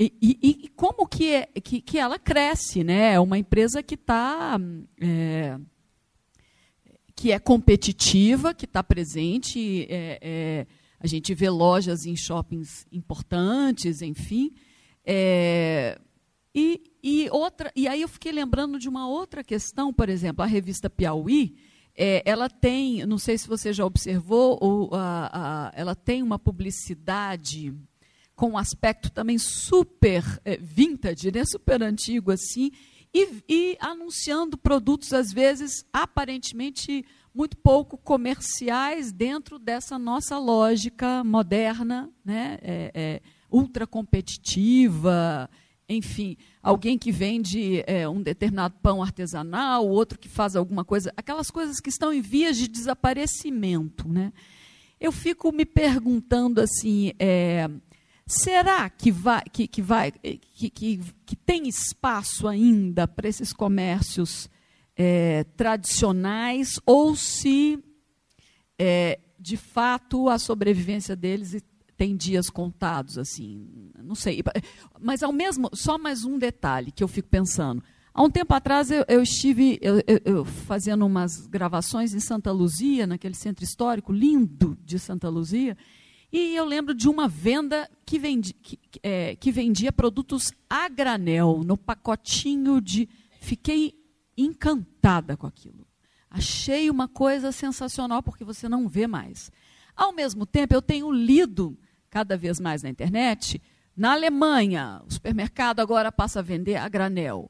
[0.01, 3.15] E, e, e como que, é, que, que ela cresce, né?
[3.15, 4.57] É uma empresa que está
[4.97, 5.59] é,
[7.19, 9.85] que é competitiva, que está presente.
[9.89, 10.67] É, é,
[10.97, 14.53] a gente vê lojas em shoppings importantes, enfim.
[15.05, 15.99] É,
[16.55, 20.47] e, e, outra, e aí eu fiquei lembrando de uma outra questão, por exemplo, a
[20.47, 21.57] revista Piauí,
[21.93, 26.39] é, ela tem, não sei se você já observou, ou, a, a, ela tem uma
[26.39, 27.75] publicidade
[28.33, 32.71] com um aspecto também super é, vintage, né, super antigo assim,
[33.13, 42.09] e, e anunciando produtos, às vezes, aparentemente muito pouco comerciais dentro dessa nossa lógica moderna,
[42.23, 42.57] né?
[42.61, 43.21] É, é,
[43.51, 45.49] ultra competitiva,
[45.89, 51.49] enfim, alguém que vende é, um determinado pão artesanal, outro que faz alguma coisa, aquelas
[51.49, 54.07] coisas que estão em vias de desaparecimento.
[54.07, 54.31] Né?
[54.99, 57.67] Eu fico me perguntando assim, é,
[58.31, 64.47] Será que vai, que, que vai, que, que, que tem espaço ainda para esses comércios
[64.95, 67.83] é, tradicionais ou se
[68.77, 71.59] é, de fato a sobrevivência deles
[71.97, 74.43] tem dias contados assim, não sei.
[75.01, 77.83] Mas ao mesmo, só mais um detalhe que eu fico pensando.
[78.13, 83.07] Há um tempo atrás eu, eu estive eu, eu, fazendo umas gravações em Santa Luzia,
[83.07, 85.75] naquele centro histórico lindo de Santa Luzia,
[86.31, 91.61] e eu lembro de uma venda que, vendi, que, é, que vendia produtos a granel,
[91.65, 93.09] no pacotinho de.
[93.41, 93.95] Fiquei
[94.37, 95.87] encantada com aquilo.
[96.29, 99.51] Achei uma coisa sensacional, porque você não vê mais.
[99.95, 101.77] Ao mesmo tempo, eu tenho lido
[102.09, 103.59] cada vez mais na internet.
[103.97, 107.49] Na Alemanha, o supermercado agora passa a vender a granel.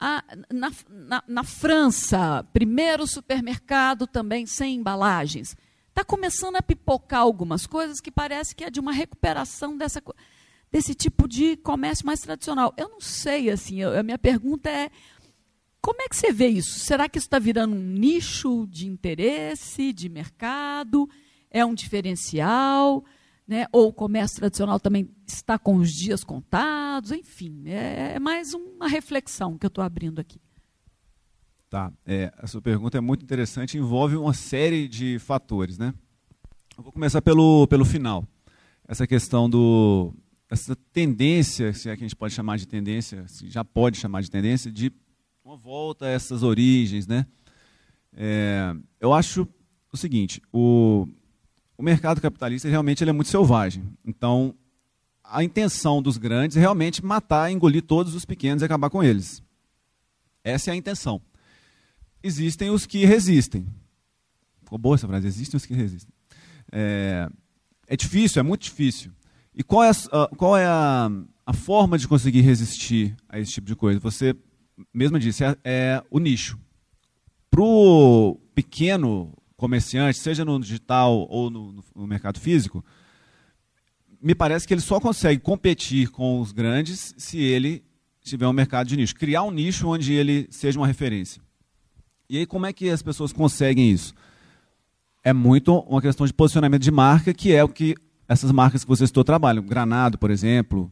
[0.00, 5.54] A, na, na, na França, primeiro supermercado também sem embalagens
[5.94, 10.02] está começando a pipocar algumas coisas que parece que é de uma recuperação dessa,
[10.70, 12.74] desse tipo de comércio mais tradicional.
[12.76, 14.90] Eu não sei, assim, eu, a minha pergunta é,
[15.80, 16.80] como é que você vê isso?
[16.80, 21.08] Será que isso está virando um nicho de interesse, de mercado?
[21.48, 23.04] É um diferencial?
[23.46, 23.66] Né?
[23.70, 27.12] Ou o comércio tradicional também está com os dias contados?
[27.12, 30.40] Enfim, é, é mais uma reflexão que eu estou abrindo aqui.
[31.74, 31.92] Tá.
[32.06, 35.92] É, a sua pergunta é muito interessante, envolve uma série de fatores, né?
[36.78, 38.24] Eu vou começar pelo, pelo final.
[38.86, 40.14] Essa questão do
[40.48, 44.20] essa tendência, se é que a gente pode chamar de tendência, se já pode chamar
[44.20, 44.92] de tendência, de
[45.44, 47.26] uma volta a essas origens, né?
[48.16, 49.44] É, eu acho
[49.92, 51.08] o seguinte, o,
[51.76, 53.82] o mercado capitalista realmente ele é muito selvagem.
[54.04, 54.54] Então,
[55.24, 59.42] a intenção dos grandes é realmente matar, engolir todos os pequenos e acabar com eles.
[60.44, 61.20] Essa é a intenção
[62.24, 63.66] existem os que resistem.
[64.62, 66.12] Ficou boa essa frase, existem os que resistem.
[66.72, 67.28] É,
[67.86, 69.12] é difícil, é muito difícil.
[69.54, 71.10] E qual é, a, qual é a,
[71.46, 74.00] a, forma de conseguir resistir a esse tipo de coisa?
[74.00, 74.34] Você
[74.92, 76.58] mesmo disse, é, é o nicho.
[77.50, 82.84] Para o pequeno comerciante, seja no digital ou no, no mercado físico,
[84.20, 87.84] me parece que ele só consegue competir com os grandes se ele
[88.22, 89.14] tiver um mercado de nicho.
[89.14, 91.43] Criar um nicho onde ele seja uma referência.
[92.28, 94.14] E aí, como é que as pessoas conseguem isso?
[95.22, 97.94] É muito uma questão de posicionamento de marca, que é o que
[98.28, 99.62] essas marcas que você citou trabalham.
[99.62, 100.90] Granado, por exemplo,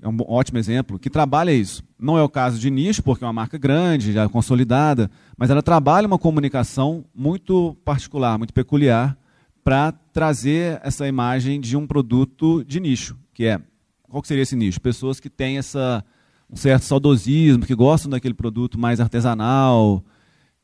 [0.00, 1.82] é um ótimo exemplo, que trabalha isso.
[1.98, 5.62] Não é o caso de nicho, porque é uma marca grande, já consolidada, mas ela
[5.62, 9.16] trabalha uma comunicação muito particular, muito peculiar,
[9.62, 13.60] para trazer essa imagem de um produto de nicho, que é,
[14.08, 14.80] qual que seria esse nicho?
[14.80, 16.04] Pessoas que têm essa,
[16.50, 20.02] um certo saudosismo, que gostam daquele produto mais artesanal,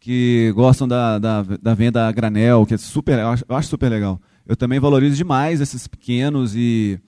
[0.07, 3.69] que gostam da, da, da venda a granel, que é super, eu acho, eu acho
[3.69, 4.21] super legal.
[4.47, 7.01] Eu também valorizo demais esses pequenos e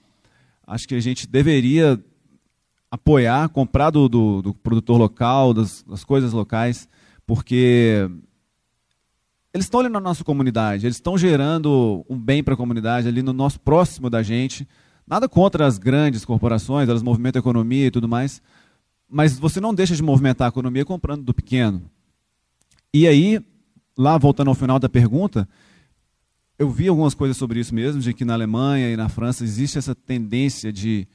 [0.67, 1.97] acho que a gente deveria
[2.91, 6.89] apoiar, comprar do, do, do produtor local, das, das, coisas locais,
[7.25, 8.05] porque
[9.53, 13.21] eles estão ali na nossa comunidade, eles estão gerando um bem para a comunidade, ali
[13.21, 14.67] no nosso próximo da gente.
[15.07, 18.41] Nada contra as grandes corporações, elas movimentam a economia e tudo mais,
[19.09, 21.89] mas você não deixa de movimentar a economia comprando do pequeno.
[22.93, 23.39] E aí,
[23.97, 25.47] lá voltando ao final da pergunta,
[26.57, 29.77] eu vi algumas coisas sobre isso mesmo, de que na Alemanha e na França existe
[29.77, 31.07] essa tendência de,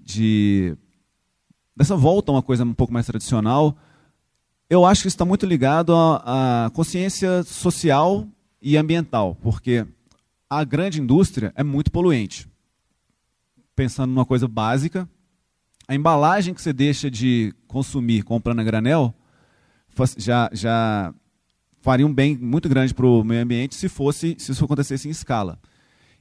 [0.00, 0.76] de
[1.76, 3.76] dessa volta a uma coisa um pouco mais tradicional,
[4.70, 8.26] eu acho que está muito ligado à, consciência social
[8.60, 9.86] e ambiental, porque
[10.50, 12.48] a grande indústria é muito poluente.
[13.76, 15.08] Pensando numa coisa básica,
[15.86, 19.14] a embalagem que você deixa de consumir comprando a granel
[20.16, 21.14] já, já
[21.80, 25.10] faria um bem muito grande para o meio ambiente se fosse se isso acontecesse em
[25.10, 25.58] escala.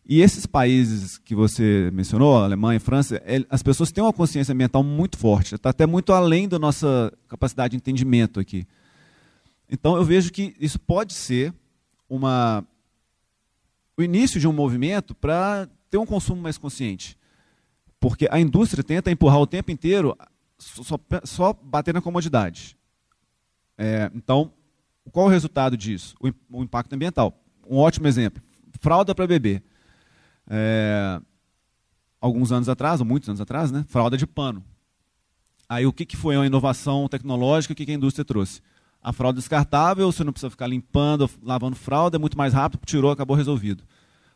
[0.10, 5.18] E esses países que você mencionou, Alemanha, França, as pessoas têm uma consciência ambiental muito
[5.18, 8.66] forte, está até muito além da nossa capacidade de entendimento aqui.
[9.70, 11.54] Então eu vejo que isso pode ser
[12.10, 12.66] uma,
[13.98, 17.18] o início de um movimento para ter um consumo mais consciente.
[17.99, 20.18] Porque a indústria tenta empurrar o tempo inteiro
[20.58, 22.77] só, só bater na comodidade.
[23.78, 24.52] É, então,
[25.12, 26.16] qual o resultado disso?
[26.20, 27.38] O, o impacto ambiental.
[27.70, 28.41] Um ótimo exemplo:
[28.80, 29.62] fralda para bebê
[30.49, 31.20] é,
[32.22, 34.64] alguns anos atrás, ou muitos anos atrás, né, fralda de pano.
[35.70, 38.62] Aí o que, que foi uma inovação tecnológica, o que, que a indústria trouxe?
[39.04, 43.12] A fralda descartável, você não precisa ficar limpando, lavando fralda, é muito mais rápido, tirou,
[43.12, 43.84] acabou resolvido.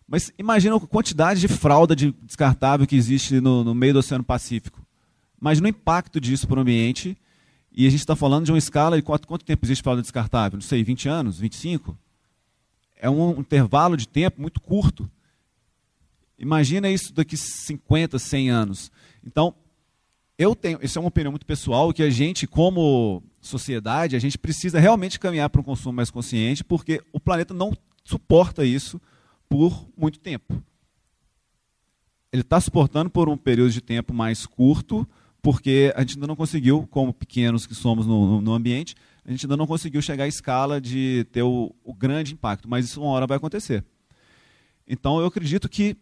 [0.07, 4.23] Mas imagina a quantidade de fralda de descartável que existe no, no meio do Oceano
[4.23, 4.85] Pacífico.
[5.39, 7.17] Imagina o impacto disso para o ambiente.
[7.71, 10.57] E a gente está falando de uma escala de quanto, quanto tempo existe fralda descartável?
[10.57, 11.97] Não sei, 20 anos, 25?
[12.97, 15.09] É um intervalo de tempo muito curto.
[16.37, 18.91] Imagina isso daqui 50, 100 anos.
[19.25, 19.55] Então,
[20.37, 24.37] eu tenho, isso é uma opinião muito pessoal, que a gente, como sociedade, a gente
[24.37, 28.99] precisa realmente caminhar para um consumo mais consciente, porque o planeta não suporta isso
[29.47, 30.61] por muito tempo.
[32.31, 35.07] Ele está suportando por um período de tempo mais curto,
[35.41, 38.95] porque a gente ainda não conseguiu, como pequenos que somos no, no ambiente,
[39.25, 42.85] a gente ainda não conseguiu chegar à escala de ter o, o grande impacto, mas
[42.85, 43.83] isso uma hora vai acontecer.
[44.87, 45.95] Então, eu acredito que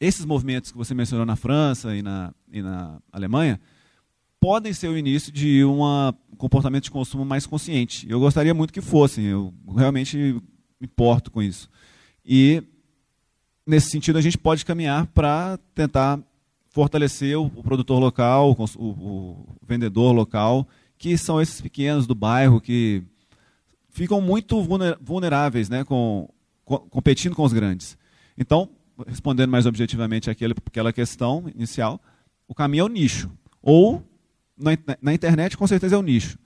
[0.00, 3.60] esses movimentos que você mencionou na França e na, e na Alemanha
[4.40, 5.78] podem ser o início de um
[6.36, 8.10] comportamento de consumo mais consciente.
[8.10, 10.42] Eu gostaria muito que fossem, eu realmente me
[10.80, 11.70] importo com isso.
[12.26, 12.60] E,
[13.64, 16.18] nesse sentido, a gente pode caminhar para tentar
[16.72, 20.66] fortalecer o, produtor local, o, o, vendedor local,
[20.98, 23.02] que são esses pequenos do bairro que
[23.90, 24.60] ficam muito
[25.00, 26.28] vulneráveis, né, com,
[26.64, 27.96] com, competindo com os grandes.
[28.36, 28.70] Então,
[29.06, 32.00] respondendo mais objetivamente aquele, aquela questão inicial,
[32.48, 33.30] o caminho é o nicho.
[33.60, 34.02] Ou,
[34.56, 34.70] na,
[35.00, 36.38] na internet, com certeza é o nicho.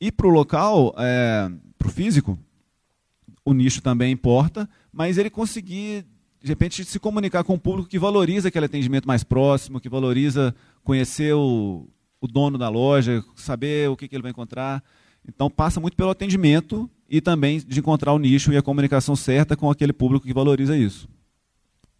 [0.00, 2.38] E para o local, é, para o físico,
[3.44, 6.04] o nicho também importa, mas ele conseguir,
[6.44, 10.54] de repente, se comunicar com o público que valoriza aquele atendimento mais próximo, que valoriza
[10.82, 11.88] conhecer o,
[12.20, 14.84] o dono da loja, saber o que, que ele vai encontrar.
[15.26, 19.56] Então, passa muito pelo atendimento e também de encontrar o nicho e a comunicação certa
[19.56, 21.08] com aquele público que valoriza isso.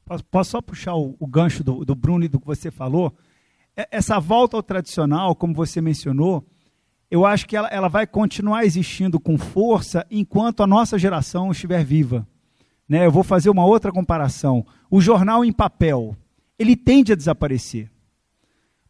[0.04, 3.16] Posso, posso só puxar o, o gancho do, do Bruno e do que você falou?
[3.74, 6.46] Essa volta ao tradicional, como você mencionou,
[7.10, 11.82] eu acho que ela, ela vai continuar existindo com força enquanto a nossa geração estiver
[11.82, 12.28] viva.
[12.88, 13.06] Né?
[13.06, 14.64] Eu vou fazer uma outra comparação.
[14.90, 16.16] O jornal em papel,
[16.58, 17.90] ele tende a desaparecer.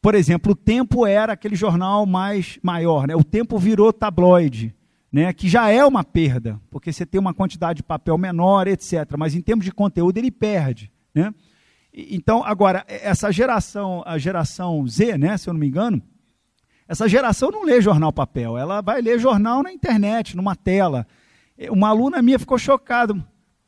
[0.01, 3.17] Por exemplo, o Tempo era aquele jornal mais maior, né?
[3.17, 4.75] o Tempo virou tabloide,
[5.11, 5.33] né?
[5.33, 9.15] que já é uma perda, porque você tem uma quantidade de papel menor, etc.
[9.17, 10.93] Mas em termos de conteúdo, ele perde.
[11.15, 11.33] Né?
[11.93, 16.03] Então, agora, essa geração, a geração Z, né, se eu não me engano,
[16.87, 21.07] essa geração não lê jornal papel, ela vai ler jornal na internet, numa tela.
[21.71, 23.15] Uma aluna minha ficou chocada.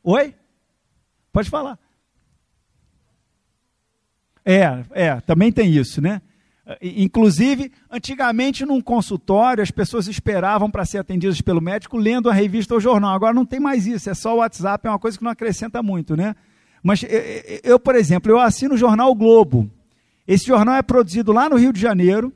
[0.08, 0.36] Oi?
[1.32, 1.76] Pode falar.
[4.44, 6.22] É, é, também tem isso, né?
[6.80, 12.74] Inclusive, antigamente num consultório as pessoas esperavam para ser atendidas pelo médico lendo a revista
[12.74, 13.16] ou jornal.
[13.16, 15.82] Agora não tem mais isso, é só o WhatsApp, é uma coisa que não acrescenta
[15.82, 16.36] muito, né?
[16.84, 17.04] Mas
[17.64, 19.68] eu, por exemplo, eu assino o jornal o Globo.
[20.24, 22.32] Esse jornal é produzido lá no Rio de Janeiro,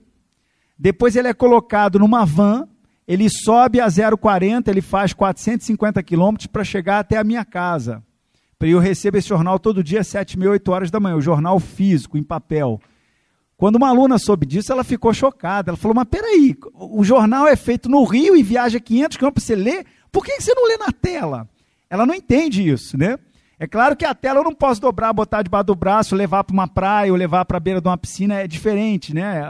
[0.77, 2.69] depois ele é colocado numa van,
[3.07, 8.03] ele sobe a 040, ele faz 450 quilômetros para chegar até a minha casa.
[8.61, 11.59] Eu recebo esse jornal todo dia às 7 mil, 8 horas da manhã, o jornal
[11.59, 12.81] físico, em papel.
[13.57, 15.71] Quando uma aluna soube disso, ela ficou chocada.
[15.71, 19.55] Ela falou: Mas peraí, o jornal é feito no Rio e viaja 500 quilômetros para
[19.55, 19.87] você ler?
[20.13, 21.49] Por que você não lê na tela?
[21.89, 23.19] Ela não entende isso, né?
[23.59, 26.55] É claro que a tela eu não posso dobrar, botar debaixo do braço, levar para
[26.55, 29.43] uma praia ou levar para a beira de uma piscina, é diferente, né?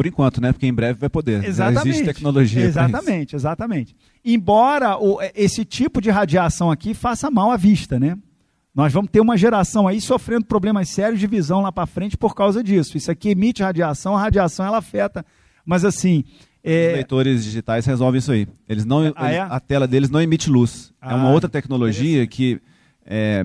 [0.00, 0.02] É...
[0.02, 0.52] Por enquanto, né?
[0.52, 1.44] Porque em breve vai poder.
[1.44, 1.84] Exatamente.
[1.84, 2.64] Já existe tecnologia.
[2.64, 3.96] Exatamente, exatamente.
[4.24, 8.16] Embora o, esse tipo de radiação aqui faça mal à vista, né?
[8.74, 12.34] Nós vamos ter uma geração aí sofrendo problemas sérios de visão lá para frente por
[12.34, 12.96] causa disso.
[12.96, 15.24] Isso aqui emite radiação, a radiação ela afeta.
[15.64, 16.24] Mas assim.
[16.62, 16.88] É...
[16.88, 18.46] Os leitores digitais resolvem isso aí.
[18.68, 19.40] Eles não, ah, eles, é?
[19.40, 20.92] A tela deles não emite luz.
[21.00, 22.60] Ah, é uma ah, outra tecnologia que
[23.04, 23.42] é,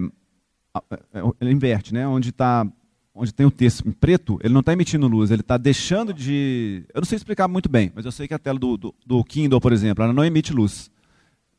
[1.14, 2.08] é, ele inverte, né?
[2.08, 2.68] Onde está
[3.16, 6.84] onde tem o texto em preto, ele não está emitindo luz, ele está deixando de.
[6.94, 9.24] Eu não sei explicar muito bem, mas eu sei que a tela do, do, do
[9.24, 10.92] Kindle, por exemplo, ela não emite luz.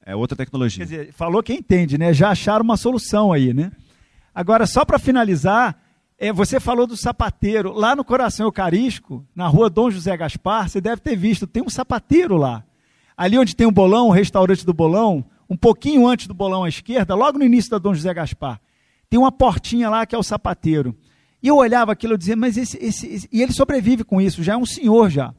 [0.04, 0.86] É outra tecnologia.
[0.86, 2.12] Quer dizer, falou quem entende, né?
[2.12, 3.72] Já acharam uma solução aí, né?
[4.32, 5.80] Agora, só para finalizar,
[6.18, 7.72] é, você falou do sapateiro.
[7.72, 11.70] Lá no Coração Eucarístico, na rua Dom José Gaspar, você deve ter visto, tem um
[11.70, 12.62] sapateiro lá.
[13.16, 16.64] Ali onde tem o um bolão, o restaurante do bolão, um pouquinho antes do bolão
[16.64, 18.60] à esquerda, logo no início da Dom José Gaspar,
[19.08, 20.94] tem uma portinha lá que é o sapateiro.
[21.46, 24.42] E eu olhava aquilo e dizia, mas esse, esse, esse, E ele sobrevive com isso,
[24.42, 25.32] já é um senhor já.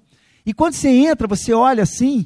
[0.46, 2.26] E quando você entra, você olha assim,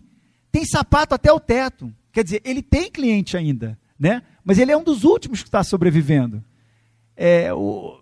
[0.51, 1.91] tem sapato até o teto.
[2.13, 4.21] Quer dizer, ele tem cliente ainda, né?
[4.45, 6.43] mas ele é um dos últimos que está sobrevivendo.
[7.17, 7.99] É, o...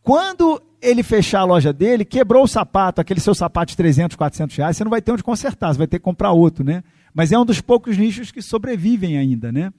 [0.00, 4.56] Quando ele fechar a loja dele, quebrou o sapato, aquele seu sapato de 300, 400
[4.56, 6.84] reais, você não vai ter onde consertar, você vai ter que comprar outro, né?
[7.12, 9.72] Mas é um dos poucos nichos que sobrevivem ainda, né?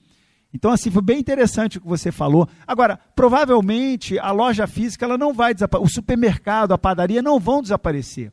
[0.54, 2.48] Então, assim, foi bem interessante o que você falou.
[2.64, 7.60] Agora, provavelmente a loja física ela não vai desaparecer, o supermercado, a padaria não vão
[7.60, 8.32] desaparecer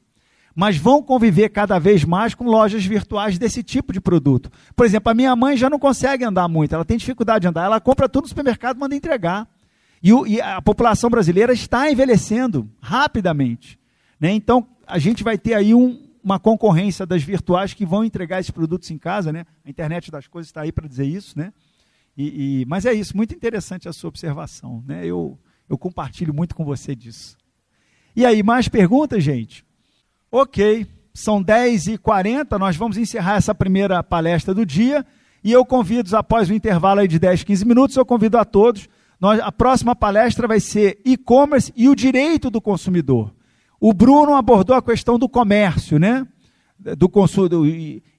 [0.53, 4.52] mas vão conviver cada vez mais com lojas virtuais desse tipo de produto.
[4.76, 7.64] Por exemplo, a minha mãe já não consegue andar muito, ela tem dificuldade de andar,
[7.64, 9.48] ela compra tudo no supermercado e manda entregar.
[10.03, 13.80] E, o, e, a população brasileira está envelhecendo rapidamente.
[14.19, 14.31] Né?
[14.31, 18.52] Então, a gente vai ter aí um, uma concorrência das virtuais que vão entregar esses
[18.52, 19.31] produtos em casa.
[19.31, 19.45] Né?
[19.64, 21.38] A internet das coisas está aí para dizer isso.
[21.38, 21.53] Né?
[22.18, 24.84] E, e, mas é isso, muito interessante a sua observação.
[24.86, 25.06] Né?
[25.06, 25.38] Eu,
[25.70, 27.38] eu compartilho muito com você disso.
[28.16, 29.66] E aí, mais perguntas, gente?
[30.32, 35.06] Ok, são 10h40, nós vamos encerrar essa primeira palestra do dia.
[35.44, 38.88] E eu convido, após o intervalo de 10, 15 minutos, eu convido a todos.
[39.20, 43.34] Nós, a próxima palestra vai ser e-commerce e o direito do consumidor.
[43.80, 46.28] O Bruno abordou a questão do comércio, né?
[46.78, 47.66] Do consumidor.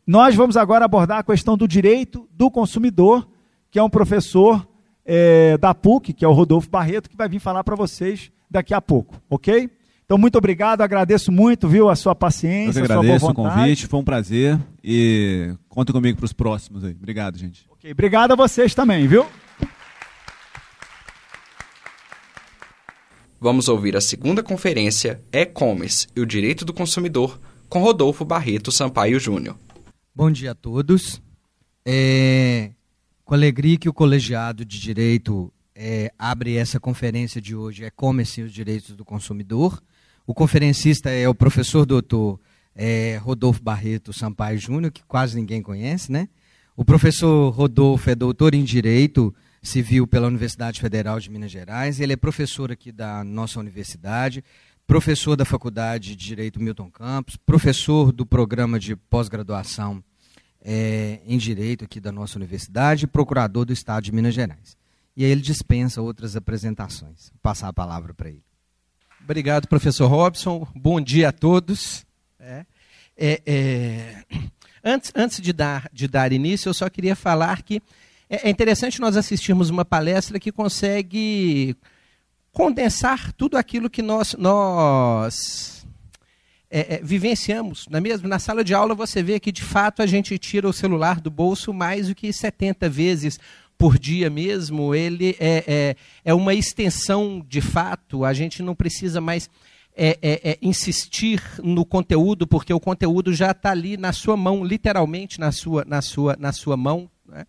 [0.07, 3.29] Nós vamos agora abordar a questão do direito do consumidor,
[3.73, 4.69] que é um professor
[5.05, 8.75] é, da PUC, que é o Rodolfo Barreto, que vai vir falar para vocês daqui
[8.75, 9.71] a pouco, ok?
[10.05, 14.05] Então, muito obrigado, agradeço muito, viu, a sua paciência, Eu agradeço o convite, foi um
[14.05, 16.93] prazer e conta comigo para os próximos aí.
[16.93, 17.67] Obrigado, gente.
[17.71, 19.27] Ok, obrigado a vocês também, viu?
[23.41, 27.41] Vamos ouvir a segunda conferência E-Commerce e o Direito do Consumidor
[27.71, 29.57] com Rodolfo Barreto Sampaio Júnior.
[30.15, 31.23] Bom dia a todos.
[31.87, 32.71] É
[33.25, 38.45] com alegria que o colegiado de direito é, abre essa conferência de hoje, E-Commerce e
[38.45, 39.83] os Direitos do Consumidor.
[40.27, 42.39] O conferencista é o professor doutor
[42.75, 46.29] é, Rodolfo Barreto Sampaio Júnior, que quase ninguém conhece, né?
[46.77, 52.01] O professor Rodolfo é doutor em Direito Civil pela Universidade Federal de Minas Gerais.
[52.01, 54.43] Ele é professor aqui da nossa universidade,
[54.87, 60.03] professor da Faculdade de Direito Milton Campos, professor do programa de pós-graduação
[60.65, 64.77] é, em Direito aqui da nossa universidade, procurador do Estado de Minas Gerais.
[65.17, 67.31] E aí ele dispensa outras apresentações.
[67.31, 68.45] Vou passar a palavra para ele.
[69.23, 70.67] Obrigado, professor Robson.
[70.75, 72.05] Bom dia a todos.
[72.41, 72.65] É,
[73.17, 74.25] é, é,
[74.83, 77.83] antes antes de, dar, de dar início, eu só queria falar que
[78.29, 81.77] é, é interessante nós assistirmos uma palestra que consegue
[82.51, 85.82] condensar tudo aquilo que nós, nós
[86.73, 87.87] é, é, vivenciamos.
[87.91, 88.17] Não é?
[88.27, 91.31] Na sala de aula você vê que, de fato, a gente tira o celular do
[91.31, 93.39] bolso mais do que 70 vezes
[93.77, 99.21] por dia mesmo, ele é, é, é uma extensão de fato, a gente não precisa
[99.21, 99.51] mais
[99.97, 104.65] é, é, é insistir no conteúdo, porque o conteúdo já está ali na sua mão,
[104.65, 107.11] literalmente na sua, na sua, na sua mão.
[107.29, 107.45] Né?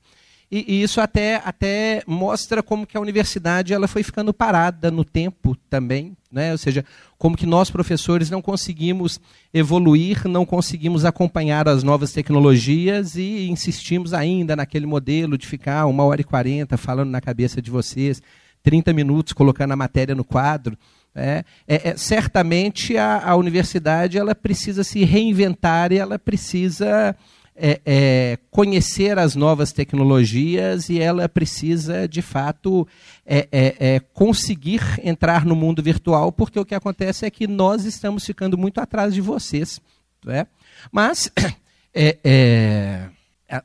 [0.56, 5.58] E, isso até, até mostra como que a universidade ela foi ficando parada no tempo
[5.70, 6.52] também, né?
[6.52, 6.86] ou seja,
[7.18, 9.20] como que nós professores não conseguimos
[9.52, 16.04] evoluir, não conseguimos acompanhar as novas tecnologias e insistimos ainda naquele modelo de ficar uma
[16.04, 18.22] hora e quarenta falando na cabeça de vocês,
[18.62, 20.78] 30 minutos colocando a matéria no quadro.
[21.16, 27.16] É, é, é, certamente a, a universidade ela precisa se reinventar e ela precisa
[27.56, 32.88] é, é, conhecer as novas tecnologias e ela precisa, de fato,
[33.26, 37.86] é, é, é, conseguir entrar no mundo virtual, porque o que acontece é que nós
[37.86, 39.80] estamos ficando muito atrás de vocês.
[40.28, 40.48] É?
[40.92, 41.32] Mas,
[41.94, 43.10] é,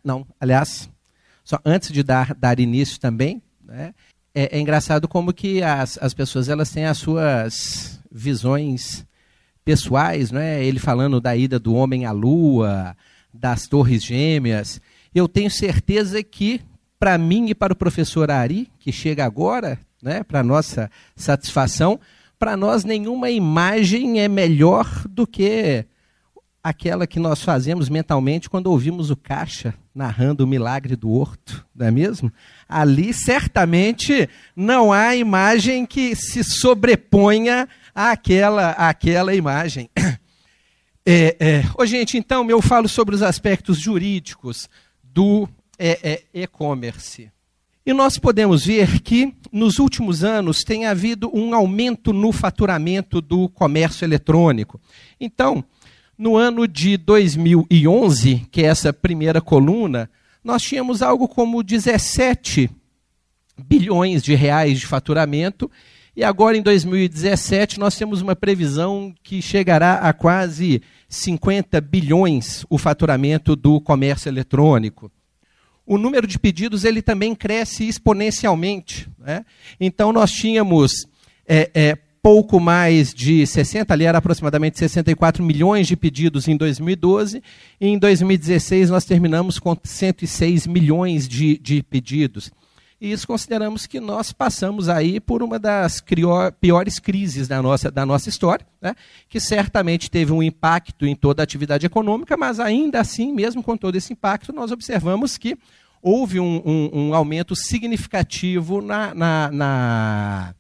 [0.05, 0.91] não, aliás,
[1.45, 3.95] só antes de dar, dar início também, né,
[4.35, 9.05] é, engraçado como que as, as pessoas elas têm as suas visões
[9.65, 10.65] pessoais, não é?
[10.65, 12.97] Ele falando da ida do homem à lua,
[13.33, 14.81] das Torres Gêmeas.
[15.15, 16.61] Eu tenho certeza que,
[16.99, 21.99] para mim e para o professor Ari, que chega agora, né, para nossa satisfação,
[22.39, 25.85] para nós nenhuma imagem é melhor do que
[26.63, 31.87] aquela que nós fazemos mentalmente quando ouvimos o Caixa narrando o milagre do horto, não
[31.87, 32.33] é mesmo?
[32.69, 39.91] Ali certamente não há imagem que se sobreponha àquela, àquela imagem.
[41.11, 41.65] É, é.
[41.79, 44.69] Ô, gente, então eu falo sobre os aspectos jurídicos
[45.03, 45.49] do
[45.79, 47.31] é, é, e-commerce.
[47.87, 53.49] E nós podemos ver que, nos últimos anos, tem havido um aumento no faturamento do
[53.49, 54.79] comércio eletrônico.
[55.19, 55.65] Então,
[56.19, 60.11] no ano de 2011, que é essa primeira coluna,
[60.45, 62.69] nós tínhamos algo como 17
[63.57, 65.71] bilhões de reais de faturamento
[66.19, 72.77] e agora, em 2017, nós temos uma previsão que chegará a quase 50 bilhões o
[72.77, 75.13] faturamento do comércio eletrônico.
[75.87, 79.09] O número de pedidos ele também cresce exponencialmente.
[79.17, 79.45] Né?
[79.79, 81.07] Então, nós tínhamos
[81.47, 87.41] é, é, pouco mais de 60, ali era aproximadamente 64 milhões de pedidos em 2012,
[87.81, 92.51] e em 2016 nós terminamos com 106 milhões de, de pedidos.
[93.01, 96.03] E isso consideramos que nós passamos aí por uma das
[96.61, 98.95] piores crises da nossa, da nossa história, né?
[99.29, 103.77] que certamente teve um impacto em toda a atividade econômica, mas ainda assim, mesmo com
[103.77, 105.57] todo esse impacto, nós observamos que
[106.03, 110.55] houve um, um, um aumento significativo na, na, na,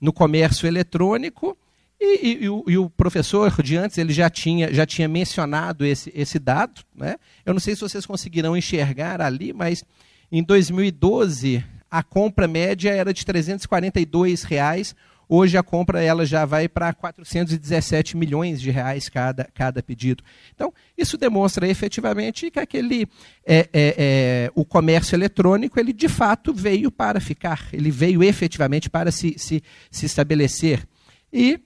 [0.00, 1.56] no comércio eletrônico.
[2.00, 5.84] E, e, e, o, e, o, professor de antes ele já tinha, já tinha mencionado
[5.84, 6.82] esse, esse dado.
[6.94, 7.16] Né?
[7.44, 9.84] Eu não sei se vocês conseguirão enxergar ali, mas
[10.30, 14.94] em 2012, a compra média era de 342 reais.
[15.28, 20.22] Hoje a compra ela já vai para 417 milhões de reais cada, cada pedido.
[20.54, 23.08] Então, isso demonstra efetivamente que aquele
[23.44, 28.88] é, é, é, o comércio eletrônico ele de fato veio para ficar, ele veio efetivamente
[28.88, 30.86] para se, se, se estabelecer.
[31.32, 31.60] E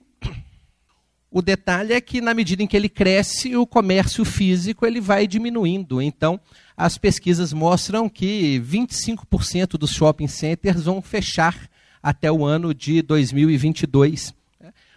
[1.31, 5.25] o detalhe é que na medida em que ele cresce, o comércio físico ele vai
[5.25, 6.01] diminuindo.
[6.01, 6.39] Então,
[6.75, 11.69] as pesquisas mostram que 25% dos shopping centers vão fechar
[12.03, 14.33] até o ano de 2022.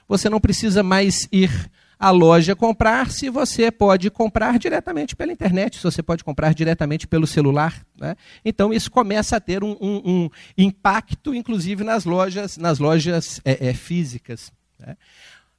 [0.09, 5.77] Você não precisa mais ir à loja comprar se você pode comprar diretamente pela internet,
[5.77, 7.87] se você pode comprar diretamente pelo celular.
[7.99, 8.17] Né?
[8.45, 13.69] Então isso começa a ter um, um, um, impacto, inclusive nas lojas, nas lojas é,
[13.69, 14.53] é, físicas.
[14.79, 14.97] Né?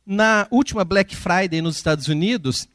[0.05, 2.67] Na última Black Friday nos Estados Unidos,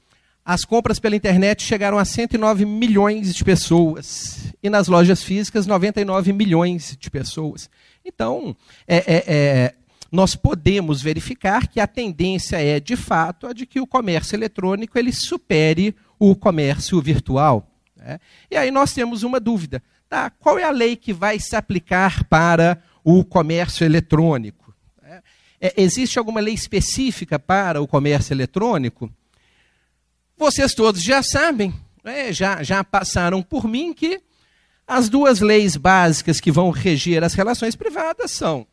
[0.44, 4.52] as compras pela internet chegaram a 109 milhões de pessoas.
[4.61, 7.70] E nas lojas físicas, 99 milhões de pessoas.
[8.05, 8.57] Então,
[8.89, 9.74] é, é, é,
[10.11, 14.98] nós podemos verificar que a tendência é, de fato, a de que o comércio eletrônico
[14.98, 17.70] ele supere o comércio virtual.
[17.97, 18.19] Né?
[18.51, 19.81] E aí nós temos uma dúvida.
[20.09, 24.60] Tá, qual é a lei que vai se aplicar para o comércio eletrônico?
[25.61, 29.12] É, existe alguma lei específica para o comércio eletrônico?
[30.37, 34.23] Vocês todos já sabem, é, já, já passaram por mim que
[34.87, 38.66] as duas leis básicas que vão reger as relações privadas são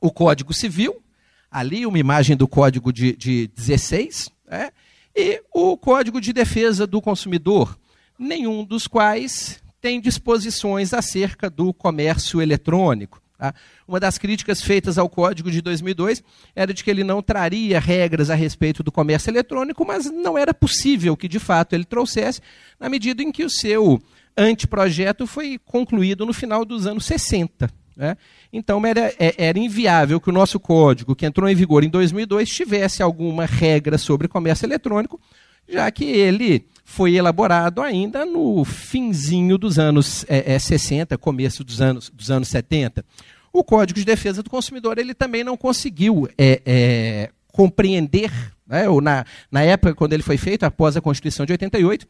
[0.00, 1.02] o Código Civil,
[1.50, 4.72] ali uma imagem do Código de, de 16, é,
[5.14, 7.78] e o Código de Defesa do Consumidor,
[8.18, 13.22] nenhum dos quais tem disposições acerca do comércio eletrônico.
[13.36, 13.54] Tá?
[13.86, 16.22] Uma das críticas feitas ao código de 2002
[16.54, 20.54] era de que ele não traria regras a respeito do comércio eletrônico, mas não era
[20.54, 22.40] possível que de fato ele trouxesse,
[22.78, 24.00] na medida em que o seu
[24.36, 27.70] anteprojeto foi concluído no final dos anos 60.
[27.96, 28.16] Né?
[28.52, 32.48] Então era, é, era inviável que o nosso código, que entrou em vigor em 2002,
[32.48, 35.20] tivesse alguma regra sobre comércio eletrônico,
[35.68, 41.80] já que ele foi elaborado ainda no finzinho dos anos é, é, 60, começo dos
[41.80, 43.04] anos, dos anos 70.
[43.52, 48.30] O Código de Defesa do Consumidor ele também não conseguiu é, é, compreender,
[48.66, 52.06] né, ou na, na época quando ele foi feito, após a Constituição de 88,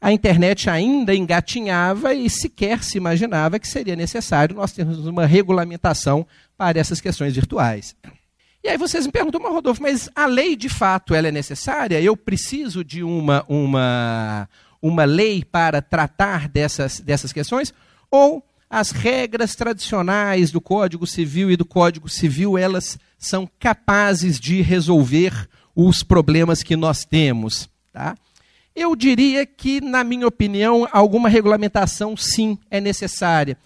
[0.00, 6.26] a internet ainda engatinhava e sequer se imaginava que seria necessário nós termos uma regulamentação
[6.56, 7.96] para essas questões virtuais.
[8.64, 12.00] E aí vocês me perguntam, mas Rodolfo, mas a lei de fato ela é necessária?
[12.00, 14.48] Eu preciso de uma, uma,
[14.80, 17.74] uma lei para tratar dessas, dessas questões?
[18.10, 24.62] Ou as regras tradicionais do Código Civil e do Código Civil, elas são capazes de
[24.62, 25.46] resolver
[25.76, 27.68] os problemas que nós temos?
[27.92, 28.16] Tá?
[28.74, 33.58] Eu diria que, na minha opinião, alguma regulamentação sim é necessária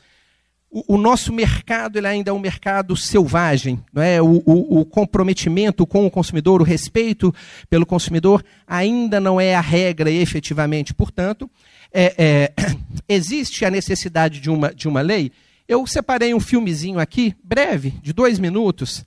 [0.71, 3.83] o, nosso mercado ele ainda é um mercado selvagem.
[3.93, 4.21] Não é?
[4.21, 7.35] O, o, o, comprometimento com o consumidor, o respeito
[7.71, 10.93] pelo consumidor, ainda não é a regra efetivamente.
[10.93, 11.51] Portanto,
[11.93, 12.55] é, é,
[13.09, 15.33] existe a necessidade de uma, de uma lei.
[15.67, 19.05] Eu separei um filmezinho aqui, breve, de dois minutos,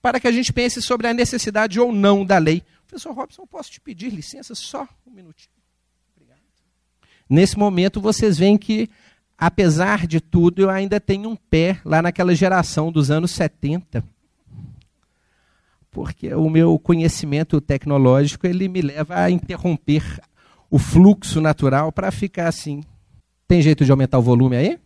[0.00, 2.62] para que a gente pense sobre a necessidade ou não da lei.
[2.86, 5.52] Professor Robson, posso te pedir licença só um minutinho?
[6.14, 6.40] Obrigado.
[7.28, 8.90] Nesse momento, vocês veem que
[9.44, 14.04] apesar de tudo, eu ainda tenho um pé lá naquela geração dos anos 70.
[15.90, 20.20] Porque o meu conhecimento tecnológico ele me leva a interromper
[20.70, 22.84] o fluxo natural para ficar assim.
[23.48, 24.78] Tem jeito de aumentar o volume aí?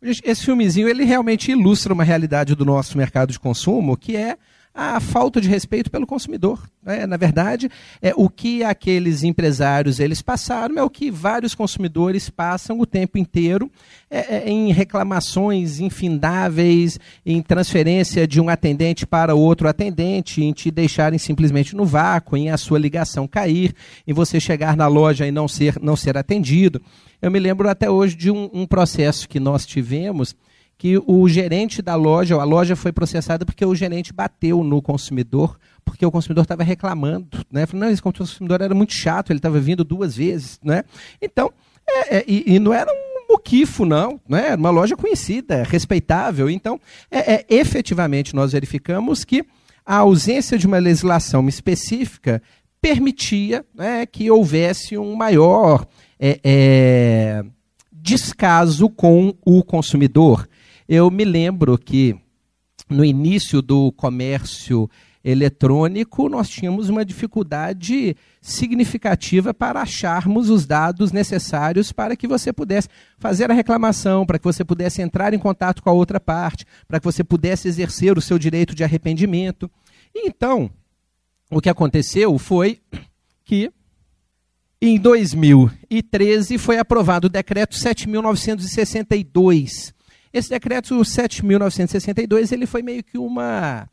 [0.00, 4.38] Esse filmezinho ele realmente ilustra uma realidade do nosso mercado de consumo, que é
[4.80, 6.62] a falta de respeito pelo consumidor.
[6.86, 7.68] É, na verdade,
[8.00, 13.18] é, o que aqueles empresários eles passaram é o que vários consumidores passam o tempo
[13.18, 13.68] inteiro
[14.08, 16.96] é, é, em reclamações infindáveis,
[17.26, 22.48] em transferência de um atendente para outro atendente, em te deixarem simplesmente no vácuo, em
[22.50, 23.74] a sua ligação cair,
[24.06, 26.80] em você chegar na loja e não ser, não ser atendido.
[27.20, 30.36] Eu me lembro até hoje de um, um processo que nós tivemos
[30.78, 35.58] que o gerente da loja, a loja foi processada porque o gerente bateu no consumidor,
[35.84, 37.66] porque o consumidor estava reclamando, né?
[37.66, 40.84] Falou, não, esse consumidor era muito chato, ele estava vindo duas vezes, né?
[41.20, 41.52] Então,
[41.86, 44.50] é, é, e, e, não era um muquifo, não, né?
[44.50, 46.48] Era uma loja conhecida, respeitável.
[46.48, 46.80] Então,
[47.10, 49.44] é, é, efetivamente, nós verificamos que
[49.84, 52.40] a ausência de uma legislação específica
[52.80, 55.86] permitia né, que houvesse um maior
[56.20, 57.44] é, é,
[57.90, 60.47] descaso com o consumidor.
[60.88, 62.16] Eu me lembro que
[62.88, 64.88] no início do comércio
[65.22, 72.88] eletrônico, nós tínhamos uma dificuldade significativa para acharmos os dados necessários para que você pudesse
[73.18, 76.98] fazer a reclamação, para que você pudesse entrar em contato com a outra parte, para
[76.98, 79.70] que você pudesse exercer o seu direito de arrependimento.
[80.14, 80.70] então,
[81.50, 82.80] o que aconteceu foi
[83.44, 83.70] que
[84.80, 89.97] em 2013 foi aprovado o decreto 7962,
[90.32, 93.88] esse decreto 7.962 ele foi meio que uma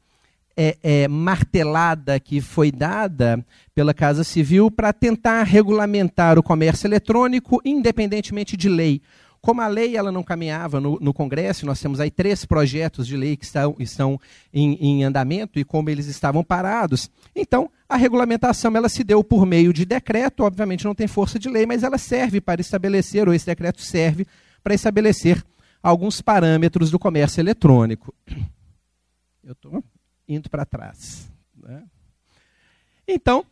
[0.57, 7.61] é, é, martelada que foi dada pela Casa Civil para tentar regulamentar o comércio eletrônico,
[7.65, 9.01] independentemente de lei.
[9.41, 13.15] Como a lei ela não caminhava no, no Congresso, nós temos aí três projetos de
[13.15, 14.19] lei que estão, estão
[14.51, 19.45] em, em, andamento e como eles estavam parados, então a regulamentação ela se deu por
[19.45, 23.35] meio de decreto, obviamente não tem força de lei, mas ela serve para estabelecer, ou
[23.35, 24.25] esse decreto serve
[24.63, 25.43] para estabelecer
[25.85, 28.11] alguns parâmetros do comércio eletrônico.
[29.43, 29.83] Eu estou
[30.27, 31.31] indo para trás.
[31.55, 31.83] Né?
[33.07, 33.45] Então,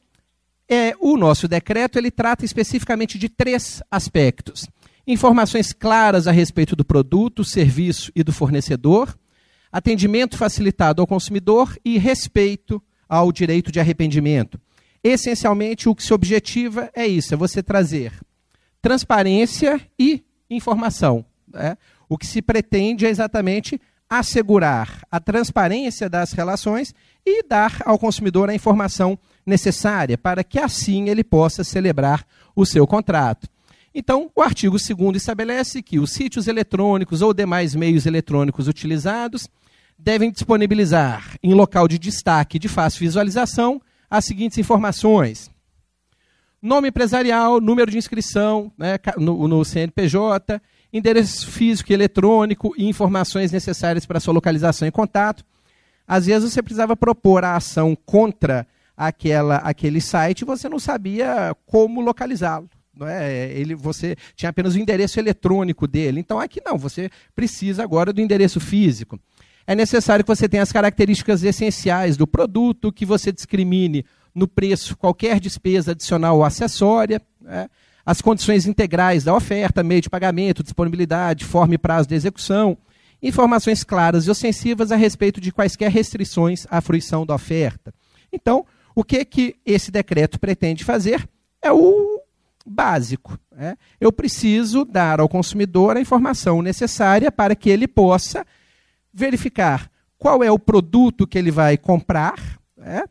[0.67, 4.67] é, o nosso decreto ele trata especificamente de três aspectos:
[5.05, 9.15] informações claras a respeito do produto, serviço e do fornecedor,
[9.71, 14.59] atendimento facilitado ao consumidor e respeito ao direito de arrependimento.
[15.03, 18.11] Essencialmente, o que se objetiva é isso: é você trazer
[18.81, 21.23] transparência e informação.
[21.47, 21.77] Né?
[22.07, 26.93] O que se pretende é exatamente assegurar a transparência das relações
[27.25, 32.25] e dar ao consumidor a informação necessária para que assim ele possa celebrar
[32.55, 33.47] o seu contrato.
[33.95, 39.47] Então, o artigo 2 estabelece que os sítios eletrônicos ou demais meios eletrônicos utilizados
[39.97, 45.49] devem disponibilizar em local de destaque de fácil visualização as seguintes informações:
[46.61, 50.59] nome empresarial, número de inscrição né, no, no CNPJ,
[50.93, 55.43] endereço físico e eletrônico e informações necessárias para sua localização e contato.
[56.07, 61.55] Às vezes você precisava propor a ação contra aquela, aquele site e você não sabia
[61.65, 62.69] como localizá-lo.
[62.95, 63.51] Não é?
[63.51, 66.19] Ele, você tinha apenas o endereço eletrônico dele.
[66.19, 69.19] Então aqui não, você precisa agora do endereço físico.
[69.65, 74.05] É necessário que você tenha as características essenciais do produto, que você discrimine
[74.35, 77.67] no preço qualquer despesa adicional ou acessória, né?
[78.05, 82.77] As condições integrais da oferta, meio de pagamento, disponibilidade, forma e prazo de execução,
[83.21, 87.93] informações claras e ostensivas a respeito de quaisquer restrições à fruição da oferta.
[88.31, 91.27] Então, o que, que esse decreto pretende fazer
[91.61, 92.21] é o
[92.65, 93.37] básico.
[93.51, 93.77] Né?
[93.99, 98.45] Eu preciso dar ao consumidor a informação necessária para que ele possa
[99.13, 102.35] verificar qual é o produto que ele vai comprar,
[102.77, 103.03] né?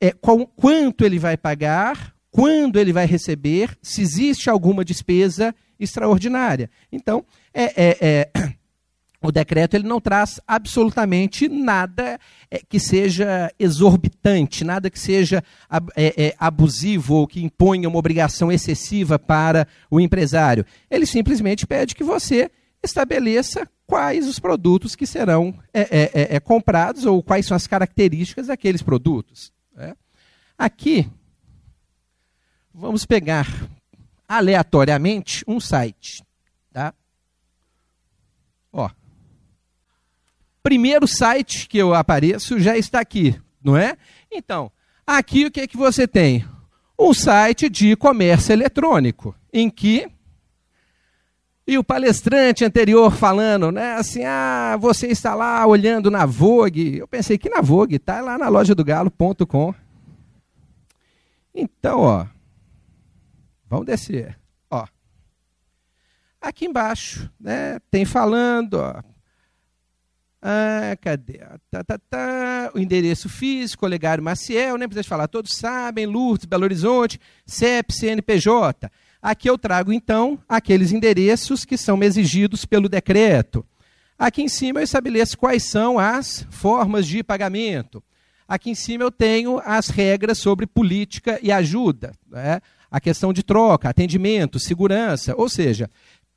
[0.00, 6.70] é, qual, quanto ele vai pagar, quando ele vai receber, se existe alguma despesa extraordinária.
[6.90, 8.32] Então, é, é, é
[9.22, 12.18] o decreto ele não traz absolutamente nada
[12.50, 15.44] é, que seja exorbitante, nada que seja
[15.94, 20.64] é, é, abusivo ou que imponha uma obrigação excessiva para o empresário.
[20.90, 22.50] Ele simplesmente pede que você
[22.82, 25.54] estabeleça quais os produtos que serão
[26.44, 29.52] comprados ou quais são as características daqueles produtos.
[29.76, 29.94] Né?
[30.56, 31.08] Aqui,
[32.74, 33.46] vamos pegar
[34.28, 36.22] aleatoriamente um site.
[36.72, 36.94] Tá?
[38.72, 38.88] Ó,
[40.62, 43.96] primeiro site que eu apareço já está aqui, não é?
[44.30, 44.70] Então,
[45.06, 46.46] aqui o que é que você tem?
[46.98, 50.10] Um site de comércio eletrônico, em que
[51.66, 56.98] e o palestrante anterior falando, né, assim, ah, você está lá olhando na Vogue.
[56.98, 59.72] Eu pensei que na Vogue, tá lá na loja do galo.com.
[61.54, 62.26] Então, ó,
[63.72, 64.38] vamos descer,
[64.70, 64.86] ó.
[66.38, 69.02] Aqui embaixo, né, tem falando, ó,
[70.42, 71.38] ah, cadê?
[71.70, 72.70] Tá, tá, tá.
[72.74, 78.90] O endereço físico, Olegário Maciel, nem precisa falar, todos sabem, Lourdes, Belo Horizonte, CEP, CNPJ.
[79.22, 83.64] Aqui eu trago, então, aqueles endereços que são exigidos pelo decreto.
[84.18, 88.02] Aqui em cima eu estabeleço quais são as formas de pagamento.
[88.46, 92.12] Aqui em cima eu tenho as regras sobre política e ajuda.
[92.28, 92.60] Né?
[92.92, 95.90] A questão de troca, atendimento, segurança, ou seja,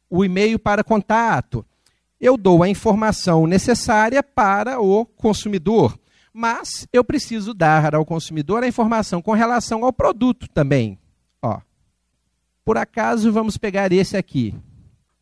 [0.10, 1.64] o e-mail para contato
[2.20, 6.00] eu dou a informação necessária para o consumidor.
[6.34, 10.98] Mas eu preciso dar ao consumidor a informação com relação ao produto também.
[11.42, 11.60] Ó,
[12.64, 14.56] por acaso, vamos pegar esse aqui.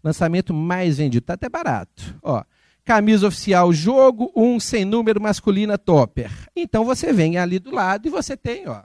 [0.04, 2.16] Lançamento mais vendido, está até barato.
[2.22, 2.44] Ó,
[2.84, 6.32] camisa oficial jogo, um sem número masculina topper.
[6.56, 8.82] Então você vem ali do lado e você tem ó,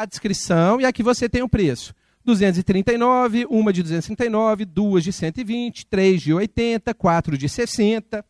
[0.00, 1.94] a descrição e aqui você tem o preço.
[2.24, 8.24] 239, uma de 239, duas de 120, três de 80, quatro de 60.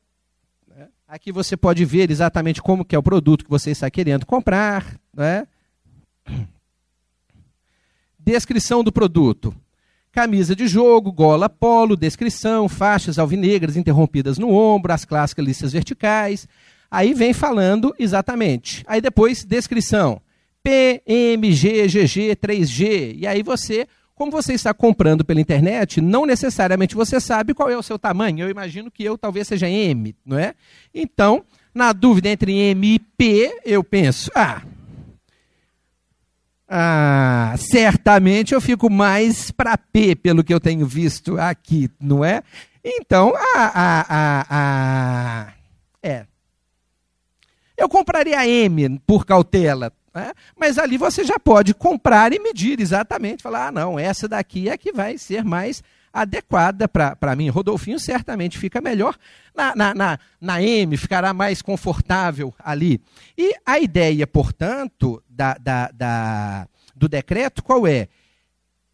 [0.69, 0.89] Né?
[1.07, 4.99] Aqui você pode ver exatamente como que é o produto que você está querendo comprar.
[5.15, 5.47] Né?
[8.19, 9.55] Descrição do produto.
[10.13, 16.49] Camisa de jogo, gola polo, descrição, faixas alvinegras interrompidas no ombro, as clássicas listas verticais.
[16.91, 18.83] Aí vem falando exatamente.
[18.89, 20.21] Aí depois, descrição.
[20.63, 23.17] PMGGG 3G.
[23.19, 27.77] E aí você, como você está comprando pela internet, não necessariamente você sabe qual é
[27.77, 28.41] o seu tamanho.
[28.41, 30.55] Eu imagino que eu talvez seja M, não é?
[30.95, 34.63] Então, na dúvida entre M e P, eu penso, ah,
[36.69, 42.43] ah, certamente eu fico mais para P, pelo que eu tenho visto aqui, não é?
[42.85, 45.53] Então, a, a, a, a,
[46.03, 46.27] é.
[47.77, 50.33] Eu compraria M por cautela, né?
[50.59, 54.77] Mas ali você já pode comprar e medir exatamente, falar, ah, não, essa daqui é
[54.77, 55.83] que vai ser mais
[56.13, 57.49] adequada para mim.
[57.49, 59.17] Rodolfinho certamente fica melhor.
[59.55, 63.01] Na, na, na, na, M ficará mais confortável ali.
[63.39, 68.09] E a ideia, portanto, da, da, da, do decreto, qual é?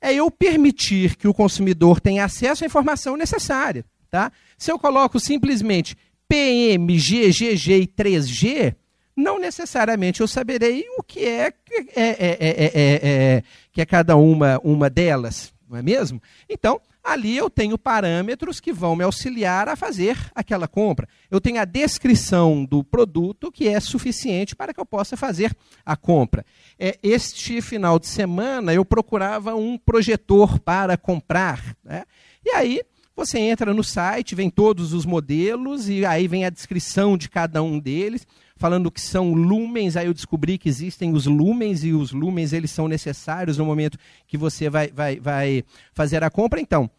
[0.00, 3.84] É eu permitir que o consumidor tenha acesso à informação necessária.
[4.10, 4.30] Tá?
[4.58, 5.96] Se eu coloco simplesmente
[6.28, 8.74] PM, GGG e 3G,
[9.16, 11.52] não necessariamente eu saberei o que é, é,
[11.96, 16.22] é, é, que é cada uma, uma delas, não é mesmo?
[16.48, 21.08] Então, ali eu tenho parâmetros que vão me auxiliar a fazer aquela compra.
[21.30, 25.96] Eu tenho a descrição do produto que é suficiente para que eu possa fazer a
[25.96, 26.44] compra.
[26.78, 31.76] É, este final de semana eu procurava um projetor para comprar.
[31.82, 32.04] Né?
[32.44, 32.82] E aí
[33.14, 37.62] você entra no site, vem todos os modelos e aí vem a descrição de cada
[37.62, 38.26] um deles
[38.56, 42.70] falando que são lumens, aí eu descobri que existem os lumens e os lumens eles
[42.70, 46.60] são necessários no momento que você vai, vai, vai fazer a compra.
[46.60, 46.90] Então,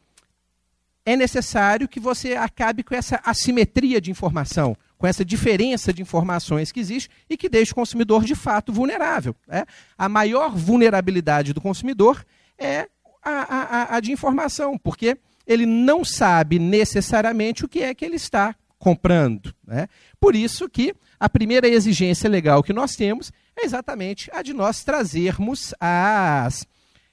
[1.06, 6.72] é necessário que você acabe com essa assimetria de informação, com essa diferença de informações
[6.72, 9.36] que existe e que deixa o consumidor de fato vulnerável.
[9.48, 9.66] Né?
[9.98, 12.26] A maior vulnerabilidade do consumidor
[12.58, 12.88] é
[13.24, 15.18] a, a, a de informação, porque
[15.48, 19.56] ele não sabe necessariamente o que é que ele está comprando.
[19.66, 19.88] Né?
[20.20, 24.84] Por isso que a primeira exigência legal que nós temos é exatamente a de nós
[24.84, 26.66] trazermos as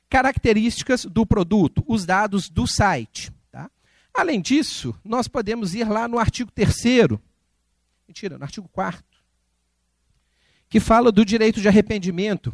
[0.08, 3.32] características do produto, os dados do site.
[3.50, 3.70] Tá?
[4.12, 7.18] Além disso, nós podemos ir lá no artigo 3
[8.06, 9.14] mentira, no artigo 4
[10.74, 12.52] que fala do direito de arrependimento.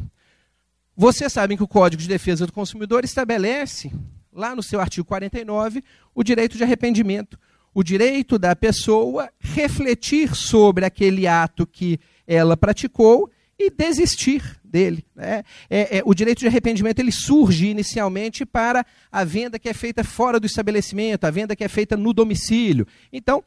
[0.95, 3.91] Vocês sabem que o Código de Defesa do Consumidor estabelece,
[4.31, 5.83] lá no seu artigo 49,
[6.13, 7.39] o direito de arrependimento.
[7.73, 15.05] O direito da pessoa refletir sobre aquele ato que ela praticou e desistir dele.
[15.15, 15.43] Né?
[15.69, 20.03] É, é, o direito de arrependimento ele surge inicialmente para a venda que é feita
[20.03, 22.87] fora do estabelecimento, a venda que é feita no domicílio.
[23.11, 23.43] Então,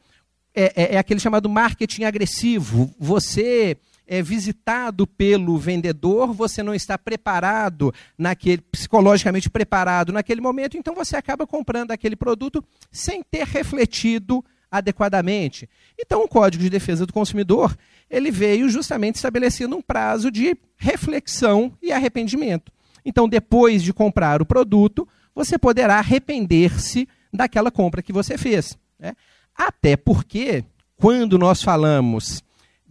[0.53, 2.93] é, é, é aquele chamado marketing agressivo.
[2.97, 3.77] Você
[4.07, 11.15] é visitado pelo vendedor, você não está preparado naquele psicologicamente preparado naquele momento, então você
[11.15, 15.69] acaba comprando aquele produto sem ter refletido adequadamente.
[15.97, 17.75] Então, o Código de Defesa do Consumidor
[18.09, 22.71] ele veio justamente estabelecendo um prazo de reflexão e arrependimento.
[23.03, 28.77] Então, depois de comprar o produto, você poderá arrepender-se daquela compra que você fez.
[28.99, 29.13] Né?
[29.55, 30.63] Até porque,
[30.97, 32.43] quando nós falamos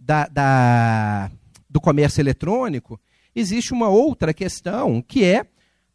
[0.05, 1.31] da, da,
[1.67, 2.99] do comércio eletrônico,
[3.35, 5.45] existe uma outra questão que é,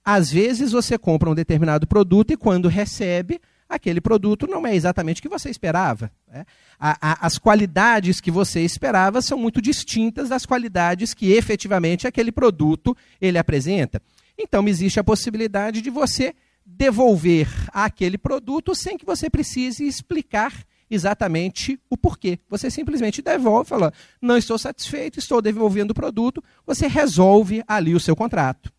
[0.04, 5.20] às vezes você compra um determinado produto e quando recebe, aquele produto não é exatamente
[5.20, 6.10] o que você esperava.
[6.26, 6.44] Né?
[6.78, 12.32] A, a, as qualidades que você esperava são muito distintas das qualidades que efetivamente aquele
[12.32, 14.02] produto ele apresenta.
[14.36, 16.34] Então existe a possibilidade de você
[16.66, 20.52] devolver aquele produto sem que você precise explicar
[20.90, 22.38] exatamente o porquê.
[22.48, 28.00] Você simplesmente devolve, fala, não estou satisfeito, estou devolvendo o produto, você resolve ali o
[28.00, 28.72] seu contrato.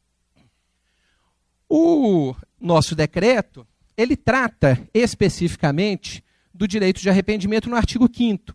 [1.69, 3.65] O nosso decreto,
[3.95, 6.23] ele trata especificamente
[6.53, 8.53] do direito de arrependimento no artigo 5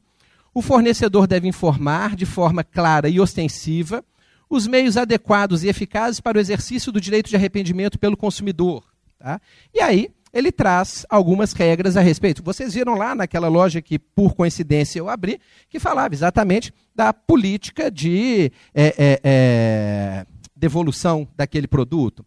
[0.53, 4.05] O fornecedor deve informar de forma clara e ostensiva
[4.49, 8.85] os meios adequados e eficazes para o exercício do direito de arrependimento pelo consumidor.
[9.19, 9.41] Tá?
[9.75, 12.43] E aí, ele traz algumas regras a respeito.
[12.43, 15.41] Vocês viram lá naquela loja que, por coincidência, eu abri,
[15.71, 22.23] que falava exatamente da política de é, é, é, devolução daquele produto.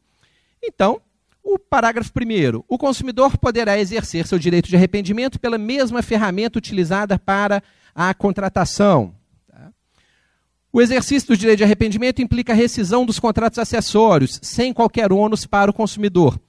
[0.63, 0.99] Então,
[1.43, 7.19] o parágrafo primeiro: o consumidor poderá exercer seu direito de arrependimento pela mesma ferramenta utilizada
[7.19, 7.61] para
[7.93, 9.13] a contratação.
[9.47, 9.71] Tá?
[10.73, 15.45] O exercício do direito de arrependimento implica a rescisão dos contratos acessórios, sem qualquer ônus
[15.45, 16.39] para o consumidor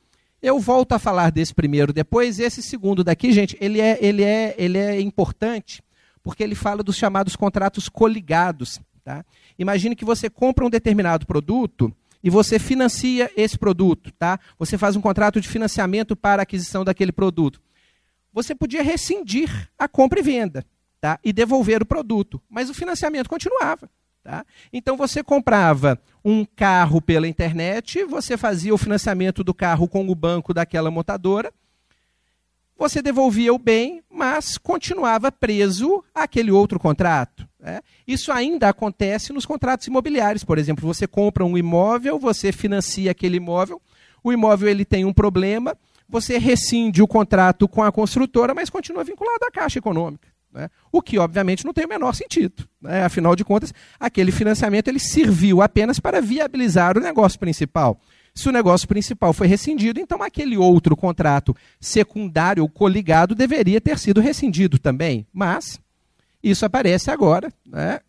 [0.43, 2.39] eu volto a falar desse primeiro depois.
[2.39, 5.83] Esse segundo daqui, gente, ele é, ele é, ele é importante
[6.23, 8.81] porque ele fala dos chamados contratos coligados.
[9.05, 9.25] Tá?
[9.59, 14.13] Imagine que você compra um determinado produto e você financia esse produto.
[14.13, 14.39] Tá?
[14.59, 17.61] Você faz um contrato de financiamento para a aquisição daquele produto.
[18.33, 20.65] Você podia rescindir a compra e venda
[21.01, 21.19] tá?
[21.25, 23.91] e devolver o produto, mas o financiamento continuava.
[24.23, 24.45] Tá?
[24.73, 30.15] Então você comprava um carro pela internet, você fazia o financiamento do carro com o
[30.15, 31.53] banco daquela montadora,
[32.77, 37.47] você devolvia o bem, mas continuava preso àquele outro contrato.
[37.59, 37.81] Né?
[38.07, 40.45] Isso ainda acontece nos contratos imobiliários.
[40.45, 43.81] Por exemplo, você compra um imóvel, você financia aquele imóvel,
[44.25, 45.77] o imóvel ele tem um problema,
[46.09, 50.29] você rescinde o contrato com a construtora, mas continua vinculado à Caixa Econômica.
[50.53, 50.69] Né?
[50.91, 52.69] O que, obviamente, não tem o menor sentido.
[52.81, 53.05] Né?
[53.05, 58.01] Afinal de contas, aquele financiamento ele serviu apenas para viabilizar o negócio principal.
[58.35, 63.99] Se o negócio principal foi rescindido, então aquele outro contrato secundário ou coligado deveria ter
[63.99, 65.27] sido rescindido também.
[65.33, 65.81] Mas
[66.43, 67.53] isso aparece agora.
[67.67, 68.01] Né?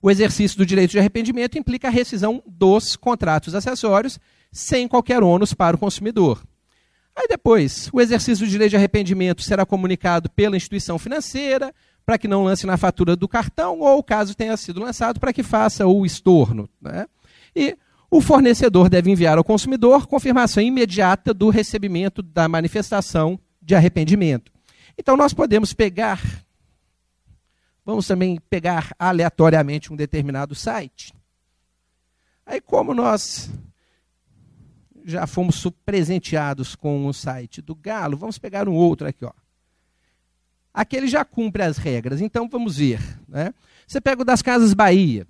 [0.00, 4.18] O exercício do direito de arrependimento implica a rescisão dos contratos acessórios
[4.50, 6.42] sem qualquer ônus para o consumidor.
[7.14, 11.74] Aí depois, o exercício do direito de arrependimento será comunicado pela instituição financeira
[12.04, 15.42] para que não lance na fatura do cartão, ou caso tenha sido lançado, para que
[15.42, 16.68] faça o estorno.
[16.80, 17.06] Né?
[17.54, 17.76] E
[18.10, 24.50] o fornecedor deve enviar ao consumidor confirmação imediata do recebimento da manifestação de arrependimento.
[24.98, 26.20] Então nós podemos pegar,
[27.84, 31.14] vamos também pegar aleatoriamente um determinado site.
[32.44, 33.50] Aí como nós
[35.04, 39.24] já fomos presenteados com o site do Galo, vamos pegar um outro aqui.
[39.24, 39.32] Ó.
[40.72, 43.00] Aquele já cumpre as regras, então vamos ver.
[43.28, 43.52] Né?
[43.86, 45.26] Você pega o das Casas Bahia.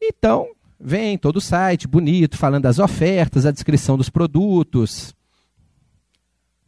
[0.00, 0.48] Então,
[0.78, 5.14] vem todo o site bonito, falando das ofertas, a descrição dos produtos.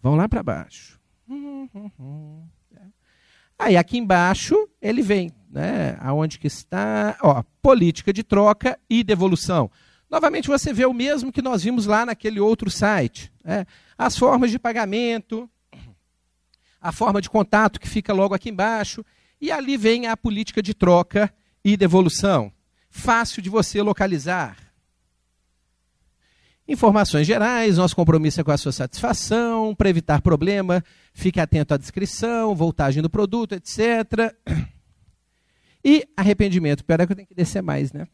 [0.02, 1.00] Vão lá para baixo.
[3.58, 5.96] Aí aqui embaixo ele vem, né?
[6.00, 7.16] Aonde que está?
[7.22, 9.70] Ó, política de troca e devolução.
[10.12, 13.32] Novamente você vê o mesmo que nós vimos lá naquele outro site.
[13.42, 13.64] Né?
[13.96, 15.48] As formas de pagamento,
[16.78, 19.02] a forma de contato que fica logo aqui embaixo.
[19.40, 21.32] E ali vem a política de troca
[21.64, 22.52] e devolução.
[22.90, 24.58] Fácil de você localizar.
[26.68, 30.84] Informações gerais, nosso compromisso é com a sua satisfação, para evitar problema,
[31.14, 34.36] fique atento à descrição, voltagem do produto, etc.
[35.82, 36.84] E arrependimento.
[36.84, 38.06] Pera que eu tenho que descer mais, né?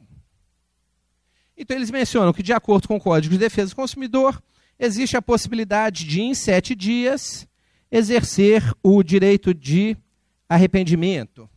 [1.58, 4.40] Então eles mencionam que, de acordo com o Código de Defesa do Consumidor,
[4.78, 7.48] existe a possibilidade de, em sete dias,
[7.90, 9.96] exercer o direito de
[10.48, 11.50] arrependimento.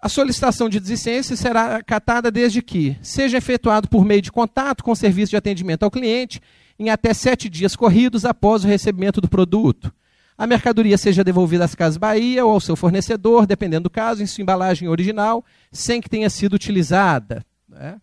[0.00, 4.92] A solicitação de desistência será acatada desde que seja efetuado por meio de contato com
[4.92, 6.40] o serviço de atendimento ao cliente
[6.78, 9.92] em até sete dias corridos após o recebimento do produto.
[10.36, 14.26] A mercadoria seja devolvida às Casas Bahia ou ao seu fornecedor, dependendo do caso, em
[14.26, 17.44] sua embalagem original, sem que tenha sido utilizada.
[17.68, 18.00] Né?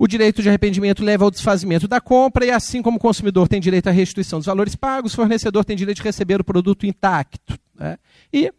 [0.00, 3.60] O direito de arrependimento leva ao desfazimento da compra, e assim como o consumidor tem
[3.60, 7.58] direito à restituição dos valores pagos, o fornecedor tem direito de receber o produto intacto.
[7.78, 7.98] Né?
[8.32, 8.50] E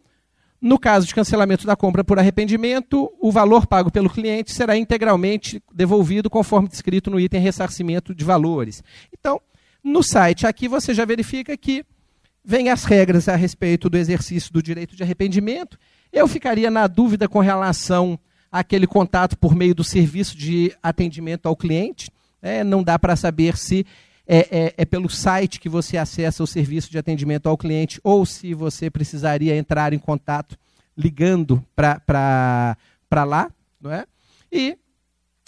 [0.60, 5.60] no caso de cancelamento da compra por arrependimento, o valor pago pelo cliente será integralmente
[5.74, 8.80] devolvido conforme descrito no item ressarcimento de valores.
[9.12, 9.40] Então,
[9.82, 11.84] no site aqui você já verifica que
[12.44, 15.76] vem as regras a respeito do exercício do direito de arrependimento.
[16.12, 18.16] Eu ficaria na dúvida com relação
[18.52, 22.12] àquele contato por meio do serviço de atendimento ao cliente.
[22.42, 23.86] É, não dá para saber se
[24.26, 28.26] é, é, é, pelo site que você acessa o serviço de atendimento ao cliente ou
[28.26, 30.56] se você precisaria entrar em contato
[30.96, 32.76] ligando para
[33.24, 33.50] lá.
[33.80, 34.04] Não é?
[34.50, 34.76] E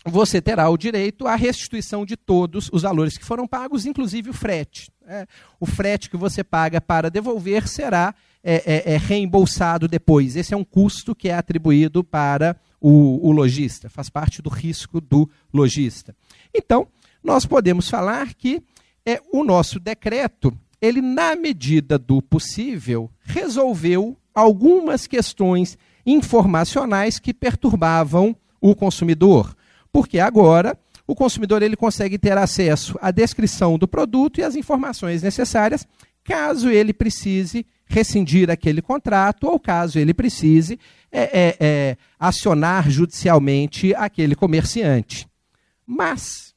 [0.06, 4.34] você terá o direito à restituição de todos os valores que foram pagos, inclusive o
[4.34, 4.90] frete.
[5.06, 5.26] É,
[5.60, 10.36] o frete que você paga para devolver será é, é, é reembolsado depois.
[10.36, 12.56] Esse é um custo que é atribuído para
[12.86, 16.14] o, o lojista, faz parte do risco do lojista.
[16.54, 16.86] Então,
[17.22, 18.62] nós podemos falar que
[19.06, 20.52] é, o nosso decreto,
[20.82, 29.56] ele, na medida do possível, resolveu algumas questões informacionais que perturbavam o consumidor.
[29.90, 35.22] Porque agora o consumidor ele consegue ter acesso à descrição do produto e às informações
[35.22, 35.88] necessárias,
[36.22, 40.78] caso ele precise rescindir aquele contrato ou caso ele precise
[41.12, 45.28] é, é, é, acionar judicialmente aquele comerciante.
[45.86, 46.54] Mas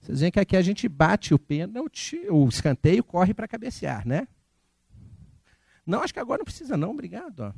[0.00, 4.28] vocês veem que aqui a gente bate o pênalti, o escanteio corre para cabecear, né?
[5.84, 7.40] Não, acho que agora não precisa não, obrigado.
[7.40, 7.52] Ó.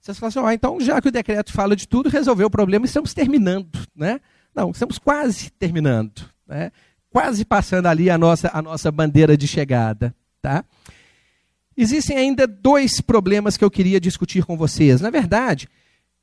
[0.00, 2.84] Vocês falam assim, ó, então já que o decreto fala de tudo, resolveu o problema,
[2.84, 4.20] estamos terminando, né?
[4.54, 6.70] Não, estamos quase terminando, né?
[7.08, 10.64] Quase passando ali a nossa, a nossa bandeira de chegada, tá?
[11.76, 15.00] Existem ainda dois problemas que eu queria discutir com vocês.
[15.00, 15.68] Na verdade,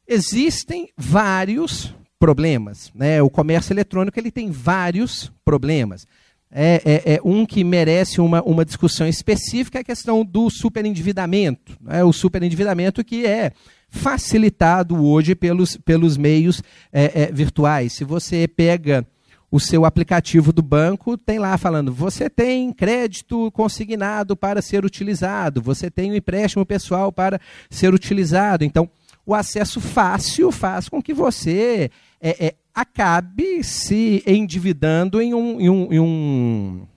[0.08, 2.92] existem vários problemas.
[2.94, 3.22] Né?
[3.22, 6.06] O comércio eletrônico ele tem vários problemas.
[6.52, 11.78] É, é, é, um que merece uma, uma discussão específica é a questão do superendividamento.
[11.82, 12.04] Né?
[12.04, 13.52] O superendividamento que é
[13.90, 17.94] facilitado hoje pelos, pelos meios é, é, virtuais.
[17.94, 19.06] Se você pega
[19.52, 25.62] o seu aplicativo do banco, tem lá falando: você tem crédito consignado para ser utilizado,
[25.62, 27.40] você tem um empréstimo pessoal para
[27.70, 28.64] ser utilizado.
[28.64, 28.90] Então,
[29.26, 35.70] o acesso fácil faz com que você é, é, acabe se endividando em um, em
[35.70, 36.88] um, em um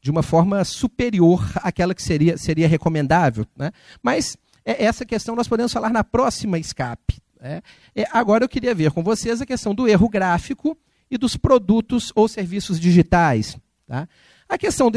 [0.00, 3.46] de uma forma superior àquela que seria, seria recomendável.
[3.56, 3.72] Né?
[4.02, 7.18] Mas é, essa questão nós podemos falar na próxima escape.
[7.40, 7.62] Né?
[7.96, 10.76] É, agora eu queria ver com vocês a questão do erro gráfico
[11.10, 13.56] e dos produtos ou serviços digitais.
[13.86, 14.08] Tá?
[14.48, 14.90] A questão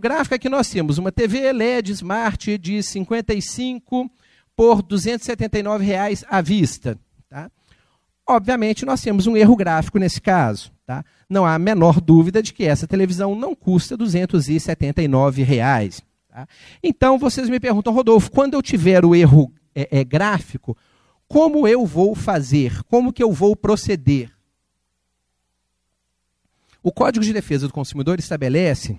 [0.00, 4.10] gráfico é que nós temos uma TV LED Smart de 55
[4.56, 6.98] por 279 reais à vista.
[7.28, 7.50] Tá?
[8.26, 10.72] Obviamente, nós temos um erro gráfico nesse caso.
[10.86, 11.04] Tá?
[11.28, 16.46] Não há a menor dúvida de que essa televisão não custa 279 reais, tá?
[16.82, 20.76] Então, vocês me perguntam, Rodolfo, quando eu tiver o erro é, é, gráfico,
[21.26, 22.82] como eu vou fazer?
[22.84, 24.30] Como que eu vou proceder?
[26.82, 28.98] O Código de Defesa do Consumidor estabelece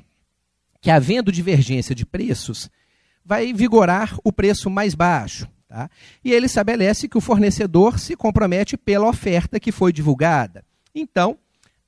[0.80, 2.70] que, havendo divergência de preços,
[3.26, 5.48] vai vigorar o preço mais baixo.
[5.68, 5.90] Tá?
[6.24, 10.64] E ele estabelece que o fornecedor se compromete pela oferta que foi divulgada.
[10.94, 11.38] Então,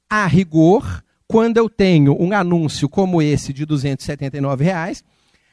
[0.09, 5.03] a rigor, quando eu tenho um anúncio como esse de 279 reais,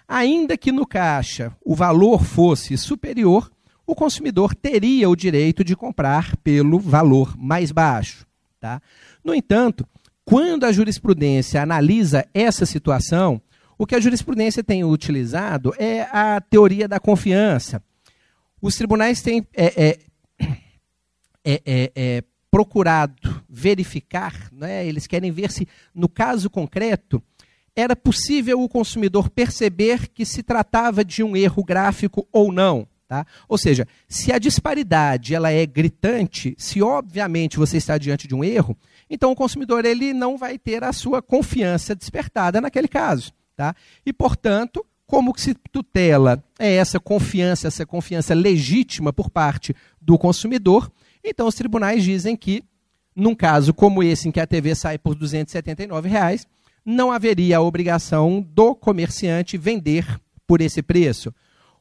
[0.08, 3.50] ainda que no caixa o valor fosse superior,
[3.86, 8.26] o consumidor teria o direito de comprar pelo valor mais baixo.
[8.60, 8.80] Tá?
[9.24, 9.86] No entanto,
[10.24, 13.40] quando a jurisprudência analisa essa situação,
[13.76, 17.82] o que a jurisprudência tem utilizado é a teoria da confiança.
[18.60, 19.98] Os tribunais têm é, é,
[21.44, 27.22] é, é, é procurado verificar, né, eles querem ver se, no caso concreto,
[27.74, 32.86] era possível o consumidor perceber que se tratava de um erro gráfico ou não.
[33.08, 33.26] Tá?
[33.48, 38.44] Ou seja, se a disparidade ela é gritante, se obviamente você está diante de um
[38.44, 38.76] erro,
[39.12, 43.32] então o consumidor ele não vai ter a sua confiança despertada naquele caso.
[43.54, 43.76] Tá?
[44.04, 50.18] E, portanto, como que se tutela é essa confiança, essa confiança legítima por parte do
[50.18, 50.90] consumidor,
[51.22, 52.64] então os tribunais dizem que,
[53.14, 56.46] num caso como esse, em que a TV sai por 279 reais,
[56.84, 60.04] não haveria a obrigação do comerciante vender
[60.46, 61.32] por esse preço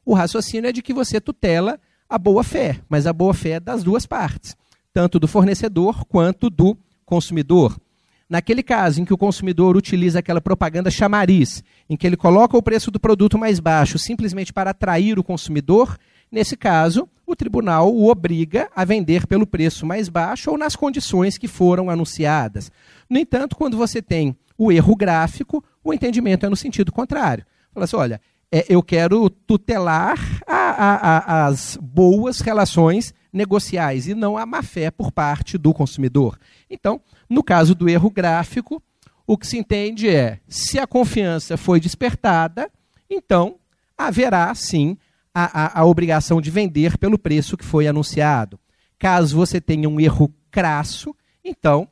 [0.04, 4.04] o raciocínio é de que você tutela a boa-fé, mas a boa-fé é das duas
[4.04, 4.56] partes,
[4.92, 6.76] tanto do fornecedor quanto do
[7.12, 7.78] consumidor.
[8.26, 12.62] Naquele caso em que o consumidor utiliza aquela propaganda chamariz, em que ele coloca o
[12.62, 15.98] preço do produto mais baixo simplesmente para atrair o consumidor,
[16.30, 21.36] nesse caso, o tribunal o obriga a vender pelo preço mais baixo ou nas condições
[21.36, 22.72] que foram anunciadas.
[23.10, 27.44] No entanto, quando você tem o erro gráfico, o entendimento é no sentido contrário.
[27.74, 34.14] Fala assim: olha, é, eu quero tutelar a, a, a, as boas relações negociais e
[34.14, 36.38] não a má-fé por parte do consumidor.
[36.68, 38.82] Então, no caso do erro gráfico,
[39.26, 42.70] o que se entende é, se a confiança foi despertada,
[43.08, 43.56] então
[43.96, 44.96] haverá sim
[45.34, 48.58] a, a, obrigação de vender pelo preço que foi anunciado.
[48.98, 51.88] Caso você tenha um erro crasso, então,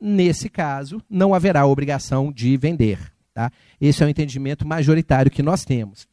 [0.00, 2.98] nesse caso, não haverá obrigação de vender.
[3.32, 3.50] Tá?
[3.80, 6.06] Esse é o entendimento majoritário que nós temos.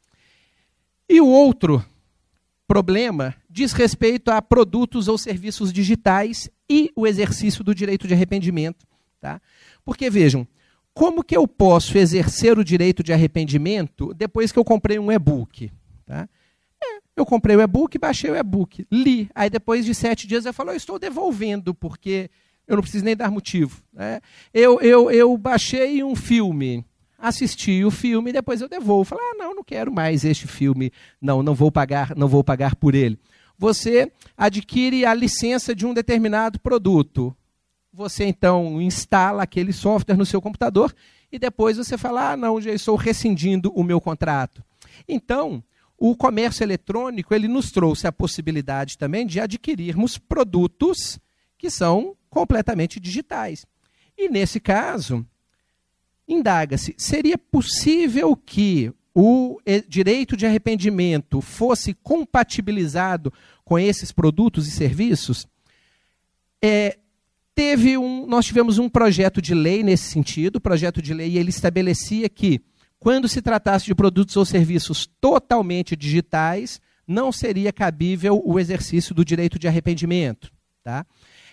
[1.10, 1.84] E o outro
[2.68, 8.88] problema diz respeito a produtos ou serviços digitais e o exercício do direito de arrependimento.
[9.22, 9.40] Tá?
[9.86, 10.48] Porque, vejam,
[10.92, 15.72] como que eu posso exercer o direito de arrependimento depois que eu comprei um e-book?
[16.04, 16.28] Tá?
[16.84, 19.30] É, eu comprei o e-book, baixei o e-book, li.
[19.36, 22.32] Aí depois de sete dias eu falo, estou devolvendo, porque
[22.68, 23.84] eu não preciso nem dar motivo.
[23.94, 24.20] Né?
[24.52, 26.84] Eu, eu, eu baixei um filme,
[27.20, 29.06] assisti o filme depois eu devolvo.
[29.06, 32.76] Falar, ah, não, não quero mais este filme, não, não vou pagar, não vou pagar
[32.76, 33.20] por ele.
[33.58, 37.36] Você adquire a licença de um determinado produto.
[37.92, 40.94] Você então instala aquele software no seu computador
[41.32, 44.64] e depois você fala, ah, não, já estou rescindindo o meu contrato.
[45.08, 45.64] Então,
[45.98, 51.20] o comércio eletrônico ele nos trouxe a possibilidade também de adquirirmos produtos
[51.58, 53.66] que são completamente digitais.
[54.18, 55.26] E nesse caso,
[56.28, 63.32] Indaga-se: seria possível que o direito de arrependimento fosse compatibilizado
[63.64, 65.48] com esses produtos e serviços?
[66.62, 66.98] É,
[67.54, 70.56] teve um, nós tivemos um projeto de lei nesse sentido.
[70.56, 72.62] O projeto de lei ele estabelecia que,
[73.00, 79.26] quando se tratasse de produtos ou serviços totalmente digitais, não seria cabível o exercício do
[79.26, 80.52] direito de arrependimento.
[80.84, 81.06] Tá?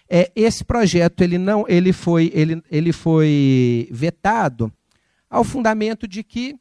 [0.09, 4.73] É, esse projeto ele não, ele foi, ele, ele foi vetado
[5.29, 6.57] ao fundamento de que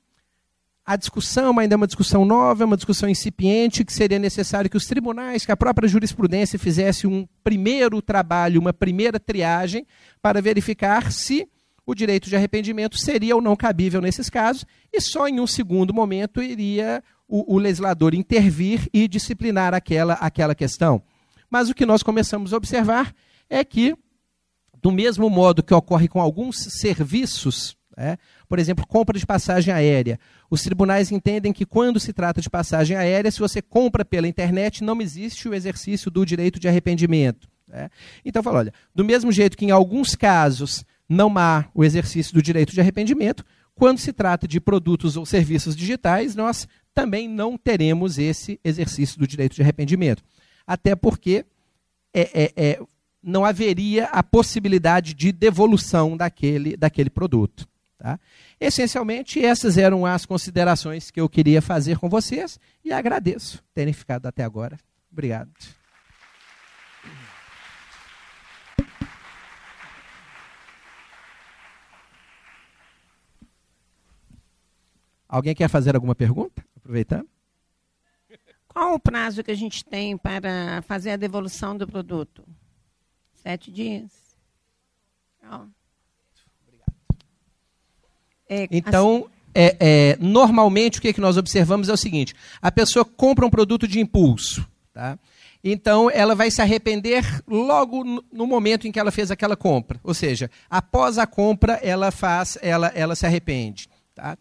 [0.89, 4.75] a discussão ainda é uma discussão nova, é uma discussão incipiente, que seria necessário que
[4.75, 9.85] os tribunais, que a própria jurisprudência fizesse um primeiro trabalho, uma primeira triagem,
[10.19, 11.47] para verificar se
[11.85, 15.93] o direito de arrependimento seria ou não cabível nesses casos, e só em um segundo
[15.93, 21.03] momento iria o, o legislador intervir e disciplinar aquela, aquela questão.
[21.51, 23.13] Mas o que nós começamos a observar
[23.47, 23.95] é que,
[24.81, 28.17] do mesmo modo que ocorre com alguns serviços, é,
[28.47, 30.17] por exemplo, compra de passagem aérea.
[30.49, 34.83] Os tribunais entendem que quando se trata de passagem aérea, se você compra pela internet,
[34.83, 37.49] não existe o exercício do direito de arrependimento.
[37.71, 37.89] É.
[38.23, 42.41] Então, fala, olha, do mesmo jeito que em alguns casos não há o exercício do
[42.41, 43.43] direito de arrependimento,
[43.75, 49.27] quando se trata de produtos ou serviços digitais, nós também não teremos esse exercício do
[49.27, 50.23] direito de arrependimento.
[50.65, 51.45] Até porque
[52.13, 52.79] é, é, é
[53.21, 57.67] não haveria a possibilidade de devolução daquele, daquele produto.
[57.99, 58.17] Tá?
[58.57, 64.25] Essencialmente, essas eram as considerações que eu queria fazer com vocês e agradeço terem ficado
[64.25, 64.79] até agora.
[65.11, 65.51] Obrigado.
[75.27, 76.65] Alguém quer fazer alguma pergunta?
[76.77, 77.27] Aproveitando.
[78.69, 82.47] Qual o prazo que a gente tem para fazer a devolução do produto?
[83.33, 84.37] Sete dias.
[85.43, 85.67] Oh.
[88.49, 89.25] É, então, assim...
[89.53, 93.45] é, é, normalmente o que, é que nós observamos é o seguinte: a pessoa compra
[93.45, 94.67] um produto de impulso.
[94.91, 95.17] Tá?
[95.63, 99.99] Então, ela vai se arrepender logo no momento em que ela fez aquela compra.
[100.03, 103.89] Ou seja, após a compra, ela faz, ela, ela se arrepende.
[104.15, 104.37] Tá?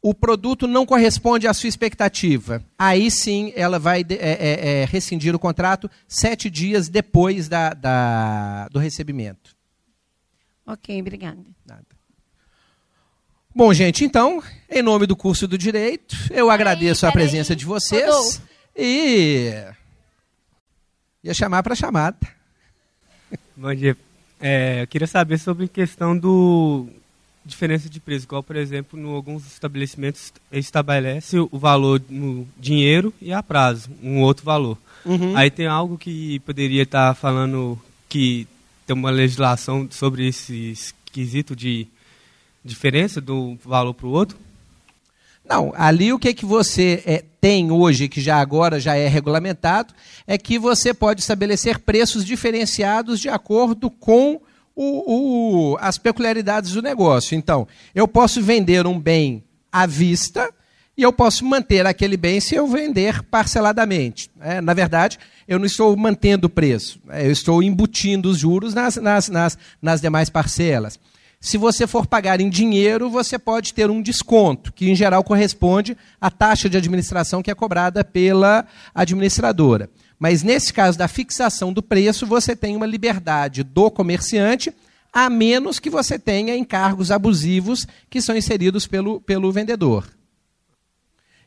[0.00, 2.60] O produto não corresponde à sua expectativa.
[2.76, 8.68] Aí sim ela vai é, é, é, rescindir o contrato sete dias depois da, da,
[8.68, 9.54] do recebimento.
[10.66, 11.44] Ok, obrigada.
[11.64, 11.86] Nada.
[13.54, 18.06] Bom, gente, então, em nome do curso do Direito, eu agradeço a presença de vocês
[18.06, 18.42] Rodolfo.
[18.74, 19.52] e
[21.22, 22.16] ia chamar para chamada.
[23.54, 23.94] Bom dia.
[24.40, 26.88] É, eu queria saber sobre a questão do
[27.44, 33.32] diferença de preço, igual, por exemplo, em alguns estabelecimentos estabelece o valor no dinheiro e
[33.34, 34.78] a prazo, um outro valor.
[35.04, 35.36] Uhum.
[35.36, 38.46] Aí tem algo que poderia estar falando que
[38.86, 40.74] tem uma legislação sobre esse
[41.12, 41.86] quesito de
[42.64, 44.38] diferença do valor para o outro?
[45.44, 49.92] Não, ali o que, que você é, tem hoje, que já agora já é regulamentado,
[50.26, 54.40] é que você pode estabelecer preços diferenciados de acordo com
[54.74, 57.34] o, o- as peculiaridades do negócio.
[57.36, 60.48] Então, eu posso vender um bem à vista
[60.96, 64.30] e eu posso manter aquele bem se eu vender parceladamente.
[64.40, 65.18] É, na verdade,
[65.48, 69.58] eu não estou mantendo o preço, é, eu estou embutindo os juros nas, nas, nas,
[69.82, 70.98] nas demais parcelas.
[71.42, 75.98] Se você for pagar em dinheiro, você pode ter um desconto, que em geral corresponde
[76.20, 78.64] à taxa de administração que é cobrada pela
[78.94, 79.90] administradora.
[80.20, 84.72] Mas nesse caso da fixação do preço, você tem uma liberdade do comerciante,
[85.12, 90.08] a menos que você tenha encargos abusivos que são inseridos pelo, pelo vendedor.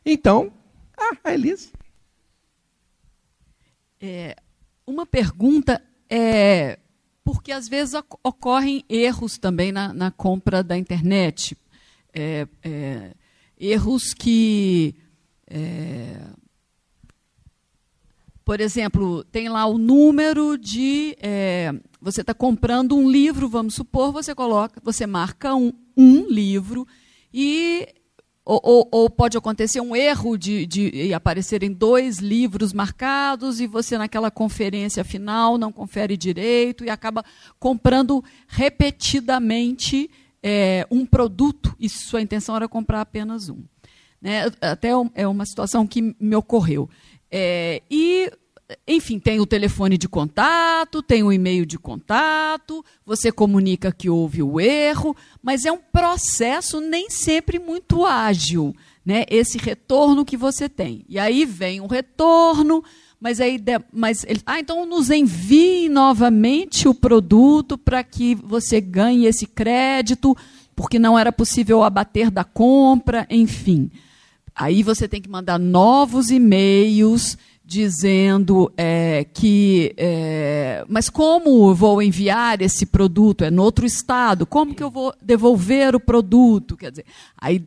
[0.04, 0.52] Então,
[0.94, 1.70] ah, a Elisa.
[3.98, 4.36] É,
[4.86, 6.78] uma pergunta é
[7.26, 11.58] porque às vezes oc- ocorrem erros também na, na compra da internet.
[12.14, 13.14] É, é,
[13.58, 14.94] erros que.
[15.48, 16.20] é,
[18.44, 21.16] por exemplo, tem lá o número de.
[21.20, 26.86] é, você está comprando um livro, vamos supor, você coloca, você marca um, um livro
[27.34, 27.88] e
[28.46, 33.98] ou, ou- ou pode acontecer um erro de, de aparecerem dois livros marcados e você,
[33.98, 37.24] naquela conferência final, não confere direito e acaba
[37.58, 40.10] comprando repetidamente
[40.42, 43.64] é, um produto e sua intenção era comprar apenas um.
[44.22, 44.44] Né?
[44.60, 46.88] Até um- é uma situação que me ocorreu.
[47.30, 48.30] É, e,
[48.86, 54.42] enfim, tem o telefone de contato, tem o e-mail de contato, você comunica que houve
[54.42, 58.74] o erro, mas é um processo nem sempre muito ágil,
[59.04, 59.24] né?
[59.30, 61.04] Esse retorno que você tem.
[61.08, 62.82] E aí vem o retorno,
[63.20, 63.60] mas aí,
[63.92, 70.36] mas ele, ah, então nos envie novamente o produto para que você ganhe esse crédito,
[70.74, 73.90] porque não era possível abater da compra, enfim.
[74.54, 79.92] Aí você tem que mandar novos e-mails dizendo é, que.
[79.96, 83.42] é, mas como vou enviar esse produto?
[83.42, 84.46] É no outro estado.
[84.46, 86.76] Como que eu vou devolver o produto?
[86.76, 87.04] Quer dizer,
[87.36, 87.66] aí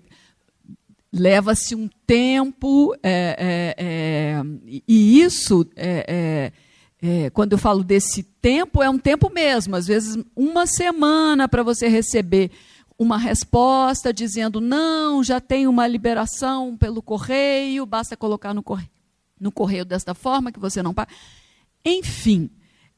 [1.12, 4.42] leva-se um tempo, é, é, é,
[4.88, 6.52] e isso, é,
[7.34, 11.88] quando eu falo desse tempo, é um tempo mesmo, às vezes uma semana para você
[11.88, 12.52] receber
[12.98, 18.90] uma resposta dizendo não, já tem uma liberação pelo correio, basta colocar no correio,
[19.40, 21.12] no correio desta forma que você não paga.
[21.86, 22.50] Enfim,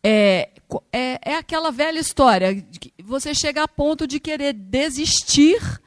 [0.04, 0.50] é,
[0.92, 5.82] é, é aquela velha história, de que você chega a ponto de querer desistir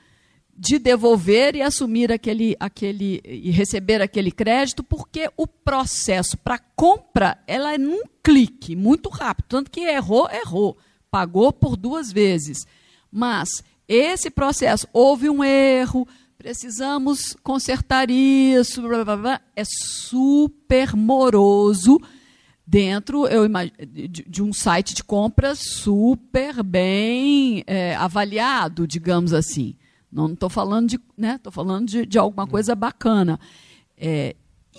[0.57, 7.39] de devolver e assumir aquele, aquele e receber aquele crédito, porque o processo para compra
[7.47, 9.47] ela é num clique, muito rápido.
[9.49, 10.79] Tanto que errou, errou.
[11.11, 12.67] Pagou por duas vezes.
[13.11, 16.07] Mas esse processo, houve um erro,
[16.45, 21.99] precisamos consertar isso, blá, blá, blá, é super moroso
[22.67, 29.75] dentro eu imag- de, um site de compras super bem é, avaliado, digamos assim.
[30.13, 31.37] Não estou falando de, né?
[31.37, 33.41] Estou falando de, de alguma coisa bacana.
[33.97, 34.37] É,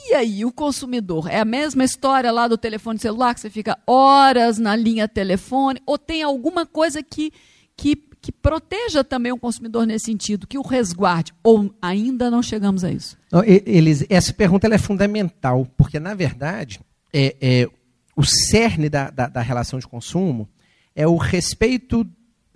[0.08, 3.76] e aí o consumidor é a mesma história lá do telefone celular que você fica
[3.88, 7.34] horas na linha telefone ou tem alguma coisa que
[7.78, 12.84] que, que proteja também o consumidor nesse sentido, que o resguarde ou ainda não chegamos
[12.84, 13.15] a isso?
[13.31, 16.80] Não, Eles, essa pergunta é fundamental, porque, na verdade,
[17.14, 17.69] é, é,
[18.15, 20.49] o cerne da, da, da relação de consumo
[20.95, 22.03] é o respeito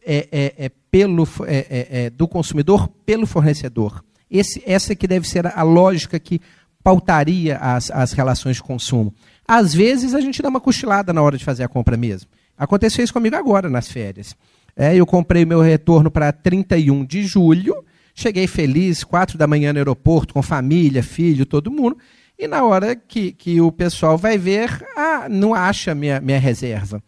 [0.04, 4.04] é, é, é, pelo, é, é, do consumidor pelo fornecedor.
[4.28, 6.42] Esse, essa que deve ser a lógica que
[6.84, 9.14] pautaria as, as relações de consumo.
[9.48, 12.28] Às vezes a gente dá uma cochilada na hora de fazer a compra mesmo.
[12.58, 14.36] Aconteceu isso comigo agora nas férias.
[14.76, 17.84] É, eu comprei meu retorno para 31 de julho,
[18.14, 21.98] cheguei feliz, quatro da manhã no aeroporto, com família, filho, todo mundo.
[22.38, 27.04] E na hora que, que o pessoal vai ver, ah, não acha minha, minha reserva.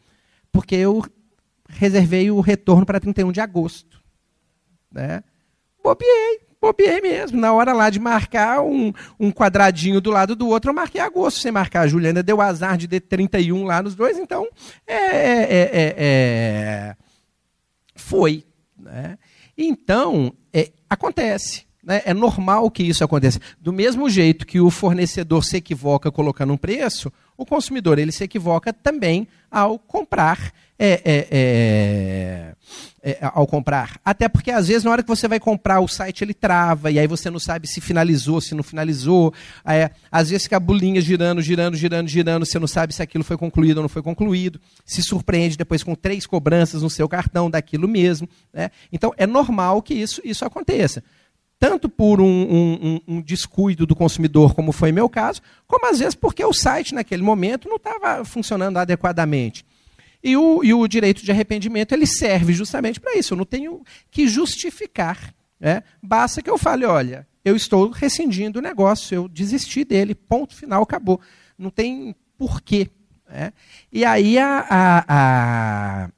[0.51, 1.03] Porque eu
[1.69, 4.01] reservei o retorno para 31 de agosto.
[4.91, 5.23] Né?
[5.81, 7.39] Bobiei, bobiei mesmo.
[7.39, 11.39] Na hora lá de marcar um, um quadradinho do lado do outro, eu marquei agosto
[11.39, 11.81] sem marcar.
[11.81, 14.47] A Juliana deu azar de ter 31 lá nos dois, então
[14.85, 16.95] é, é, é, é, é,
[18.02, 18.44] foi.
[18.78, 19.18] Né?
[19.57, 21.65] Então, é, acontece.
[21.84, 22.02] Né?
[22.06, 23.40] É normal que isso aconteça.
[23.60, 28.23] Do mesmo jeito que o fornecedor se equivoca colocando um preço, o consumidor ele se
[28.23, 30.52] equivoca também ao comprar.
[30.78, 32.56] É, é,
[33.03, 33.99] é, é, ao comprar.
[34.06, 36.99] Até porque, às vezes, na hora que você vai comprar, o site ele trava, e
[36.99, 39.34] aí você não sabe se finalizou, se não finalizou.
[39.65, 43.23] É, às vezes fica a bolinha girando, girando, girando, girando, você não sabe se aquilo
[43.23, 44.61] foi concluído ou não foi concluído.
[44.86, 48.30] Se surpreende depois com três cobranças no seu cartão daquilo mesmo.
[48.53, 48.69] Né?
[48.91, 51.03] Então, é normal que isso, isso aconteça
[51.57, 56.15] tanto por um, um, um, descuido do consumidor, como foi meu caso, como às vezes
[56.15, 59.64] porque o site naquele momento não estava funcionando adequadamente.
[60.23, 63.34] E o, e o direito de arrependimento ele serve justamente para isso.
[63.34, 65.34] Eu não tenho que justificar.
[65.60, 65.84] Né?
[66.02, 70.84] Basta que eu fale, olha, eu estou rescindindo o negócio, eu desisti dele, ponto final,
[70.84, 71.19] acabou.
[71.57, 72.89] Não tem porquê.
[73.30, 73.53] Né?
[73.91, 76.10] E aí a, a, a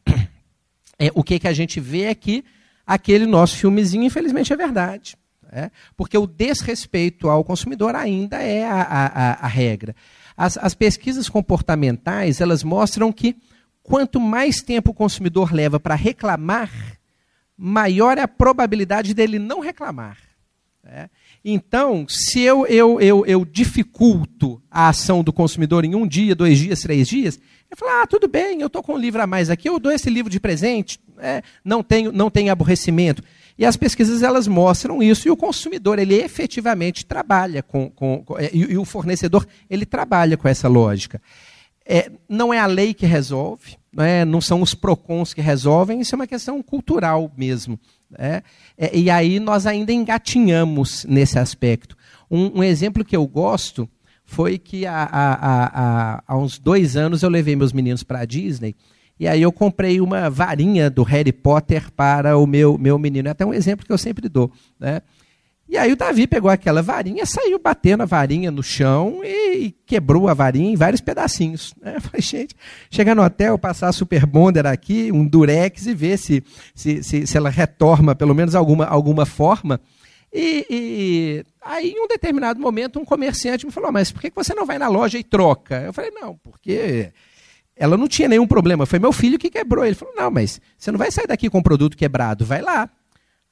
[1.00, 2.44] é, o que, que a gente vê é que
[2.86, 5.16] aquele nosso filmezinho, infelizmente, é verdade.
[5.52, 5.70] É?
[5.96, 9.96] Porque o desrespeito ao consumidor ainda é a, a, a regra.
[10.36, 13.36] As, as, pesquisas comportamentais elas mostram que
[13.84, 16.72] quanto mais tempo o consumidor leva para reclamar,
[17.58, 20.18] maior é a probabilidade dele não reclamar.
[20.86, 21.10] É?
[21.46, 26.58] Então, se eu, eu, eu, eu, dificulto a ação do consumidor em um dia, dois
[26.58, 27.40] dias, três dias,
[27.72, 29.92] eu falo, ah, tudo bem, eu estou com um livro a mais aqui, eu dou
[29.92, 33.24] esse livro de presente, é, não, tenho, não tenho aborrecimento.
[33.58, 38.40] E as pesquisas elas mostram isso, e o consumidor ele efetivamente trabalha com, com, com
[38.40, 41.22] e, e, o fornecedor ele trabalha com essa lógica.
[41.86, 46.00] É, não é a lei que resolve, não, é, não são os PROCONs que resolvem,
[46.00, 47.80] isso é uma questão cultural mesmo.
[48.10, 48.42] Né?
[48.78, 51.98] É, e aí nós ainda engatinhamos nesse aspecto.
[52.32, 53.88] Um, um exemplo que eu gosto
[54.26, 58.26] foi que há, há, há, há uns dois anos eu levei meus meninos para a
[58.26, 58.76] Disney
[59.20, 63.28] e aí eu comprei uma varinha do Harry Potter para o meu, meu menino.
[63.28, 64.52] É até um exemplo que eu sempre dou.
[64.80, 65.02] Né?
[65.74, 70.28] E aí o Davi pegou aquela varinha, saiu batendo a varinha no chão e, quebrou
[70.28, 71.74] a varinha em vários pedacinhos.
[71.82, 71.96] Né?
[71.96, 72.56] Eu falei, gente,
[72.92, 76.44] chegar no hotel, passar a Super Bonder aqui, um durex e ver se,
[76.76, 79.82] se, se, se ela retorna pelo menos alguma, alguma forma.
[80.32, 84.54] E, e, aí, em um determinado momento, um comerciante me falou: Mas por que você
[84.54, 85.82] não vai na loja e troca?
[85.82, 87.12] Eu falei: Não, porque
[87.76, 88.86] ela não tinha nenhum problema.
[88.86, 89.84] Foi meu filho que quebrou.
[89.84, 92.88] Ele falou: Não, mas você não vai sair daqui com o produto quebrado, vai lá.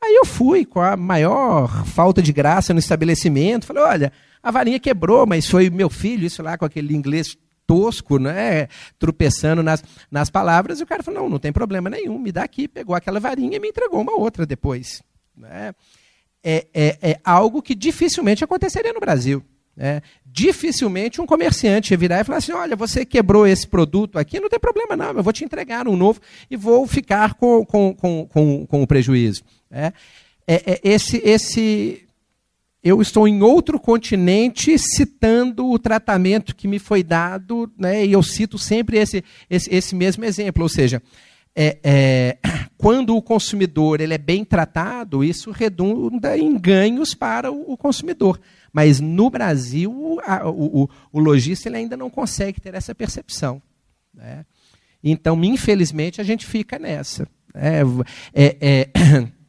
[0.03, 3.67] Aí eu fui com a maior falta de graça no estabelecimento.
[3.67, 8.17] Falei: Olha, a varinha quebrou, mas foi meu filho, isso lá com aquele inglês tosco,
[8.17, 8.67] né?
[8.97, 10.79] tropeçando nas, nas palavras.
[10.79, 12.67] E o cara falou: Não, não tem problema nenhum, me dá aqui.
[12.67, 15.03] Pegou aquela varinha e me entregou uma outra depois.
[15.37, 15.73] Né?
[16.43, 19.43] É, é, é algo que dificilmente aconteceria no Brasil.
[19.77, 24.39] É, dificilmente um comerciante ia virar e falar assim: olha, você quebrou esse produto aqui,
[24.39, 27.93] não tem problema não, eu vou te entregar um novo e vou ficar com, com,
[27.93, 29.43] com, com, com o prejuízo.
[29.71, 29.93] É,
[30.47, 32.07] é, é, esse, esse,
[32.83, 38.21] eu estou em outro continente citando o tratamento que me foi dado, né, e eu
[38.21, 41.01] cito sempre esse, esse, esse mesmo exemplo, ou seja,
[41.55, 42.37] é, é,
[42.77, 48.39] quando o consumidor ele é bem tratado, isso redunda em ganhos para o, o consumidor.
[48.73, 53.61] Mas no Brasil, a, o, o, o lojista ainda não consegue ter essa percepção.
[54.13, 54.45] Né?
[55.03, 57.27] Então, infelizmente, a gente fica nessa.
[57.53, 57.81] É,
[58.33, 58.89] é, é,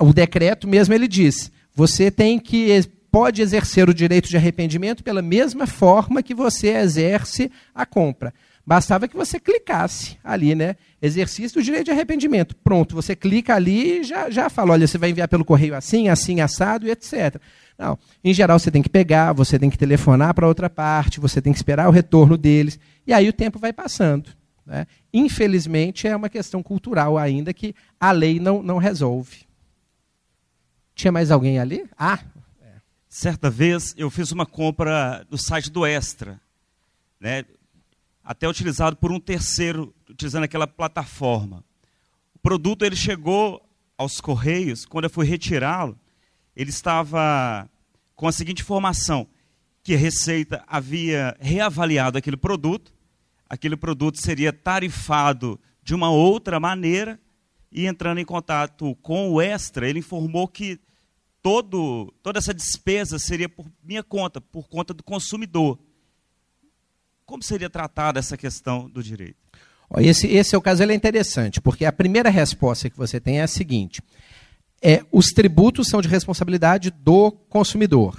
[0.00, 5.20] o decreto mesmo ele diz: você tem que pode exercer o direito de arrependimento pela
[5.20, 8.32] mesma forma que você exerce a compra.
[8.64, 10.76] Bastava que você clicasse ali, né?
[11.02, 12.54] Exercício do direito de arrependimento.
[12.56, 16.08] Pronto, você clica ali e já, já fala: olha, você vai enviar pelo correio assim,
[16.08, 17.36] assim, assado e etc.
[17.76, 17.98] Não.
[18.22, 21.52] Em geral, você tem que pegar, você tem que telefonar para outra parte, você tem
[21.52, 24.30] que esperar o retorno deles, e aí o tempo vai passando.
[24.64, 24.86] Né?
[25.12, 29.49] Infelizmente, é uma questão cultural ainda que a lei não, não resolve.
[31.00, 31.88] Tinha mais alguém ali?
[31.96, 32.18] Ah!
[33.08, 36.38] Certa vez eu fiz uma compra no site do Extra,
[37.18, 37.46] né?
[38.22, 41.64] até utilizado por um terceiro, utilizando aquela plataforma.
[42.34, 45.98] O produto ele chegou aos correios, quando eu fui retirá-lo,
[46.54, 47.66] ele estava
[48.14, 49.26] com a seguinte informação:
[49.82, 52.92] que a Receita havia reavaliado aquele produto,
[53.48, 57.18] aquele produto seria tarifado de uma outra maneira,
[57.72, 60.78] e entrando em contato com o Extra, ele informou que
[61.42, 65.78] todo, toda essa despesa seria por minha conta, por conta do consumidor.
[67.24, 69.36] Como seria tratada essa questão do direito?
[69.98, 73.40] Esse, esse é o caso, ele é interessante, porque a primeira resposta que você tem
[73.40, 74.00] é a seguinte:
[74.80, 78.16] é, os tributos são de responsabilidade do consumidor.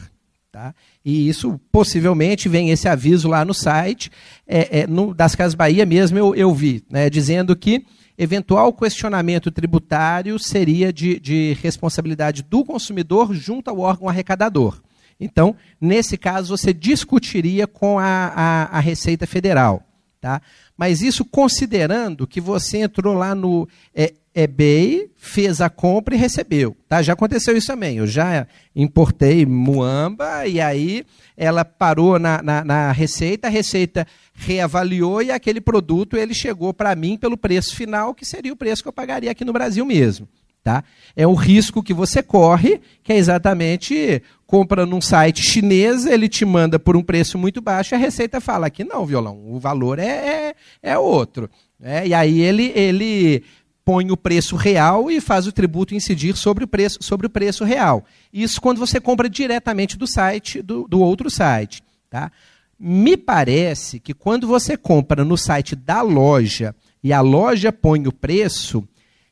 [0.51, 0.75] Tá?
[1.05, 4.11] E isso possivelmente vem esse aviso lá no site,
[4.45, 7.85] é, é, no, das Casas Bahia mesmo eu, eu vi, né, dizendo que
[8.23, 14.79] eventual questionamento tributário seria de, de responsabilidade do consumidor junto ao órgão arrecadador.
[15.19, 19.83] Então, nesse caso, você discutiria com a, a, a Receita Federal.
[20.19, 20.39] Tá?
[20.77, 26.75] Mas isso considerando que você entrou lá no é, eBay, fez a compra e recebeu.
[26.87, 27.01] Tá?
[27.01, 27.97] Já aconteceu isso também.
[27.97, 35.21] Eu já importei muamba e aí ela parou na, na, na receita, a receita reavaliou
[35.21, 38.87] e aquele produto ele chegou para mim pelo preço final, que seria o preço que
[38.87, 40.27] eu pagaria aqui no Brasil mesmo.
[40.63, 40.83] Tá?
[41.15, 46.45] É um risco que você corre, que é exatamente compra num site chinês, ele te
[46.45, 50.03] manda por um preço muito baixo, a Receita fala que não, violão, o valor é,
[50.03, 51.49] é, é outro.
[51.81, 53.43] É, e aí ele, ele
[53.83, 57.63] põe o preço real e faz o tributo incidir sobre o preço, sobre o preço
[57.63, 58.05] real.
[58.31, 61.83] Isso quando você compra diretamente do site, do, do outro site.
[62.09, 62.31] Tá?
[62.79, 68.11] Me parece que quando você compra no site da loja e a loja põe o
[68.11, 68.87] preço,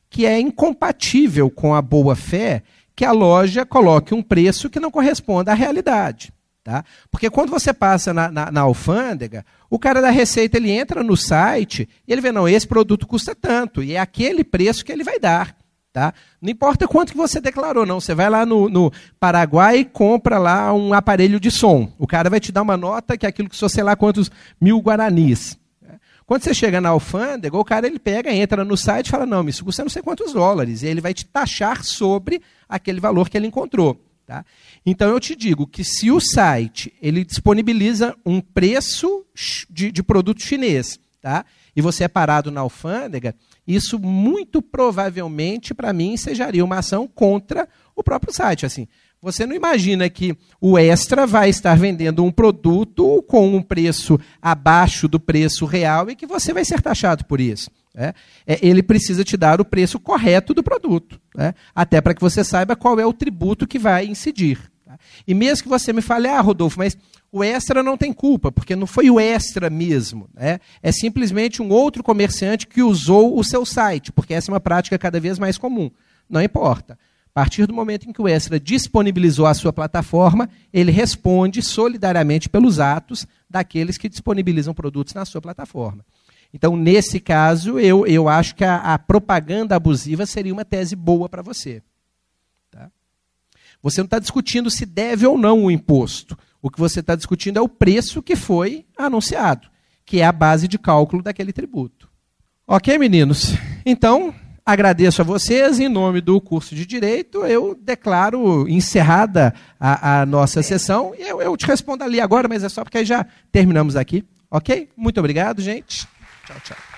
[0.09, 2.63] que é incompatível com a boa-fé
[2.95, 6.33] que a loja coloque um preço que não corresponda à realidade.
[6.61, 6.83] Tá?
[7.09, 11.15] Porque quando você passa na, na, na, alfândega, o cara da Receita ele entra no
[11.15, 15.03] site e ele vê, não, esse produto custa tanto, e é aquele preço que ele
[15.03, 15.55] vai dar.
[15.91, 16.13] Tá?
[16.39, 17.99] Não importa quanto que você declarou, não.
[17.99, 21.91] Você vai lá no, no Paraguai e compra lá um aparelho de som.
[21.97, 24.29] O cara vai te dar uma nota que é aquilo que sou sei lá quantos
[24.61, 25.57] mil guaranis.
[26.27, 29.49] Quando você chega na alfândega, o cara ele pega, entra no site e fala: Não,
[29.49, 30.83] isso custa não sei quantos dólares.
[30.83, 32.39] E ele vai te taxar sobre
[32.69, 33.99] aquele valor que ele encontrou.
[34.29, 34.45] Tá?
[34.85, 39.25] Então eu te digo que se o site ele disponibiliza um preço
[39.67, 41.43] de, de produto chinês, tá?
[41.75, 43.33] e você é parado na alfândega,
[43.65, 48.67] isso muito provavelmente, para mim, sejaria uma ação contra o próprio site.
[48.67, 48.87] Assim,
[49.19, 55.07] você não imagina que o Extra vai estar vendendo um produto com um preço abaixo
[55.07, 57.71] do preço real e que você vai ser taxado por isso.
[57.93, 58.13] Né?
[58.45, 61.53] É, ele precisa te dar o preço correto do produto, né?
[61.73, 64.59] até para que você saiba qual é o tributo que vai incidir.
[64.85, 64.97] Tá?
[65.27, 66.97] E mesmo que você me fale, ah, Rodolfo, mas
[67.31, 70.29] o Extra não tem culpa, porque não foi o Extra mesmo.
[70.33, 70.59] Né?
[70.81, 74.97] É simplesmente um outro comerciante que usou o seu site, porque essa é uma prática
[74.97, 75.91] cada vez mais comum.
[76.29, 76.97] Não importa.
[77.33, 82.49] A partir do momento em que o Extra disponibilizou a sua plataforma, ele responde solidariamente
[82.49, 86.03] pelos atos daqueles que disponibilizam produtos na sua plataforma.
[86.53, 91.29] Então, nesse caso, eu, eu acho que a, a propaganda abusiva seria uma tese boa
[91.29, 91.81] para você.
[92.71, 92.89] Tá?
[93.81, 96.37] Você não está discutindo se deve ou não o imposto.
[96.61, 99.69] O que você está discutindo é o preço que foi anunciado,
[100.05, 102.09] que é a base de cálculo daquele tributo.
[102.67, 103.53] Ok, meninos?
[103.85, 104.33] Então,
[104.69, 105.79] Agradeço a vocês.
[105.79, 111.11] Em nome do curso de Direito, eu declaro encerrada a, a nossa sessão.
[111.17, 114.23] Eu, eu te respondo ali agora, mas é só porque já terminamos aqui.
[114.51, 114.87] Ok?
[114.95, 116.07] Muito obrigado, gente.
[116.49, 116.88] Ciao, ciao.